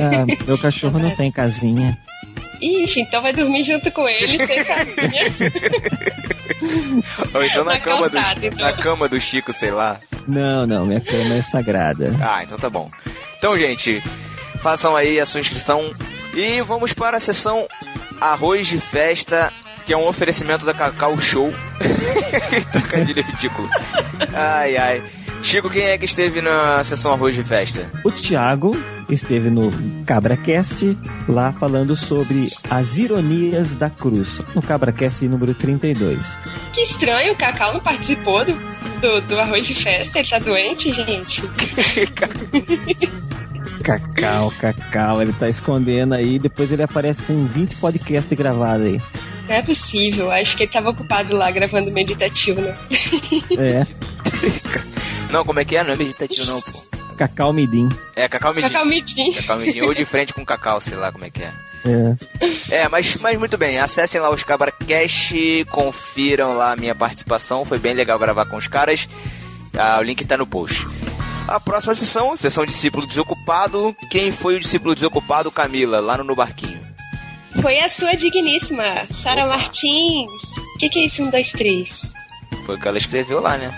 [0.00, 1.96] Ah, meu cachorro não tem casinha.
[2.62, 5.32] Ixi, então vai dormir junto com ele, sem caminha.
[7.34, 8.66] Ou então na, Na cama, calçada, do, então.
[8.66, 9.98] na cama do Chico, sei lá.
[10.28, 12.14] Não, não, minha cama é sagrada.
[12.22, 12.88] Ah, então tá bom.
[13.36, 14.00] Então, gente,
[14.62, 15.92] façam aí a sua inscrição
[16.34, 17.66] e vamos para a sessão
[18.20, 19.52] Arroz de Festa,
[19.84, 21.52] que é um oferecimento da Cacau Show.
[22.70, 23.68] Trocadilho ridículo.
[24.32, 25.02] Ai, ai.
[25.42, 27.90] Chico, quem é que esteve na sessão Arroz de Festa?
[28.04, 28.70] O Thiago
[29.10, 29.72] esteve no
[30.06, 30.96] CabraCast
[31.28, 36.38] lá falando sobre as ironias da cruz, no CabraCast número 32.
[36.72, 38.52] Que estranho, o Cacau não participou do,
[39.00, 40.20] do, do arroz de festa.
[40.20, 41.42] Ele tá doente, gente.
[43.82, 49.02] Cacau, Cacau, ele tá escondendo aí, depois ele aparece com 20 podcasts gravados aí.
[49.48, 50.30] Não é possível.
[50.30, 52.76] Acho que ele tava ocupado lá gravando meditativo, né?
[53.58, 53.84] É,
[55.32, 55.82] Não, como é que é?
[55.82, 56.92] Não é meditativo, não, pô.
[57.16, 57.88] Cacau Midim.
[58.14, 58.72] É Cacau Medinho.
[58.72, 59.32] Cacau Midim.
[59.32, 59.86] Cacau Medinho.
[59.86, 61.52] Ou de frente com Cacau, sei lá como é que é.
[61.84, 62.82] É.
[62.82, 65.34] É, mas, mas muito bem, acessem lá os Cabracast,
[65.70, 69.08] confiram lá a minha participação, foi bem legal gravar com os caras.
[69.76, 70.86] Ah, o link tá no post.
[71.48, 73.96] A próxima sessão, sessão discípulo desocupado.
[74.10, 76.80] Quem foi o discípulo desocupado, Camila, lá no, no barquinho?
[77.60, 78.84] Foi a sua digníssima,
[79.22, 80.28] Sara Martins.
[80.74, 81.22] O que, que é isso?
[81.22, 82.12] Um, dois, três.
[82.64, 83.72] Foi o que ela escreveu lá, né?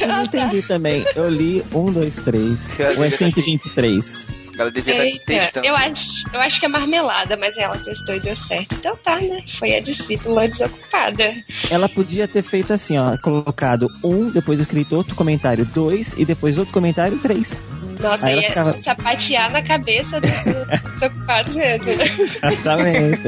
[0.00, 1.04] Eu não entendi também.
[1.14, 2.58] Eu li 1, 2, 3.
[2.96, 4.26] Ou é 123?
[4.58, 5.66] Ela devia estar Eita, testando.
[5.66, 8.74] eu acho, eu acho que é marmelada, mas ela testou e deu certo.
[8.74, 9.44] Então tá, né?
[9.46, 11.32] Foi a discípula desocupada.
[11.70, 16.58] Ela podia ter feito assim, ó, colocado um, depois escrito outro comentário, dois, e depois
[16.58, 17.56] outro comentário, três.
[18.00, 22.04] Nossa, Aí ia ficava- sapatear na cabeça do, do desocupado mesmo, né?
[22.52, 23.20] Exatamente.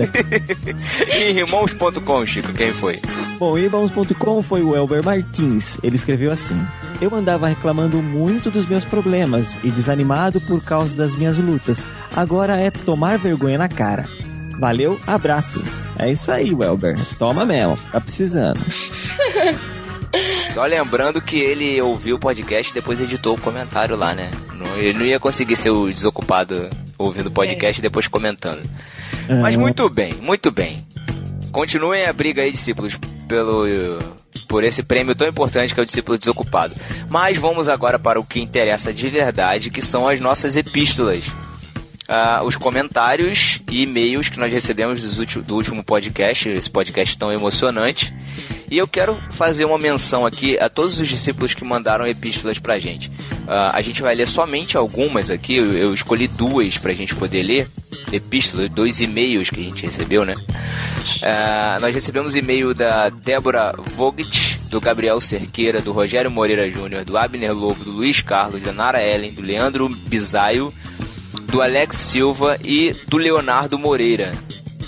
[1.19, 3.01] E irmãos.com, Chico, quem foi?
[3.39, 5.79] Bom, irmãos.com foi o Elber Martins.
[5.83, 6.61] Ele escreveu assim:
[7.01, 11.83] Eu andava reclamando muito dos meus problemas e desanimado por causa das minhas lutas.
[12.15, 14.05] Agora é tomar vergonha na cara.
[14.59, 15.87] Valeu, abraços.
[15.99, 16.99] É isso aí, Welber.
[17.19, 18.61] Toma mesmo, tá precisando.
[20.53, 24.31] Só lembrando que ele ouviu o podcast e depois editou o comentário lá, né?
[24.77, 26.69] Ele não ia conseguir ser o desocupado
[26.99, 28.63] ouvindo o podcast e depois comentando.
[29.41, 29.59] Mas É.
[29.59, 30.85] muito bem, muito bem.
[31.53, 33.67] Continuem a briga aí, discípulos, pelo
[34.49, 36.75] por esse prêmio tão importante que é o discípulo desocupado.
[37.09, 41.23] Mas vamos agora para o que interessa de verdade, que são as nossas epístolas.
[42.13, 45.01] Ah, os comentários e e-mails que nós recebemos
[45.47, 48.13] do último podcast, esse podcast tão emocionante.
[48.69, 52.81] E eu quero fazer uma menção aqui a todos os discípulos que mandaram epístolas pra
[52.81, 53.13] gente.
[53.47, 57.45] Ah, a gente vai ler somente algumas aqui, eu, eu escolhi duas pra gente poder
[57.45, 57.71] ler.
[58.13, 60.35] Epístolas, dois e-mails que a gente recebeu, né?
[61.23, 67.17] Ah, nós recebemos e-mail da Débora Vogt, do Gabriel Cerqueira, do Rogério Moreira Júnior, do
[67.17, 70.75] Abner Lobo, do Luiz Carlos, da Nara Ellen, do Leandro Bisaio,
[71.51, 74.33] do Alex Silva e do Leonardo Moreira.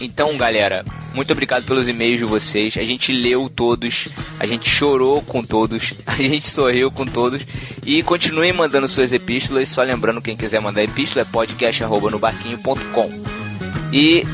[0.01, 0.84] Então, galera,
[1.14, 2.76] Muito obrigado pelos e-mails de vocês.
[2.78, 4.09] A gente leu todos,
[4.40, 7.47] a gente chorou com todos, a gente sorriu com todos.
[7.84, 9.68] E continuem mandando suas epístolas.
[9.68, 13.10] Só lembrando, quem quiser mandar epístola é podcast.nobarquinho.com.
[13.93, 14.24] E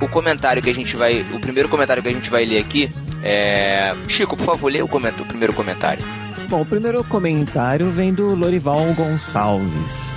[0.00, 1.24] o comentário que a gente vai.
[1.34, 2.88] O primeiro comentário que a gente vai ler aqui
[3.22, 3.92] é.
[4.06, 6.04] Chico, por favor, lê o, o primeiro comentário.
[6.48, 10.14] Bom, o primeiro comentário vem do Lorival Gonçalves.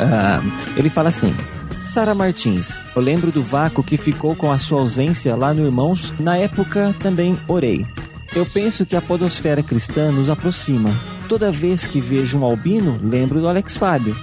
[0.00, 0.40] Ah,
[0.76, 1.34] ele fala assim:
[1.84, 6.12] Sara Martins, eu lembro do vácuo que ficou com a sua ausência lá no Irmãos.
[6.18, 7.84] Na época também orei.
[8.34, 10.90] Eu penso que a podosfera cristã nos aproxima.
[11.28, 14.16] Toda vez que vejo um albino, lembro do Alex Fábio.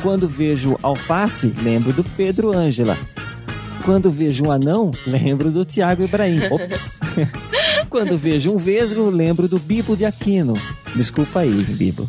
[0.00, 2.96] Quando vejo alface, lembro do Pedro Ângela.
[3.84, 6.40] Quando vejo um anão, lembro do Tiago Ibrahim.
[6.50, 6.98] Ops.
[7.90, 10.54] Quando vejo um vesgo, lembro do Bibo de Aquino.
[10.94, 12.08] Desculpa aí, Bibo.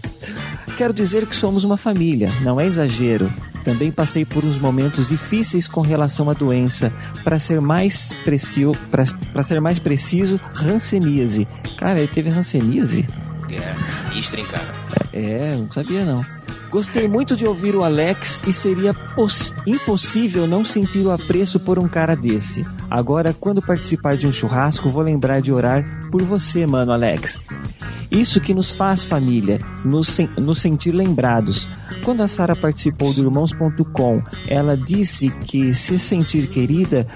[0.77, 3.27] Quero dizer que somos uma família, não é exagero.
[3.63, 6.93] Também passei por uns momentos difíceis com relação à doença.
[7.23, 11.47] Para ser mais preciso, para ser mais preciso, ranceníase.
[11.77, 13.07] Cara, ele teve ranceníase?
[13.49, 14.71] É, Istrin, cara.
[15.11, 16.36] É, não sabia não.
[16.69, 21.79] Gostei muito de ouvir o Alex e seria poss- impossível não sentir o apreço por
[21.79, 22.61] um cara desse.
[22.89, 27.39] Agora, quando participar de um churrasco, vou lembrar de orar por você, mano, Alex.
[28.11, 31.67] Isso que nos faz família, nos, sen- nos sentir lembrados.
[32.03, 37.07] Quando a Sara participou do Irmãos.com, ela disse que se sentir querida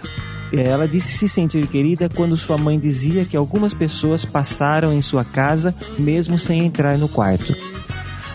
[0.54, 5.02] é, ela disse se sentir querida quando sua mãe dizia que algumas pessoas passaram em
[5.02, 7.56] sua casa mesmo sem entrar no quarto.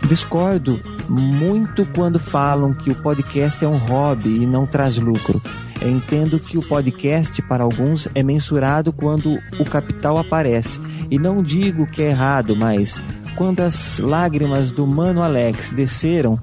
[0.09, 5.43] Discordo muito quando falam que o podcast é um hobby e não traz lucro.
[5.83, 10.81] Entendo que o podcast para alguns é mensurado quando o capital aparece.
[11.11, 13.03] E não digo que é errado, mas
[13.35, 16.39] quando as lágrimas do Mano Alex desceram,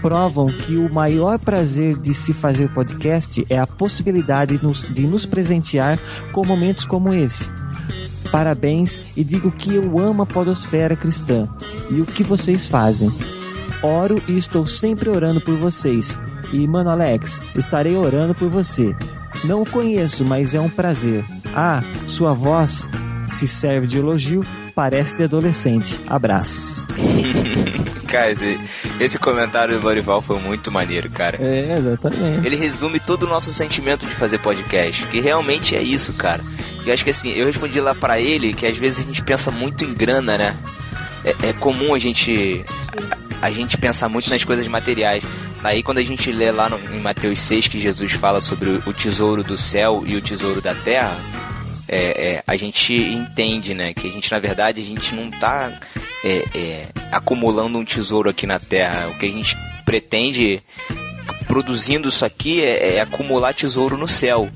[0.00, 5.98] provam que o maior prazer de se fazer podcast é a possibilidade de nos presentear
[6.30, 7.50] com momentos como esse.
[8.30, 11.48] Parabéns e digo que eu amo a podosfera cristã
[11.90, 13.10] e o que vocês fazem.
[13.82, 16.18] Oro e estou sempre orando por vocês.
[16.52, 18.94] E, mano Alex, estarei orando por você.
[19.44, 21.24] Não o conheço, mas é um prazer.
[21.54, 22.84] Ah, sua voz
[23.28, 24.44] se serve de elogio,
[24.74, 25.98] parece de adolescente.
[26.06, 26.84] Abraços.
[28.08, 28.60] cara, esse,
[28.98, 31.38] esse comentário do Lorival foi muito maneiro, cara.
[31.40, 32.46] É, exatamente.
[32.46, 36.42] Ele resume todo o nosso sentimento de fazer podcast, que realmente é isso, cara.
[36.90, 39.50] Eu acho que assim, eu respondi lá pra ele que às vezes a gente pensa
[39.50, 40.56] muito em grana, né?
[41.24, 42.64] É, é comum a gente
[43.40, 45.24] a, a gente pensar muito nas coisas materiais.
[45.62, 48.82] Aí quando a gente lê lá no, em Mateus 6 que Jesus fala sobre o,
[48.86, 51.16] o tesouro do céu e o tesouro da terra,
[51.88, 53.94] é, é, a gente entende, né?
[53.94, 55.72] Que a gente, na verdade, a gente não tá
[56.22, 59.08] é, é, acumulando um tesouro aqui na Terra.
[59.08, 60.60] O que a gente pretende
[61.46, 64.48] produzindo isso aqui é, é acumular tesouro no céu.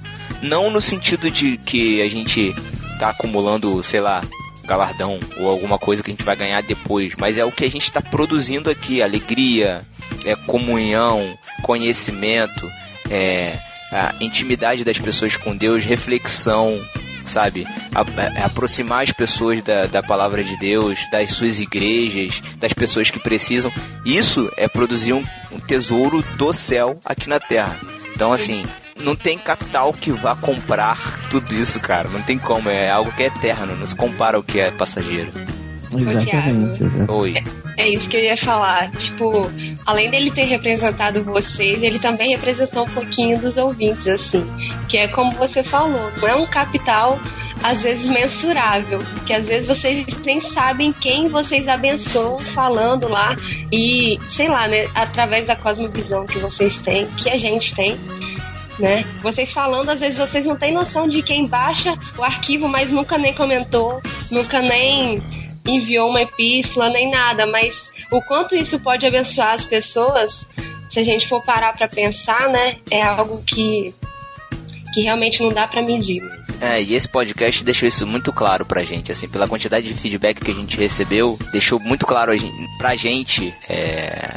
[0.42, 2.54] Não no sentido de que a gente
[2.98, 4.22] tá acumulando, sei lá,
[4.64, 7.70] galardão ou alguma coisa que a gente vai ganhar depois, mas é o que a
[7.70, 9.82] gente está produzindo aqui, alegria,
[10.24, 12.70] é comunhão, conhecimento,
[13.10, 13.56] é
[13.90, 16.78] a intimidade das pessoas com Deus, reflexão,
[17.26, 17.66] sabe?
[17.94, 23.10] A- a- aproximar as pessoas da, da palavra de Deus, das suas igrejas, das pessoas
[23.10, 23.70] que precisam.
[24.04, 27.76] Isso é produzir um, um tesouro do céu aqui na terra.
[28.14, 28.64] Então, assim,
[29.02, 30.98] não tem capital que vá comprar
[31.30, 32.08] tudo isso, cara.
[32.08, 32.68] Não tem como.
[32.68, 33.76] É algo que é eterno.
[33.76, 35.30] Não se compara ao que é passageiro.
[35.94, 37.10] Exatamente, exatamente.
[37.10, 37.34] Oi.
[37.76, 38.90] É isso que eu ia falar.
[38.92, 39.50] Tipo,
[39.84, 44.46] além dele ter representado vocês, ele também representou um pouquinho dos ouvintes, assim.
[44.88, 47.18] Que é como você falou, não é um capital
[47.62, 53.34] às vezes mensurável, que às vezes vocês nem sabem quem vocês abençoam falando lá
[53.70, 57.96] e, sei lá, né, através da cosmovisão que vocês têm, que a gente tem,
[58.82, 59.04] né?
[59.20, 63.16] Vocês falando, às vezes vocês não têm noção de quem baixa o arquivo, mas nunca
[63.16, 65.22] nem comentou, nunca nem
[65.64, 70.48] enviou uma epístola nem nada, mas o quanto isso pode abençoar as pessoas,
[70.90, 73.94] se a gente for parar pra pensar, né, é algo que
[74.92, 76.22] que realmente não dá pra medir.
[76.60, 80.44] É, e esse podcast deixou isso muito claro pra gente, assim, pela quantidade de feedback
[80.44, 82.32] que a gente recebeu, deixou muito claro
[82.76, 84.30] pra gente é,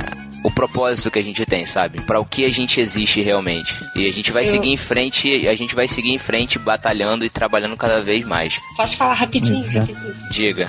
[0.46, 2.00] o propósito que a gente tem, sabe?
[2.02, 3.74] Pra o que a gente existe realmente.
[3.96, 7.26] E a gente vai Eu- seguir em frente, a gente vai seguir em frente batalhando
[7.26, 8.54] e trabalhando cada vez mais.
[8.78, 9.60] Posso falar rapidinho?
[9.80, 10.16] Rapidinho?
[10.32, 10.68] Diga.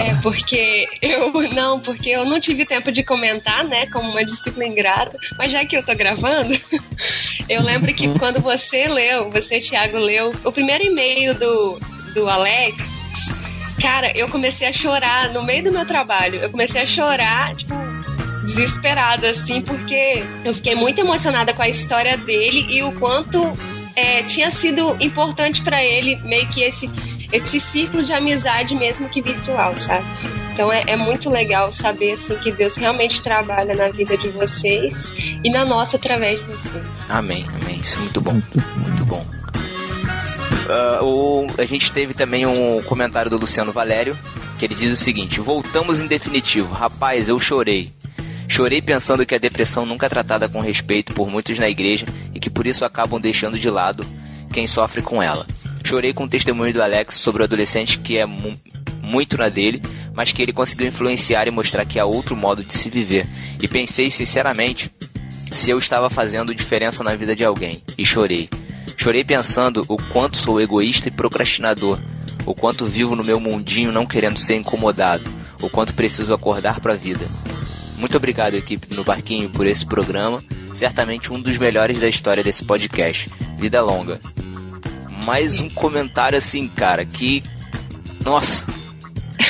[0.00, 4.66] É, porque eu não, porque eu não tive tempo de comentar, né, como uma discípula
[4.66, 6.58] ingrata, mas já que eu tô gravando,
[7.48, 11.78] eu lembro que quando você leu, você, Thiago, leu o primeiro e-mail do,
[12.14, 12.76] do Alex,
[13.80, 16.40] cara, eu comecei a chorar no meio do meu trabalho.
[16.40, 17.72] Eu comecei a chorar, tipo,
[18.48, 23.56] desesperada, assim, porque eu fiquei muito emocionada com a história dele e o quanto
[23.94, 26.90] é, tinha sido importante pra ele meio que esse,
[27.32, 30.04] esse ciclo de amizade mesmo que virtual, sabe?
[30.54, 35.12] Então é, é muito legal saber assim que Deus realmente trabalha na vida de vocês
[35.44, 36.84] e na nossa através de vocês.
[37.08, 37.76] Amém, amém.
[37.76, 38.32] Isso é muito bom.
[38.76, 39.24] Muito bom.
[40.68, 44.16] Ah, o- a gente teve também um comentário do Luciano Valério,
[44.58, 46.74] que ele diz o seguinte: Voltamos em definitivo.
[46.74, 47.90] Rapaz, eu chorei.
[48.48, 52.40] Chorei pensando que a depressão nunca é tratada com respeito por muitos na igreja e
[52.40, 54.04] que por isso acabam deixando de lado
[54.52, 55.46] quem sofre com ela.
[55.84, 58.58] Chorei com o testemunho do Alex sobre o adolescente que é mu-
[59.02, 59.80] muito na dele,
[60.12, 63.26] mas que ele conseguiu influenciar e mostrar que há outro modo de se viver.
[63.62, 64.92] E pensei sinceramente
[65.52, 67.82] se eu estava fazendo diferença na vida de alguém.
[67.96, 68.48] E chorei.
[68.96, 72.00] Chorei pensando o quanto sou egoísta e procrastinador,
[72.44, 75.24] o quanto vivo no meu mundinho não querendo ser incomodado,
[75.62, 77.24] o quanto preciso acordar para a vida.
[77.98, 80.42] Muito obrigado, equipe no Barquinho, por esse programa,
[80.74, 83.30] certamente um dos melhores da história desse podcast.
[83.58, 84.20] Vida longa.
[85.24, 87.42] Mais um comentário assim, cara, que.
[88.24, 88.64] Nossa,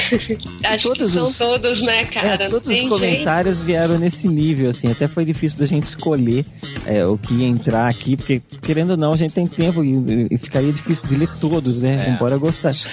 [0.64, 2.34] Acho todos que são os- todos, né, cara?
[2.34, 2.88] É, todos os tem jeito.
[2.90, 4.90] comentários vieram nesse nível, assim.
[4.90, 6.44] Até foi difícil da gente escolher
[6.86, 10.26] é, o que ia entrar aqui, porque, querendo ou não, a gente tem tempo e,
[10.30, 12.06] e ficaria difícil de ler todos, né?
[12.08, 12.10] É.
[12.10, 12.88] Embora eu gostasse.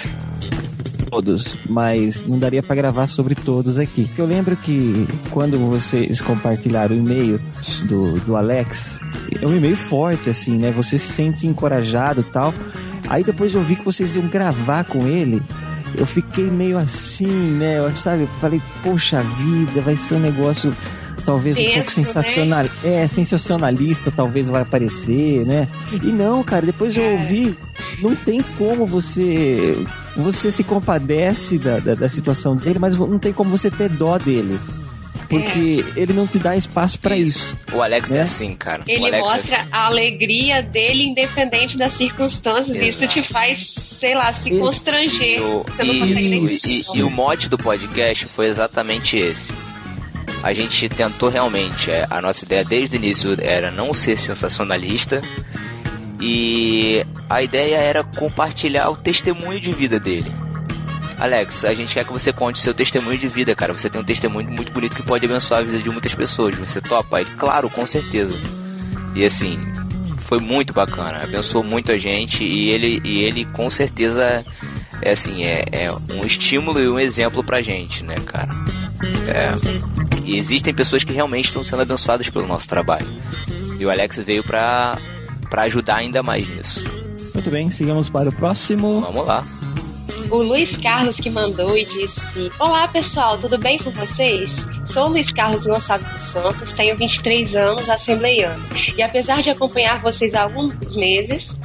[1.10, 4.10] Todos, mas não daria pra gravar sobre todos aqui.
[4.18, 7.40] Eu lembro que quando vocês compartilharam o e-mail
[7.88, 8.98] do, do Alex,
[9.40, 10.70] é um e-mail forte, assim, né?
[10.72, 12.52] Você se sente encorajado tal.
[13.08, 15.40] Aí depois eu vi que vocês iam gravar com ele.
[15.96, 17.78] Eu fiquei meio assim, né?
[17.78, 20.74] Eu, sabe, eu falei, poxa vida, vai ser um negócio
[21.26, 22.04] talvez um Tenso, pouco né?
[22.06, 22.64] sensacional.
[22.84, 25.68] É, sensacionalista, talvez vai aparecer, né?
[25.92, 27.12] E não, cara, depois eu É.
[27.14, 27.58] ouvi,
[28.00, 29.76] não tem como você.
[30.16, 34.16] Você se compadece da, da, da situação dele, mas não tem como você ter dó
[34.16, 34.58] dele.
[35.28, 37.56] Porque ele não te dá espaço pra isso.
[37.72, 38.20] o Alex é Né?
[38.20, 38.82] assim, cara.
[38.86, 42.76] Ele é mostra a alegria dele independente das circunstâncias.
[42.76, 43.20] e Isso Exato.
[43.20, 43.58] te faz,
[43.98, 44.60] sei lá, se Isso.
[44.60, 45.42] constranger.
[45.42, 49.52] O- Você não consegue nem e- e o mote do podcast foi exatamente esse.
[50.42, 55.20] A gente tentou realmente, é, a nossa ideia desde o início era não ser sensacionalista
[56.20, 60.32] e a ideia era compartilhar o testemunho de vida dele.
[61.18, 63.72] Alex, a gente quer que você conte seu testemunho de vida, cara.
[63.72, 66.54] Você tem um testemunho muito bonito que pode abençoar a vida de muitas pessoas.
[66.56, 67.20] Você topa?
[67.20, 68.38] Ele, claro, com certeza.
[69.14, 69.56] E assim,
[70.26, 74.44] foi muito bacana, abençoou muito a gente e ele, e ele com certeza
[75.02, 78.48] é assim, é, é um estímulo e um exemplo pra gente, né, cara?
[79.28, 83.06] É, e existem pessoas que realmente estão sendo abençoadas pelo nosso trabalho.
[83.78, 84.96] E o Alex veio pra,
[85.50, 86.84] pra ajudar ainda mais nisso.
[87.34, 89.02] Muito bem, sigamos para o próximo.
[89.02, 89.44] Vamos lá.
[90.30, 94.66] O Luiz Carlos que mandou e disse: Olá pessoal, tudo bem com vocês?
[94.86, 98.60] Sou o Luiz Carlos Gonçalves dos Santos, tenho 23 anos, assembleiano.
[98.96, 101.56] E apesar de acompanhar vocês há alguns meses,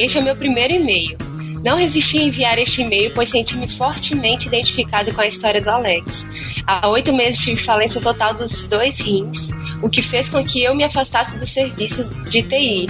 [0.00, 1.16] este é o meu primeiro e-mail.
[1.64, 6.24] Não resisti a enviar este e-mail, pois senti-me fortemente identificado com a história do Alex.
[6.66, 9.50] Há oito meses tive falência total dos dois rins,
[9.82, 12.88] o que fez com que eu me afastasse do serviço de TI.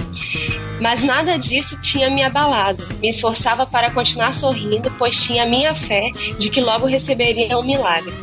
[0.81, 2.85] Mas nada disso tinha me abalado.
[2.99, 8.13] Me esforçava para continuar sorrindo, pois tinha minha fé de que logo receberia um milagre.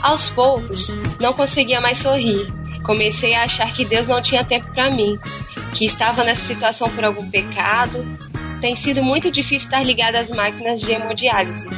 [0.00, 0.88] Aos poucos,
[1.20, 2.46] não conseguia mais sorrir.
[2.84, 5.18] Comecei a achar que Deus não tinha tempo para mim,
[5.74, 8.04] que estava nessa situação por algum pecado.
[8.60, 11.68] Tem sido muito difícil estar ligada às máquinas de hemodiálise,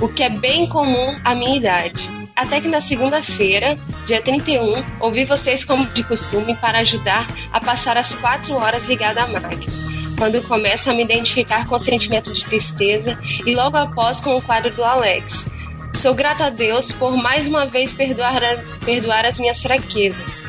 [0.00, 2.08] o que é bem comum à minha idade.
[2.34, 7.96] Até que na segunda-feira, dia 31, ouvi vocês como de costume para ajudar a passar
[7.96, 9.72] as quatro horas ligada à máquina.
[10.18, 14.42] Quando começo a me identificar com o sentimento de tristeza e logo após com o
[14.42, 15.46] quadro do Alex.
[15.94, 18.40] Sou grato a Deus por mais uma vez perdoar,
[18.84, 20.42] perdoar as minhas fraquezas,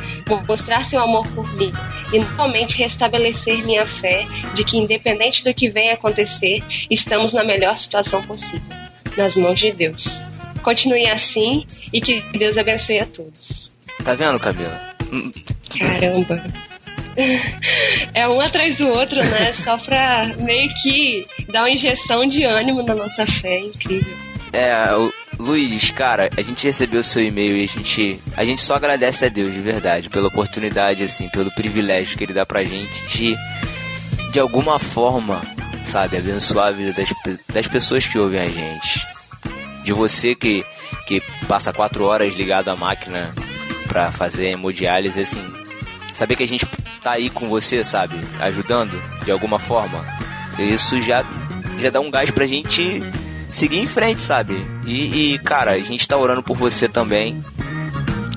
[0.48, 1.72] mostrar seu amor por mim
[2.14, 7.78] e novamente restabelecer minha fé de que, independente do que venha acontecer, estamos na melhor
[7.78, 8.62] situação possível,
[9.18, 10.20] nas mãos de Deus.
[10.64, 13.70] Continue assim e que Deus abençoe a todos.
[14.04, 14.80] Tá vendo, Camila?
[15.12, 15.32] Hum,
[15.80, 16.44] Caramba!
[18.14, 19.54] É um atrás do outro, né?
[19.64, 23.60] Só pra meio que dar uma injeção de ânimo na nossa fé.
[23.60, 24.14] Incrível.
[24.52, 28.76] É, o- Luiz, cara, a gente recebeu seu e-mail e a gente, a gente só
[28.76, 33.08] agradece a Deus de verdade pela oportunidade, assim, pelo privilégio que ele dá pra gente
[33.10, 33.36] de,
[34.32, 35.42] de alguma forma,
[35.84, 37.10] sabe, abençoar a vida das,
[37.54, 39.06] das pessoas que ouvem a gente.
[39.84, 40.64] De você que,
[41.06, 43.34] que passa quatro horas ligado à máquina
[43.88, 45.44] pra fazer hemodiálise, assim,
[46.16, 46.66] saber que a gente
[47.04, 48.92] tá aí com você, sabe, ajudando
[49.26, 50.04] de alguma forma,
[50.58, 51.24] isso já,
[51.80, 53.02] já dá um gás pra gente
[53.56, 54.66] seguir em frente, sabe?
[54.86, 57.42] E, e, cara, a gente tá orando por você também.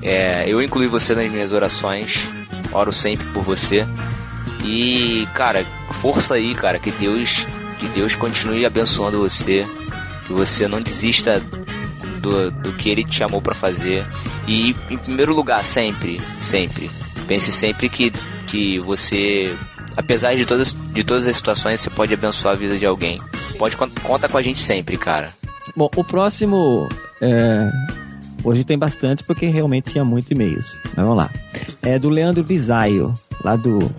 [0.00, 2.20] É, eu incluí você nas minhas orações,
[2.72, 3.84] oro sempre por você.
[4.64, 5.64] E, cara,
[6.00, 6.78] força aí, cara.
[6.78, 7.44] Que Deus,
[7.80, 9.66] que Deus continue abençoando você.
[10.26, 11.40] Que você não desista
[12.20, 14.06] do, do que Ele te chamou pra fazer.
[14.46, 16.88] E, em primeiro lugar, sempre, sempre.
[17.26, 18.12] Pense sempre que,
[18.46, 19.54] que você,
[19.98, 23.20] apesar de todas, de todas as situações, você pode abençoar a vida de alguém.
[23.58, 25.30] Pode con- conta com a gente sempre, cara.
[25.76, 26.88] Bom, o próximo.
[27.20, 27.68] é,
[28.44, 30.76] Hoje tem bastante porque realmente tinha muito e-mails.
[30.96, 31.28] Mas vamos lá.
[31.82, 33.12] É do Leandro Bisaio,
[33.44, 33.90] lá do,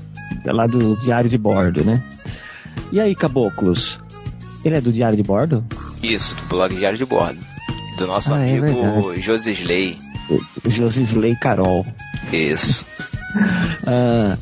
[0.46, 2.02] lá do Diário de Bordo, né?
[2.92, 4.00] E aí, caboclos?
[4.64, 5.64] Ele é do Diário de Bordo?
[6.02, 7.38] Isso, do blog Diário de Bordo.
[7.98, 9.22] Do nosso Ah, é amigo verdade.
[9.22, 9.98] Josisley.
[10.66, 11.86] Josisley Carol.
[12.32, 12.86] Isso.
[13.86, 14.36] Ah,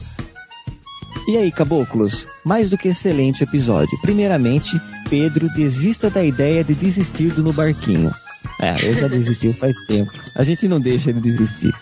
[1.28, 2.28] e aí, caboclos?
[2.44, 3.98] Mais do que excelente episódio.
[4.02, 4.80] Primeiramente,
[5.10, 8.14] Pedro desista da ideia de desistir do No Barquinho.
[8.62, 10.10] É, ele já desistiu faz tempo.
[10.36, 11.74] A gente não deixa ele desistir.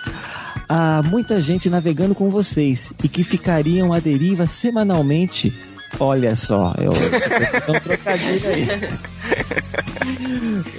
[0.68, 5.54] Há muita gente navegando com vocês e que ficariam à deriva semanalmente.
[6.00, 8.68] Olha só, eu, eu trocadilho aí.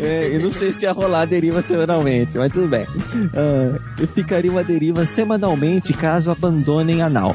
[0.01, 2.87] É, eu não sei se ia rolar a deriva semanalmente, mas tudo bem.
[3.35, 7.35] Ah, eu ficaria uma deriva semanalmente caso abandonem a nau.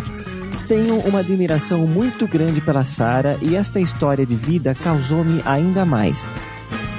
[0.72, 6.30] Tenho uma admiração muito grande pela Sara e esta história de vida causou-me ainda mais.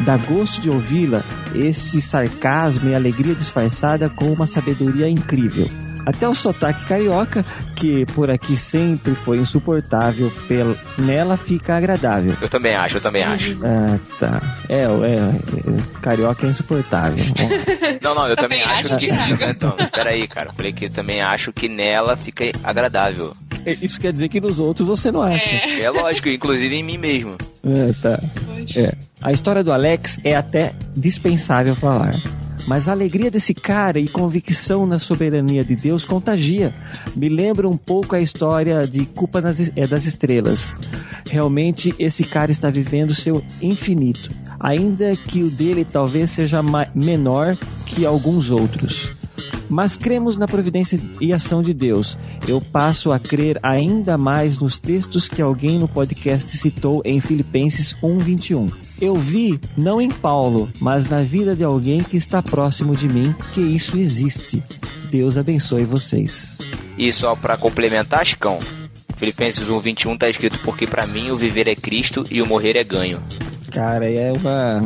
[0.05, 1.23] Dá gosto de ouvi-la,
[1.55, 5.66] esse sarcasmo e alegria disfarçada com uma sabedoria incrível.
[6.05, 7.44] Até o sotaque carioca,
[7.77, 12.35] que por aqui sempre foi insuportável, pel- nela fica agradável.
[12.43, 13.57] Eu também acho, eu também acho.
[13.65, 14.43] Ah, tá.
[14.69, 17.24] É, é, é, carioca é insuportável.
[18.03, 19.07] Não, não, eu também, Também acho acho, que.
[19.07, 19.44] Thiago.
[19.44, 20.53] Então, peraí, cara.
[20.53, 23.32] Falei que eu também acho que nela fica agradável.
[23.80, 25.55] Isso quer dizer que nos outros você não acha.
[25.80, 27.36] É lógico, inclusive em mim mesmo.
[27.64, 28.20] É, tá.
[28.76, 28.94] É.
[29.20, 32.14] A história do Alex é até dispensável falar.
[32.66, 36.72] Mas a alegria desse cara e convicção na soberania de Deus contagia.
[37.14, 40.74] Me lembra um pouco a história de Culpa nas, é, das Estrelas.
[41.28, 44.30] Realmente, esse cara está vivendo seu infinito.
[44.60, 46.60] Ainda que o dele talvez seja
[46.94, 49.09] menor que alguns outros.
[49.73, 52.19] Mas cremos na providência e ação de Deus.
[52.47, 57.97] Eu passo a crer ainda mais nos textos que alguém no podcast citou em Filipenses
[58.03, 58.70] 1:21.
[59.01, 63.35] Eu vi não em Paulo, mas na vida de alguém que está próximo de mim
[63.55, 64.62] que isso existe.
[65.11, 66.59] Deus abençoe vocês.
[66.99, 68.59] E só pra complementar, Chicão,
[69.16, 72.85] Filipenses 1:21 tá escrito porque pra mim o viver é Cristo e o morrer é
[72.85, 73.23] ganho.
[73.70, 74.85] Cara, é uma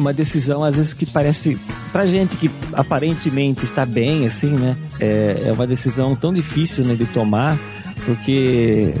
[0.00, 1.58] uma decisão às vezes que parece
[1.92, 4.76] pra gente que aparentemente está bem assim, né?
[4.98, 7.58] É, é uma decisão tão difícil né, de tomar,
[8.04, 8.94] porque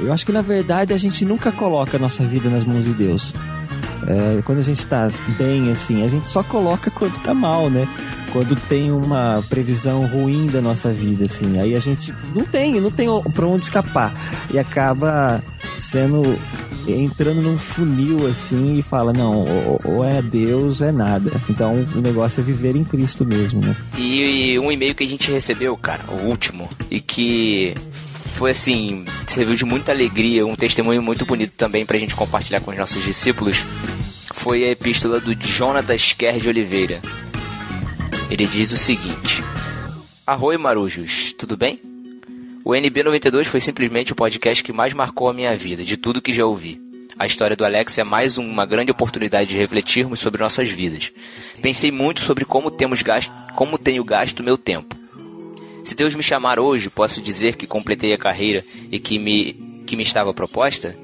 [0.00, 2.92] eu acho que na verdade a gente nunca coloca a nossa vida nas mãos de
[2.92, 3.34] Deus.
[4.06, 7.86] É, quando a gente está bem assim, a gente só coloca quando tá mal, né?
[8.32, 12.90] Quando tem uma previsão ruim da nossa vida, assim, aí a gente não tem, não
[12.90, 14.12] tem pra onde escapar
[14.50, 15.42] e acaba
[15.78, 16.22] sendo
[16.92, 19.44] entrando num funil assim e fala não,
[19.84, 21.30] ou, é Deus ou é nada.
[21.48, 23.76] Então o negócio é viver em Cristo mesmo, né?
[23.96, 27.74] E um e-mail que a gente recebeu, cara, o último, e que
[28.36, 32.70] foi assim, serviu de muita alegria, um testemunho muito bonito também pra gente compartilhar com
[32.70, 33.58] os nossos discípulos,
[34.32, 37.02] foi a epístola do Jonathan Kerr de Oliveira.
[38.30, 39.42] Ele diz o seguinte:
[40.26, 41.97] Arroi Marujos, tudo bem?
[42.68, 46.34] O NB92 foi simplesmente o podcast que mais marcou a minha vida, de tudo que
[46.34, 46.78] já ouvi.
[47.18, 51.10] A história do Alex é mais uma grande oportunidade de refletirmos sobre nossas vidas.
[51.62, 54.94] Pensei muito sobre como temos gasto, como tenho gasto meu tempo.
[55.82, 58.62] Se Deus me chamar hoje, posso dizer que completei a carreira
[58.92, 59.54] e que me
[59.86, 60.94] que me estava proposta?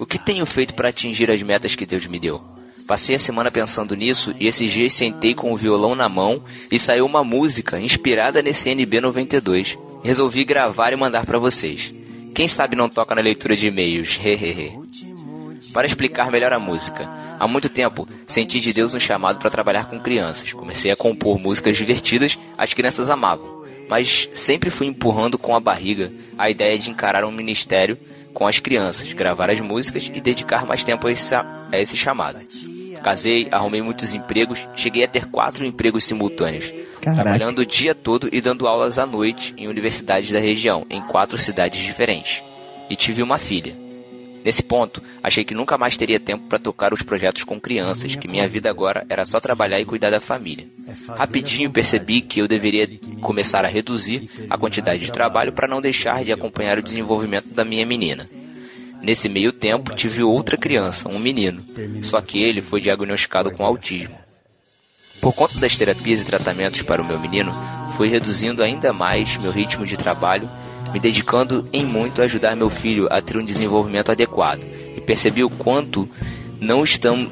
[0.00, 2.42] O que tenho feito para atingir as metas que Deus me deu?
[2.88, 6.42] Passei a semana pensando nisso e esses dias sentei com o violão na mão
[6.72, 9.87] e saiu uma música inspirada nesse NB92.
[10.02, 11.92] Resolvi gravar e mandar para vocês.
[12.34, 14.78] Quem sabe não toca na leitura de e-mails, hehehe.
[15.72, 17.08] Para explicar melhor a música,
[17.38, 20.52] há muito tempo senti de Deus um chamado para trabalhar com crianças.
[20.52, 26.12] Comecei a compor músicas divertidas, as crianças amavam, mas sempre fui empurrando com a barriga
[26.38, 27.98] a ideia de encarar um ministério
[28.32, 32.38] com as crianças, gravar as músicas e dedicar mais tempo a esse, a esse chamado.
[33.02, 36.72] Casei, arrumei muitos empregos, cheguei a ter quatro empregos simultâneos,
[37.08, 37.22] Caraca.
[37.22, 41.38] trabalhando o dia todo e dando aulas à noite em universidades da região, em quatro
[41.38, 42.42] cidades diferentes.
[42.90, 43.76] E tive uma filha.
[44.44, 48.28] Nesse ponto, achei que nunca mais teria tempo para tocar os projetos com crianças, que
[48.28, 50.66] minha vida agora era só trabalhar e cuidar da família.
[51.08, 52.88] Rapidinho percebi que eu deveria
[53.20, 57.64] começar a reduzir a quantidade de trabalho para não deixar de acompanhar o desenvolvimento da
[57.64, 58.26] minha menina.
[59.02, 61.64] Nesse meio tempo, tive outra criança, um menino,
[62.02, 64.16] só que ele foi diagnosticado com autismo.
[65.20, 67.52] Por conta das terapias e tratamentos para o meu menino,
[67.96, 70.48] fui reduzindo ainda mais meu ritmo de trabalho
[70.92, 74.60] me dedicando em muito a ajudar meu filho a ter um desenvolvimento adequado
[74.96, 76.08] e percebi o quanto
[76.60, 77.30] não estamos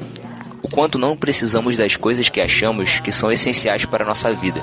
[0.61, 4.61] o quanto não precisamos das coisas que achamos que são essenciais para a nossa vida.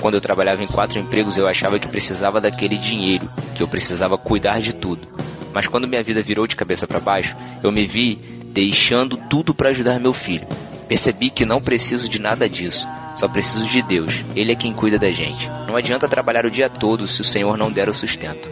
[0.00, 4.16] Quando eu trabalhava em quatro empregos, eu achava que precisava daquele dinheiro, que eu precisava
[4.16, 5.06] cuidar de tudo.
[5.52, 8.16] Mas quando minha vida virou de cabeça para baixo, eu me vi
[8.46, 10.46] deixando tudo para ajudar meu filho.
[10.88, 14.24] Percebi que não preciso de nada disso, só preciso de Deus.
[14.34, 15.46] Ele é quem cuida da gente.
[15.66, 18.50] Não adianta trabalhar o dia todo se o Senhor não der o sustento.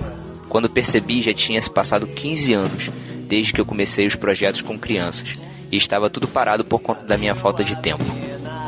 [0.49, 2.91] Quando percebi, já tinha se passado 15 anos
[3.27, 5.39] desde que eu comecei os projetos com crianças
[5.71, 8.05] e estava tudo parado por conta da minha falta de tempo.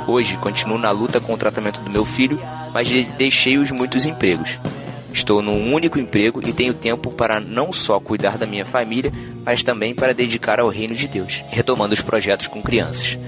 [0.06, 2.40] Hoje continuo na luta com o tratamento do meu filho,
[2.72, 4.58] mas deixei os muitos empregos.
[5.12, 9.12] Estou num único emprego e tenho tempo para não só cuidar da minha família,
[9.44, 13.18] mas também para dedicar ao reino de Deus, retomando os projetos com crianças.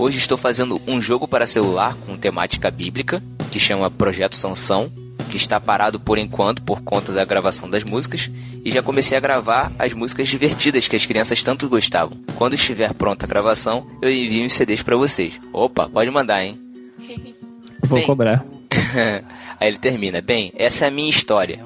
[0.00, 4.90] Hoje estou fazendo um jogo para celular com temática bíblica, que chama Projeto Sansão,
[5.30, 8.30] que está parado por enquanto por conta da gravação das músicas,
[8.64, 12.16] e já comecei a gravar as músicas divertidas que as crianças tanto gostavam.
[12.34, 15.38] Quando estiver pronta a gravação, eu envio os CDs para vocês.
[15.52, 16.58] Opa, pode mandar, hein?
[17.84, 18.06] Vou Bem.
[18.06, 18.42] cobrar.
[19.60, 21.62] Aí ele termina: Bem, essa é a minha história.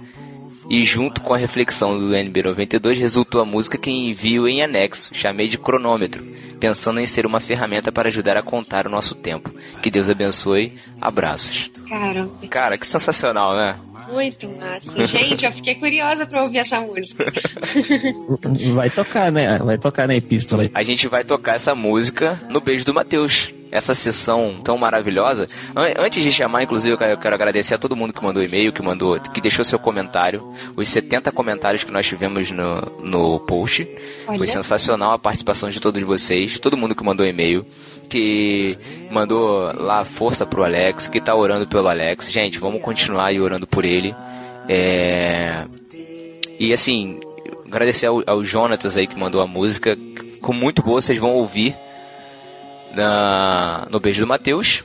[0.69, 5.49] E junto com a reflexão do NB92 resultou a música que envio em anexo, chamei
[5.49, 6.25] de cronômetro,
[6.59, 9.51] pensando em ser uma ferramenta para ajudar a contar o nosso tempo.
[9.83, 10.73] Que Deus abençoe.
[11.01, 11.71] Abraços.
[11.89, 13.77] Cara, Cara, que sensacional, né?
[14.11, 15.07] muito massa.
[15.07, 17.33] Gente, eu fiquei curiosa pra ouvir essa música.
[18.75, 19.59] Vai tocar, né?
[19.59, 20.69] Vai tocar na epístola.
[20.75, 23.51] A gente vai tocar essa música no Beijo do Mateus.
[23.77, 25.47] Essa sessão tão maravilhosa.
[25.75, 28.81] An- Antes de chamar, inclusive, eu quero- agradecer a todo mundo que mandou e-mail, que
[28.81, 30.49] mandou, que deixou seu comentário.
[30.77, 33.85] Os 70 comentários que nós tivemos no, no post.
[34.27, 34.47] Foi Olha.
[34.47, 37.67] sensacional a participação de todos vocês, todo mundo que mandou e-mail,
[38.09, 38.79] que
[39.11, 42.31] mandou lá força pro Alex, que tá orando pelo Alex.
[42.31, 44.15] Gente, vamos continuar aí orando por ele.
[44.69, 45.65] É...
[46.61, 47.19] E assim,
[47.67, 49.97] agradecer ao, ao Jonatas aí que mandou a música.
[50.41, 51.75] Com muito boa, vocês vão ouvir
[52.95, 54.85] na, no Beijo do Mateus.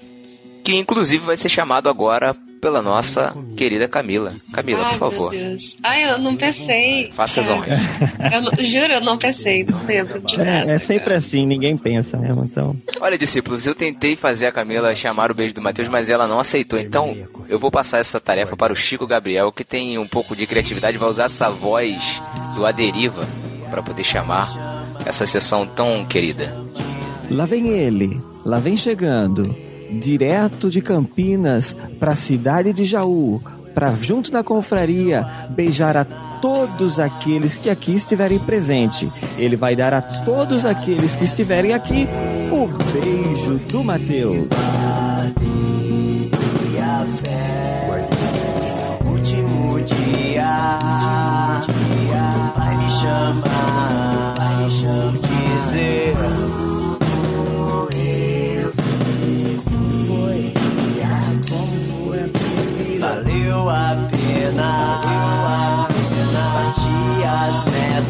[0.62, 4.36] Que inclusive vai ser chamado agora pela nossa querida Camila.
[4.54, 5.32] Camila, Ai, por favor.
[5.32, 5.78] meu Deus.
[5.84, 7.10] Ai, eu não pensei.
[7.14, 7.80] Faça as honras.
[8.32, 10.22] Eu não- juro, eu não pensei, não lembro.
[10.38, 12.76] É, é sempre assim, ninguém pensa mesmo, então.
[13.00, 16.40] Olha, discípulos, eu tentei fazer a Camila chamar o beijo do Mateus, mas ela não
[16.40, 16.78] aceitou.
[16.78, 17.16] Então,
[17.48, 20.98] eu vou passar essa tarefa para o Chico Gabriel, que tem um pouco de criatividade,
[20.98, 22.22] vai usar essa voz
[22.54, 23.26] do Aderiva
[23.72, 24.50] para poder chamar
[25.06, 26.54] essa sessão tão querida.
[27.30, 29.44] Lá vem ele, lá vem chegando,
[29.92, 33.40] direto de Campinas para a cidade de Jaú,
[33.74, 36.04] para junto da confraria beijar a
[36.42, 39.14] todos aqueles que aqui estiverem presentes.
[39.38, 42.08] Ele vai dar a todos aqueles que estiverem aqui
[42.52, 44.48] o beijo do Mateus.
[49.06, 50.80] Último dia,
[52.56, 53.79] vai me chamar,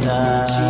[0.09, 0.68] metas,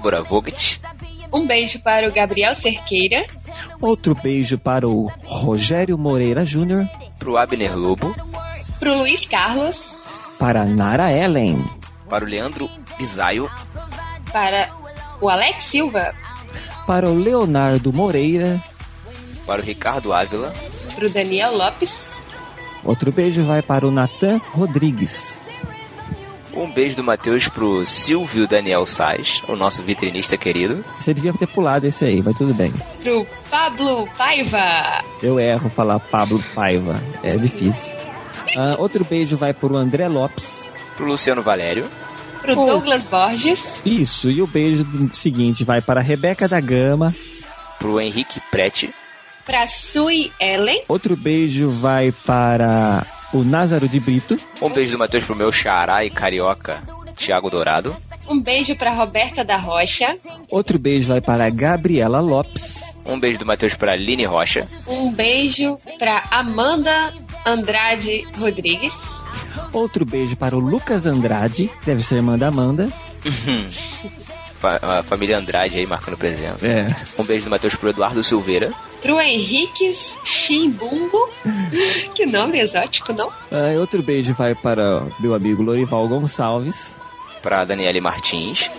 [0.00, 0.80] Débora Vogt.
[1.30, 3.26] Um beijo para o Gabriel Cerqueira.
[3.82, 8.16] Outro beijo para o Rogério Moreira Júnior, Pro Abner Lobo.
[8.78, 10.06] Pro Luiz Carlos.
[10.38, 11.62] para Nara Ellen,
[12.08, 13.48] Para o Leandro Bisaio.
[14.32, 14.70] Para
[15.20, 16.14] o Alex Silva.
[16.86, 18.58] para o Leonardo Moreira.
[19.46, 20.50] Para o Ricardo Ávila.
[20.94, 22.10] Pro Daniel Lopes.
[22.82, 25.39] Outro beijo vai para o Natan Rodrigues.
[26.52, 30.84] Um beijo do Matheus pro Silvio Daniel Sais, o nosso vitrinista querido.
[30.98, 32.72] Você devia ter pulado esse aí, mas tudo bem.
[33.02, 35.02] Pro Pablo Paiva.
[35.22, 37.92] Eu erro falar Pablo Paiva, é difícil.
[38.56, 40.68] Ah, outro beijo vai pro André Lopes.
[40.96, 41.86] Pro Luciano Valério.
[42.42, 43.80] Pro Douglas Borges.
[43.84, 47.14] Isso, e o beijo do- seguinte vai para a Rebeca da Gama.
[47.78, 48.92] Pro Henrique Prete.
[49.44, 50.82] Pra Sui Ellen.
[50.88, 54.38] Outro beijo vai para o Názaro de Brito.
[54.60, 56.82] Um beijo do Matheus pro meu xará e carioca,
[57.16, 57.94] Thiago Dourado.
[58.28, 60.16] Um beijo pra Roberta da Rocha.
[60.48, 62.82] Outro beijo vai para a Gabriela Lopes.
[63.04, 64.68] Um beijo do Matheus pra Aline Rocha.
[64.86, 67.12] Um beijo pra Amanda
[67.44, 68.94] Andrade Rodrigues.
[69.72, 72.88] Outro beijo para o Lucas Andrade, deve ser irmã da Amanda.
[74.56, 76.66] Fa- a família Andrade aí marcando presença.
[76.66, 76.94] É.
[77.18, 78.72] Um beijo do Matheus pro Eduardo Silveira.
[79.02, 79.92] Pro Henrique
[80.24, 81.28] Chimbumbo.
[82.14, 83.28] que nome exótico, não?
[83.50, 86.96] Ah, outro beijo vai para meu amigo Lorival Gonçalves.
[87.42, 88.70] Pra Daniele Martins.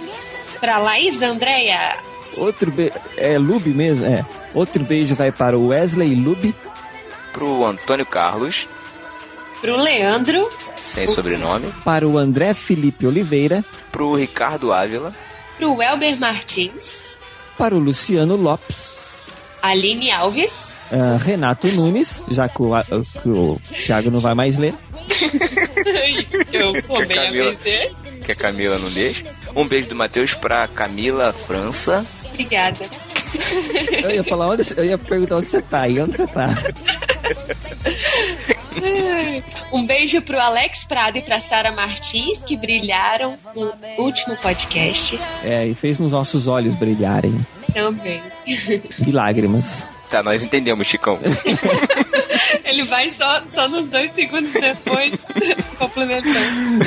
[0.59, 1.97] Pra Laís da Andréia.
[2.37, 2.93] Outro beijo.
[3.17, 4.05] É Lube mesmo?
[4.05, 4.25] É.
[4.53, 6.53] Outro beijo vai para o Wesley Lube.
[7.33, 8.67] Pro Antônio Carlos,
[9.61, 10.49] Pro Leandro.
[10.81, 11.71] sem sobrenome.
[11.85, 13.63] Para o André Felipe Oliveira.
[13.91, 15.15] Pro Ricardo Ávila.
[15.55, 16.99] Pro Elber Martins.
[17.57, 18.90] Para o Luciano Lopes.
[19.61, 20.51] Aline Alves.
[20.91, 22.71] ah, Renato Nunes, já que o,
[23.21, 24.73] que o Thiago não vai mais ler.
[26.51, 27.55] Eu Que a Camila-
[28.25, 29.23] Que a Camila não deixa.
[29.55, 32.05] Um beijo do Matheus pra Camila França.
[32.25, 32.85] Obrigada.
[34.03, 36.49] Eu ia falar onde, eu ia perguntar onde você tá e onde você tá.
[39.71, 45.19] Um beijo pro Alex Prado e pra Sara Martins, que brilharam no último podcast.
[45.43, 47.33] É, e fez nos nossos olhos brilharem
[47.73, 48.21] Também.
[48.99, 49.87] de lágrimas.
[50.09, 51.19] Tá, nós entendemos, Chicão.
[52.65, 55.13] Ele vai só, só nos dois segundos depois,
[55.79, 56.85] complementando.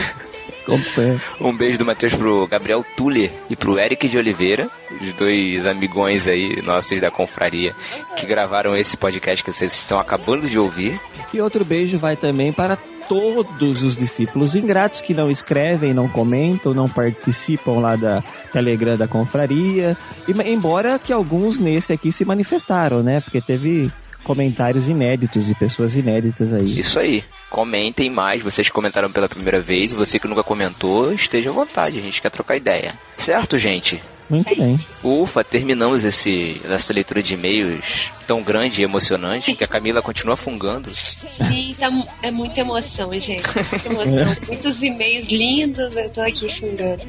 [1.40, 4.68] Um beijo do Matheus pro Gabriel Tuller e pro Eric de Oliveira,
[5.00, 7.74] os dois amigões aí nossos da confraria
[8.16, 10.98] que gravaram esse podcast que vocês estão acabando de ouvir.
[11.32, 12.78] E outro beijo vai também para
[13.08, 18.22] todos os discípulos ingratos que não escrevem, não comentam, não participam lá da
[18.52, 19.96] Telegram da confraria.
[20.26, 23.20] E, embora que alguns nesse aqui se manifestaram, né?
[23.20, 23.90] Porque teve
[24.24, 26.80] comentários inéditos e pessoas inéditas aí.
[26.80, 27.22] Isso aí.
[27.48, 32.02] Comentem mais, vocês comentaram pela primeira vez, você que nunca comentou, esteja à vontade, a
[32.02, 32.98] gente quer trocar ideia.
[33.16, 34.02] Certo, gente?
[34.28, 34.78] Muito bem.
[35.02, 40.34] Ufa, terminamos esse, essa leitura de e-mails tão grande e emocionante que a Camila continua
[40.34, 40.90] fungando.
[40.94, 41.90] Sim, tá,
[42.22, 43.44] é muita emoção, gente.
[43.70, 44.36] Muita emoção.
[44.48, 47.02] Muitos e-mails lindos, eu tô aqui xingando.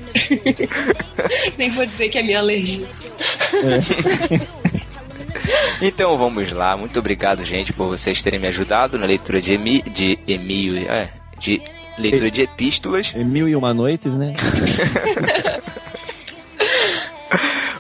[1.58, 2.86] Nem vou dizer que é minha alergia.
[5.82, 9.82] Então vamos lá, muito obrigado, gente, por vocês terem me ajudado na leitura de emi,
[9.82, 11.62] de e-mail, é, de
[11.98, 13.14] leitura de epístolas.
[13.16, 14.34] É Mil e uma noites, né?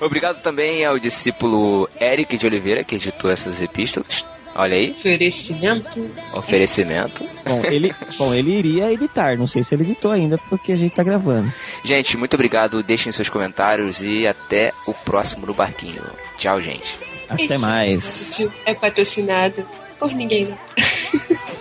[0.01, 4.25] Obrigado também ao discípulo Eric de Oliveira que editou essas epístolas.
[4.57, 6.09] Olha aí, Oferecimento.
[6.33, 7.27] oferecimento.
[7.45, 10.95] Bom, ele, bom, ele iria editar, não sei se ele editou ainda, porque a gente
[10.95, 11.51] tá gravando.
[11.83, 16.01] Gente, muito obrigado, deixem seus comentários e até o próximo no barquinho.
[16.37, 17.14] Tchau, gente.
[17.29, 18.37] Até Esse mais.
[18.65, 19.67] É patrocinado
[19.99, 20.57] por ninguém, não.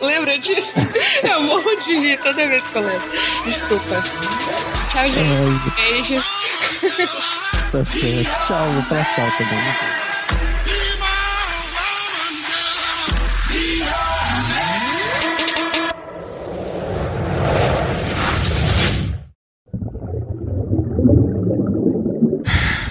[0.06, 0.72] Lembra disso?
[1.22, 3.10] Eu morro de rir toda vez que eu lembro.
[3.44, 4.02] Desculpa.
[4.90, 5.70] Tchau, gente.
[5.76, 6.22] Beijo.
[7.72, 8.46] Tá certo.
[8.46, 9.58] Tchau, vou falar tchau também.
[9.58, 9.74] né?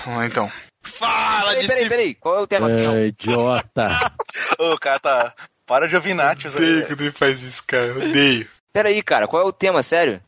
[0.05, 0.72] Vamos lá então.
[0.93, 2.71] Fala, Peraí, peraí, peraí, qual é o tema?
[2.71, 4.13] É, idiota.
[4.59, 5.33] Ô, cara, tá.
[5.65, 6.63] Para de ouvir Nachos aí.
[6.63, 7.91] Odeio quando ele faz isso, cara.
[7.97, 8.47] Odeio.
[8.71, 10.21] Peraí, cara, qual é o tema, sério?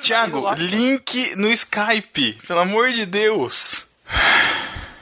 [0.00, 2.38] Tiago, link no Skype.
[2.46, 3.86] Pelo amor de Deus.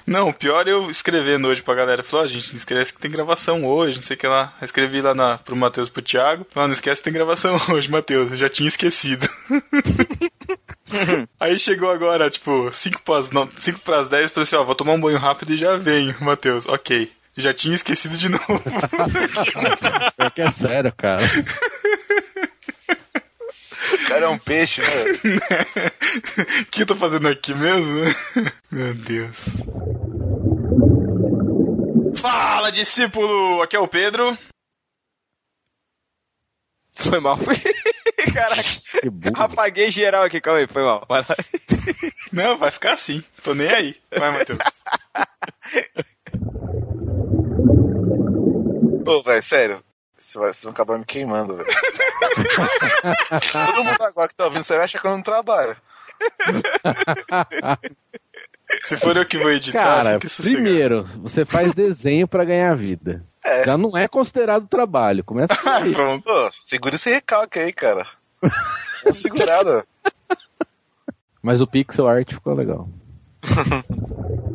[0.06, 2.02] Não, o pior é eu escrevendo hoje pra galera.
[2.02, 4.54] Falou, ó, gente, não esquece que tem gravação hoje, não sei o que lá.
[4.60, 6.46] Eu escrevi lá na, pro Matheus e pro Thiago.
[6.50, 8.30] Falou, não esquece que tem gravação hoje, Matheus.
[8.30, 9.28] Eu já tinha esquecido.
[11.38, 14.94] Aí chegou agora, tipo, 5 pras, no- cinco pras 10, falei assim, ó, vou tomar
[14.94, 16.66] um banho rápido e já venho, Matheus.
[16.66, 17.10] Ok.
[17.36, 18.44] Já tinha esquecido de novo.
[20.18, 21.22] É que é sério, cara.
[23.92, 24.88] O cara é um peixe, né?
[26.62, 28.02] O que eu tô fazendo aqui mesmo?
[28.70, 29.38] Meu Deus.
[32.16, 33.62] Fala, discípulo!
[33.62, 34.36] Aqui é o Pedro.
[36.96, 37.38] Foi mal.
[38.34, 38.62] Caraca,
[39.34, 41.06] apaguei geral aqui, calma aí, foi mal.
[41.08, 41.36] Vai lá.
[42.32, 43.22] Não, vai ficar assim.
[43.42, 43.96] Tô nem aí.
[44.10, 44.58] Vai, Matheus.
[49.06, 49.84] Ô, velho, sério.
[50.16, 51.68] Você vai, vocês vão acabar me queimando, velho.
[53.52, 55.76] Todo mundo agora que tá ouvindo, você acha que eu não trabalho.
[58.82, 63.24] Se for eu que vou editar, Cara, primeiro, você faz desenho pra ganhar vida.
[63.44, 63.64] É.
[63.64, 65.24] Já não é considerado trabalho.
[65.24, 65.92] Começa por aí.
[65.92, 66.24] Pronto.
[66.24, 68.06] Pô, segura esse recalque aí, cara.
[69.04, 69.86] Uma segurada.
[71.42, 72.88] Mas o pixel art ficou legal.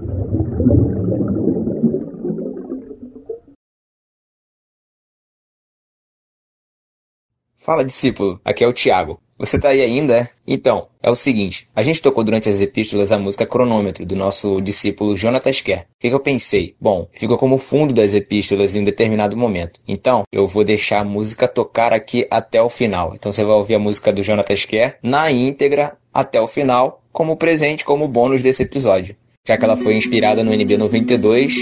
[7.64, 8.41] Fala, discípulo.
[8.44, 9.22] Aqui é o Thiago.
[9.40, 10.30] Você tá aí ainda, é?
[10.45, 11.65] Então, é o seguinte.
[11.73, 15.84] A gente tocou durante as epístolas a música Cronômetro, do nosso discípulo Jonatas Kerr.
[15.84, 16.76] O que, que eu pensei?
[16.80, 19.80] Bom, ficou como fundo das epístolas em um determinado momento.
[19.88, 23.14] Então, eu vou deixar a música tocar aqui até o final.
[23.15, 27.38] Então você vai ouvir a música do Jonatas Kerr na íntegra até o final, como
[27.38, 29.15] presente, como bônus desse episódio.
[29.48, 31.53] Já que ela foi inspirada no NB 92,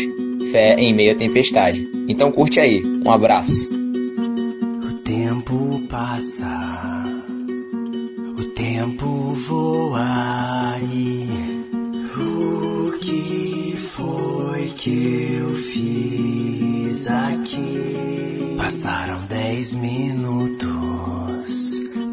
[0.51, 1.87] Fé em Meia Tempestade.
[2.07, 2.83] Então curte aí.
[3.05, 3.90] Um abraço.
[5.41, 7.03] Tempo passa,
[8.37, 11.27] o tempo voa e
[12.15, 18.53] o que foi que eu fiz aqui?
[18.55, 20.69] Passaram dez minutos,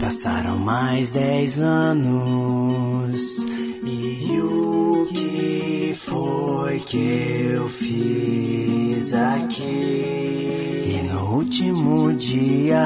[0.01, 3.47] passaram mais dez anos
[3.85, 9.63] e o que foi que eu fiz aqui?
[9.65, 12.83] E no último dia,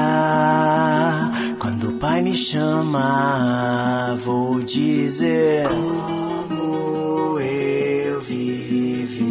[1.59, 9.29] quando o Pai me chama, vou dizer como eu vivi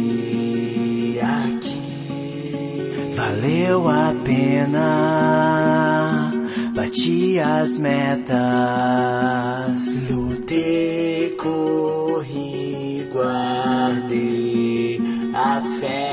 [1.21, 3.13] aqui.
[3.15, 6.02] Valeu a pena,
[6.83, 8.33] bati as metas,
[10.09, 14.99] lutei, corri, guardei
[15.33, 16.09] a fé.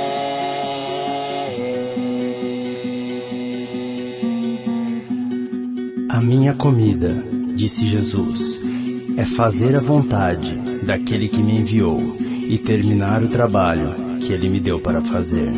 [6.09, 7.27] A minha comida,
[7.57, 8.71] disse Jesus,
[9.17, 12.01] é fazer a vontade daquele que me enviou
[12.49, 13.89] e terminar o trabalho
[14.21, 15.53] que ele me deu para fazer.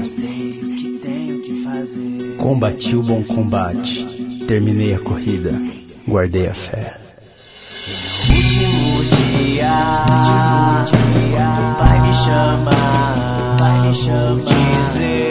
[2.38, 4.11] Combati o bom combate,
[4.46, 5.52] terminei a corrida,
[6.06, 6.96] guardei a fé.
[8.28, 10.04] último dia,
[10.90, 15.21] quando o Pai me chama, Pai me chama, dizer